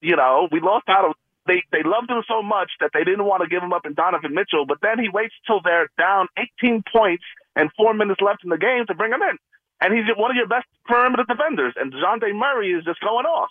You 0.00 0.16
know, 0.16 0.48
we 0.50 0.60
lost 0.60 0.88
out 0.88 1.04
of 1.04 1.12
they 1.46 1.62
they 1.72 1.82
loved 1.84 2.10
him 2.10 2.22
so 2.28 2.42
much 2.42 2.70
that 2.80 2.90
they 2.92 3.04
didn't 3.04 3.24
want 3.24 3.42
to 3.42 3.48
give 3.48 3.62
him 3.62 3.72
up 3.72 3.86
in 3.86 3.94
Donovan 3.94 4.34
Mitchell, 4.34 4.66
but 4.66 4.78
then 4.82 4.98
he 4.98 5.08
waits 5.08 5.34
till 5.46 5.60
they're 5.62 5.88
down 5.98 6.26
18 6.62 6.82
points 6.92 7.24
and 7.56 7.70
four 7.76 7.94
minutes 7.94 8.20
left 8.20 8.44
in 8.44 8.50
the 8.50 8.58
game 8.58 8.86
to 8.86 8.94
bring 8.94 9.12
him 9.12 9.22
in, 9.22 9.36
and 9.80 9.92
he's 9.94 10.04
one 10.16 10.30
of 10.30 10.36
your 10.36 10.46
best 10.46 10.66
perimeter 10.86 11.24
defenders. 11.28 11.74
And 11.76 11.92
Dejounte 11.92 12.34
Murray 12.34 12.72
is 12.72 12.84
just 12.84 13.00
going 13.00 13.26
off. 13.26 13.48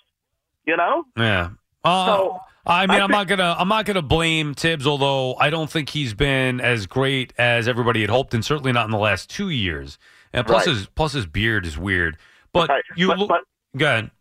You 0.65 0.77
know, 0.77 1.03
Yeah. 1.17 1.49
Uh, 1.87 2.05
So, 2.05 2.39
I 2.65 2.85
mean, 2.85 2.99
I 2.99 3.03
I'm 3.03 3.11
not 3.11 3.27
gonna 3.27 3.55
I'm 3.57 3.67
not 3.69 3.85
gonna 3.85 4.01
blame 4.01 4.53
Thibs, 4.53 4.85
although 4.85 5.35
I 5.35 5.49
don't 5.49 5.69
think 5.69 5.89
he's 5.89 6.13
been 6.13 6.59
as 6.59 6.85
great 6.85 7.33
as 7.37 7.67
everybody 7.67 8.01
had 8.01 8.09
hoped, 8.09 8.33
and 8.33 8.43
certainly 8.43 8.71
not 8.73 8.85
in 8.85 8.91
the 8.91 8.97
last 8.97 9.29
two 9.29 9.49
years. 9.49 9.97
And 10.33 10.45
plus 10.45 10.67
Right. 10.67 10.75
his 10.75 10.87
plus 10.87 11.13
his 11.13 11.25
beard 11.25 11.65
is 11.65 11.77
weird. 11.77 12.17
But 12.51 12.69
Right. 12.69 12.83
you 12.95 13.07
But- 13.07 13.19
look. 13.19 13.29
but- 13.29 13.43
go 13.77 13.85
ahead. 13.85 14.11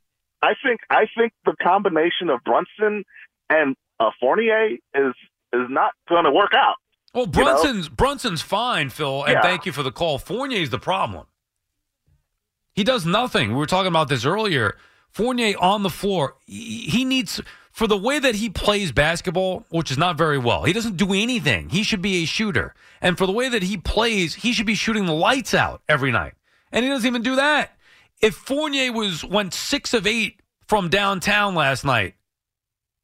I 0.43 0.55
think 0.63 0.81
I 0.91 1.07
think 1.17 1.33
the 1.45 1.55
combination 1.61 2.31
of 2.31 2.41
Brunson 2.45 3.05
and 3.51 3.75
uh, 3.99 4.11
Fournier 4.21 4.77
is 4.95 5.15
is 5.53 5.67
not 5.71 5.93
going 6.09 6.25
to 6.25 6.31
work 6.31 6.53
out. 6.55 6.75
Well, 7.15 7.25
you 7.25 7.31
know? 7.33 7.45
Brunson's 7.45 7.89
Brunson's 7.89 8.43
fine, 8.43 8.91
Phil, 8.91 9.25
and 9.25 9.33
Yeah. 9.35 9.43
thank 9.43 9.65
you 9.67 9.73
for 9.73 9.83
the 9.83 9.91
call. 9.91 10.19
Fournier's 10.19 10.71
the 10.71 10.79
problem. 10.79 11.27
He 12.75 12.85
does 12.85 13.07
nothing. 13.07 13.51
We 13.51 13.57
were 13.57 13.67
talking 13.67 13.89
about 13.89 14.09
this 14.09 14.25
earlier. 14.27 14.77
Fournier 15.17 15.57
on 15.59 15.83
the 15.83 15.89
floor, 15.89 16.37
he, 16.45 17.07
needs 17.07 17.41
for 17.73 17.87
the 17.87 17.97
way 17.97 18.19
that 18.19 18.35
he 18.35 18.51
plays 18.51 18.93
basketball, 18.93 19.65
which 19.71 19.91
is 19.91 19.97
not 19.97 20.19
very 20.19 20.37
well. 20.37 20.65
He 20.65 20.75
doesn't 20.75 20.99
do 20.99 21.15
anything. 21.15 21.71
He 21.71 21.85
should 21.85 22.03
be 22.03 22.23
a 22.23 22.27
shooter, 22.27 22.75
and 23.01 23.17
for 23.17 23.25
the 23.25 23.33
way 23.33 23.49
that 23.49 23.63
he 23.63 23.79
plays, 23.79 24.35
he 24.35 24.53
should 24.53 24.67
be 24.67 24.75
shooting 24.75 25.07
the 25.07 25.15
lights 25.15 25.55
out 25.55 25.81
every 25.89 26.13
night, 26.13 26.35
and 26.71 26.85
he 26.85 26.91
doesn't 26.91 27.07
even 27.07 27.23
do 27.23 27.37
that. 27.37 27.79
If 28.21 28.35
Fournier 28.35 28.93
was 28.93 29.25
went 29.25 29.55
six 29.55 29.95
of 29.95 30.07
eight 30.07 30.43
from 30.69 30.91
downtown 30.91 31.55
last 31.55 31.83
night, 31.83 32.17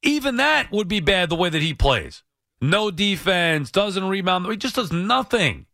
even 0.03 0.35
that 0.35 0.71
would 0.71 0.87
be 0.87 0.99
bad 0.99 1.29
the 1.29 1.35
way 1.35 1.49
that 1.49 1.63
he 1.63 1.73
plays. 1.73 2.21
No 2.61 2.91
defense, 2.91 3.71
doesn't 3.71 4.07
rebound. 4.07 4.45
He 4.45 4.57
just 4.57 4.75
does 4.75 4.91
nothing. 4.91 5.65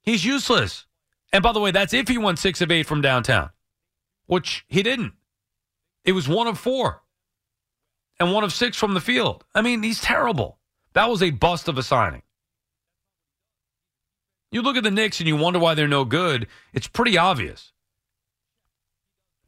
He's 0.00 0.24
useless. 0.24 0.86
And 1.30 1.42
by 1.42 1.52
the 1.52 1.60
way, 1.60 1.72
that's 1.72 1.92
if 1.92 2.08
he 2.08 2.16
went 2.16 2.38
six 2.38 2.62
of 2.62 2.72
eight 2.72 2.86
from 2.86 3.02
downtown, 3.02 3.50
which 4.30 4.64
he 4.68 4.84
didn't. 4.84 5.14
It 6.04 6.12
was 6.12 6.28
one 6.28 6.46
of 6.46 6.56
four 6.56 7.02
and 8.20 8.32
one 8.32 8.44
of 8.44 8.52
six 8.52 8.76
from 8.76 8.94
the 8.94 9.00
field. 9.00 9.44
I 9.56 9.60
mean, 9.60 9.82
he's 9.82 10.00
terrible. 10.00 10.58
That 10.92 11.10
was 11.10 11.20
a 11.20 11.30
bust 11.30 11.66
of 11.66 11.76
a 11.76 11.82
signing. 11.82 12.22
You 14.52 14.62
look 14.62 14.76
at 14.76 14.84
the 14.84 14.90
Knicks 14.92 15.18
and 15.18 15.26
you 15.26 15.34
wonder 15.34 15.58
why 15.58 15.74
they're 15.74 15.88
no 15.88 16.04
good. 16.04 16.46
It's 16.72 16.86
pretty 16.86 17.18
obvious. 17.18 17.72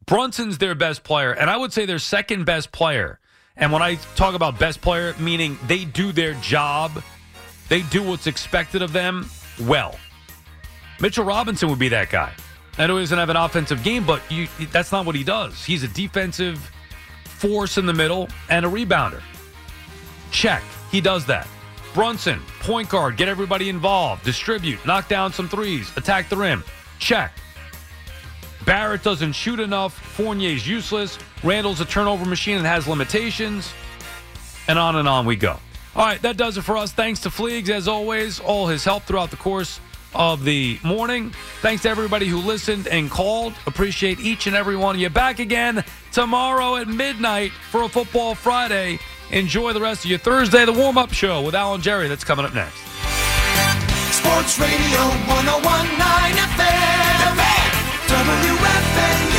Brunson's 0.05 0.59
their 0.59 0.75
best 0.75 1.05
player, 1.05 1.31
and 1.31 1.49
I 1.49 1.57
would 1.57 1.73
say 1.73 1.87
their 1.87 2.01
second 2.01 2.45
best 2.45 2.73
player. 2.73 3.21
And 3.57 3.71
when 3.71 3.83
I 3.83 3.95
talk 4.17 4.35
about 4.35 4.59
best 4.59 4.81
player, 4.81 5.15
meaning 5.21 5.57
they 5.69 5.85
do 5.85 6.11
their 6.11 6.35
job, 6.35 7.05
they 7.69 7.83
do 7.83 8.03
what's 8.03 8.27
expected 8.27 8.83
of 8.83 8.93
them 8.93 9.31
well. 9.61 9.95
Mitchell 11.01 11.25
Robinson 11.25 11.69
would 11.69 11.79
be 11.79 11.91
that 11.91 12.11
guy. 12.11 12.33
I 12.79 12.87
know 12.87 12.97
he 12.97 13.03
doesn't 13.03 13.19
have 13.19 13.29
an 13.29 13.37
offensive 13.37 13.83
game, 13.83 14.05
but 14.07 14.23
you, 14.31 14.49
that's 14.71 14.93
not 14.93 15.05
what 15.05 15.15
he 15.15 15.25
does. 15.25 15.65
He's 15.65 15.83
a 15.83 15.89
defensive 15.89 16.71
force 17.25 17.77
in 17.77 17.87
the 17.87 17.93
middle 17.93 18.29
and 18.49 18.65
a 18.65 18.69
rebounder. 18.69 19.23
Check. 20.31 20.63
He 20.91 21.01
does 21.01 21.27
that. 21.27 21.47
Brunson, 21.93 22.41
point 22.61 22.89
guard, 22.89 23.19
get 23.19 23.29
everybody 23.29 23.69
involved, 23.69 24.25
distribute, 24.25 24.85
knock 24.87 25.09
down 25.09 25.33
some 25.33 25.49
threes, 25.49 25.95
attack 25.97 26.31
the 26.31 26.37
rim. 26.37 26.65
Check. 26.99 27.33
Barrett 28.65 29.03
doesn't 29.03 29.33
shoot 29.33 29.61
enough. 29.61 29.99
Fournier's 30.17 30.67
useless. 30.67 31.19
Randle's 31.43 31.81
a 31.81 31.85
turnover 31.85 32.25
machine 32.25 32.57
and 32.57 32.67
has 32.67 32.87
limitations. 32.87 33.73
And 34.69 34.79
on 34.79 34.97
and 34.97 35.09
on 35.09 35.27
we 35.27 35.37
go. 35.37 35.59
All 35.95 36.07
right, 36.07 36.23
that 36.23 36.39
does 36.39 36.57
it 36.57 36.63
for 36.63 36.79
us. 36.79 36.93
Thanks 36.93 37.21
to 37.21 37.29
Fleegs, 37.29 37.69
as 37.69 37.89
always, 37.89 38.41
all 38.41 38.69
his 38.69 38.85
help 38.85 39.03
throughout 39.03 39.31
the 39.31 39.37
course 39.37 39.81
of 40.15 40.45
the 40.45 40.79
morning. 40.83 41.33
Thanks 41.61 41.83
to 41.83 41.89
everybody 41.89 42.27
who 42.27 42.39
listened 42.39 42.87
and 42.89 43.11
called. 43.11 43.55
Appreciate 43.67 44.21
each 44.21 44.47
and 44.47 44.57
every 44.57 44.77
one 44.77 44.95
of 44.97 45.01
you. 45.01 45.11
Back 45.11 45.39
again 45.39 45.85
tomorrow 46.13 46.77
at 46.77 46.89
midnight 46.89 47.53
for 47.71 47.83
a 47.83 47.89
Football 47.89 48.35
Friday. 48.35 48.99
Enjoy 49.31 49.73
the 49.73 49.81
rest 49.81 50.05
of 50.05 50.11
your 50.11 50.19
Thursday, 50.19 50.65
the 50.65 50.73
warm 50.73 50.99
up 50.99 51.13
show 51.13 51.43
with 51.43 51.55
Alan 51.55 51.81
Jerry. 51.81 52.09
That's 52.09 52.25
coming 52.25 52.45
up 52.45 52.55
next. 52.55 52.77
Sports 54.13 54.59
Radio 54.59 55.01
1019 55.27 56.37
FM. 56.37 56.93
WFAN. 58.13 59.32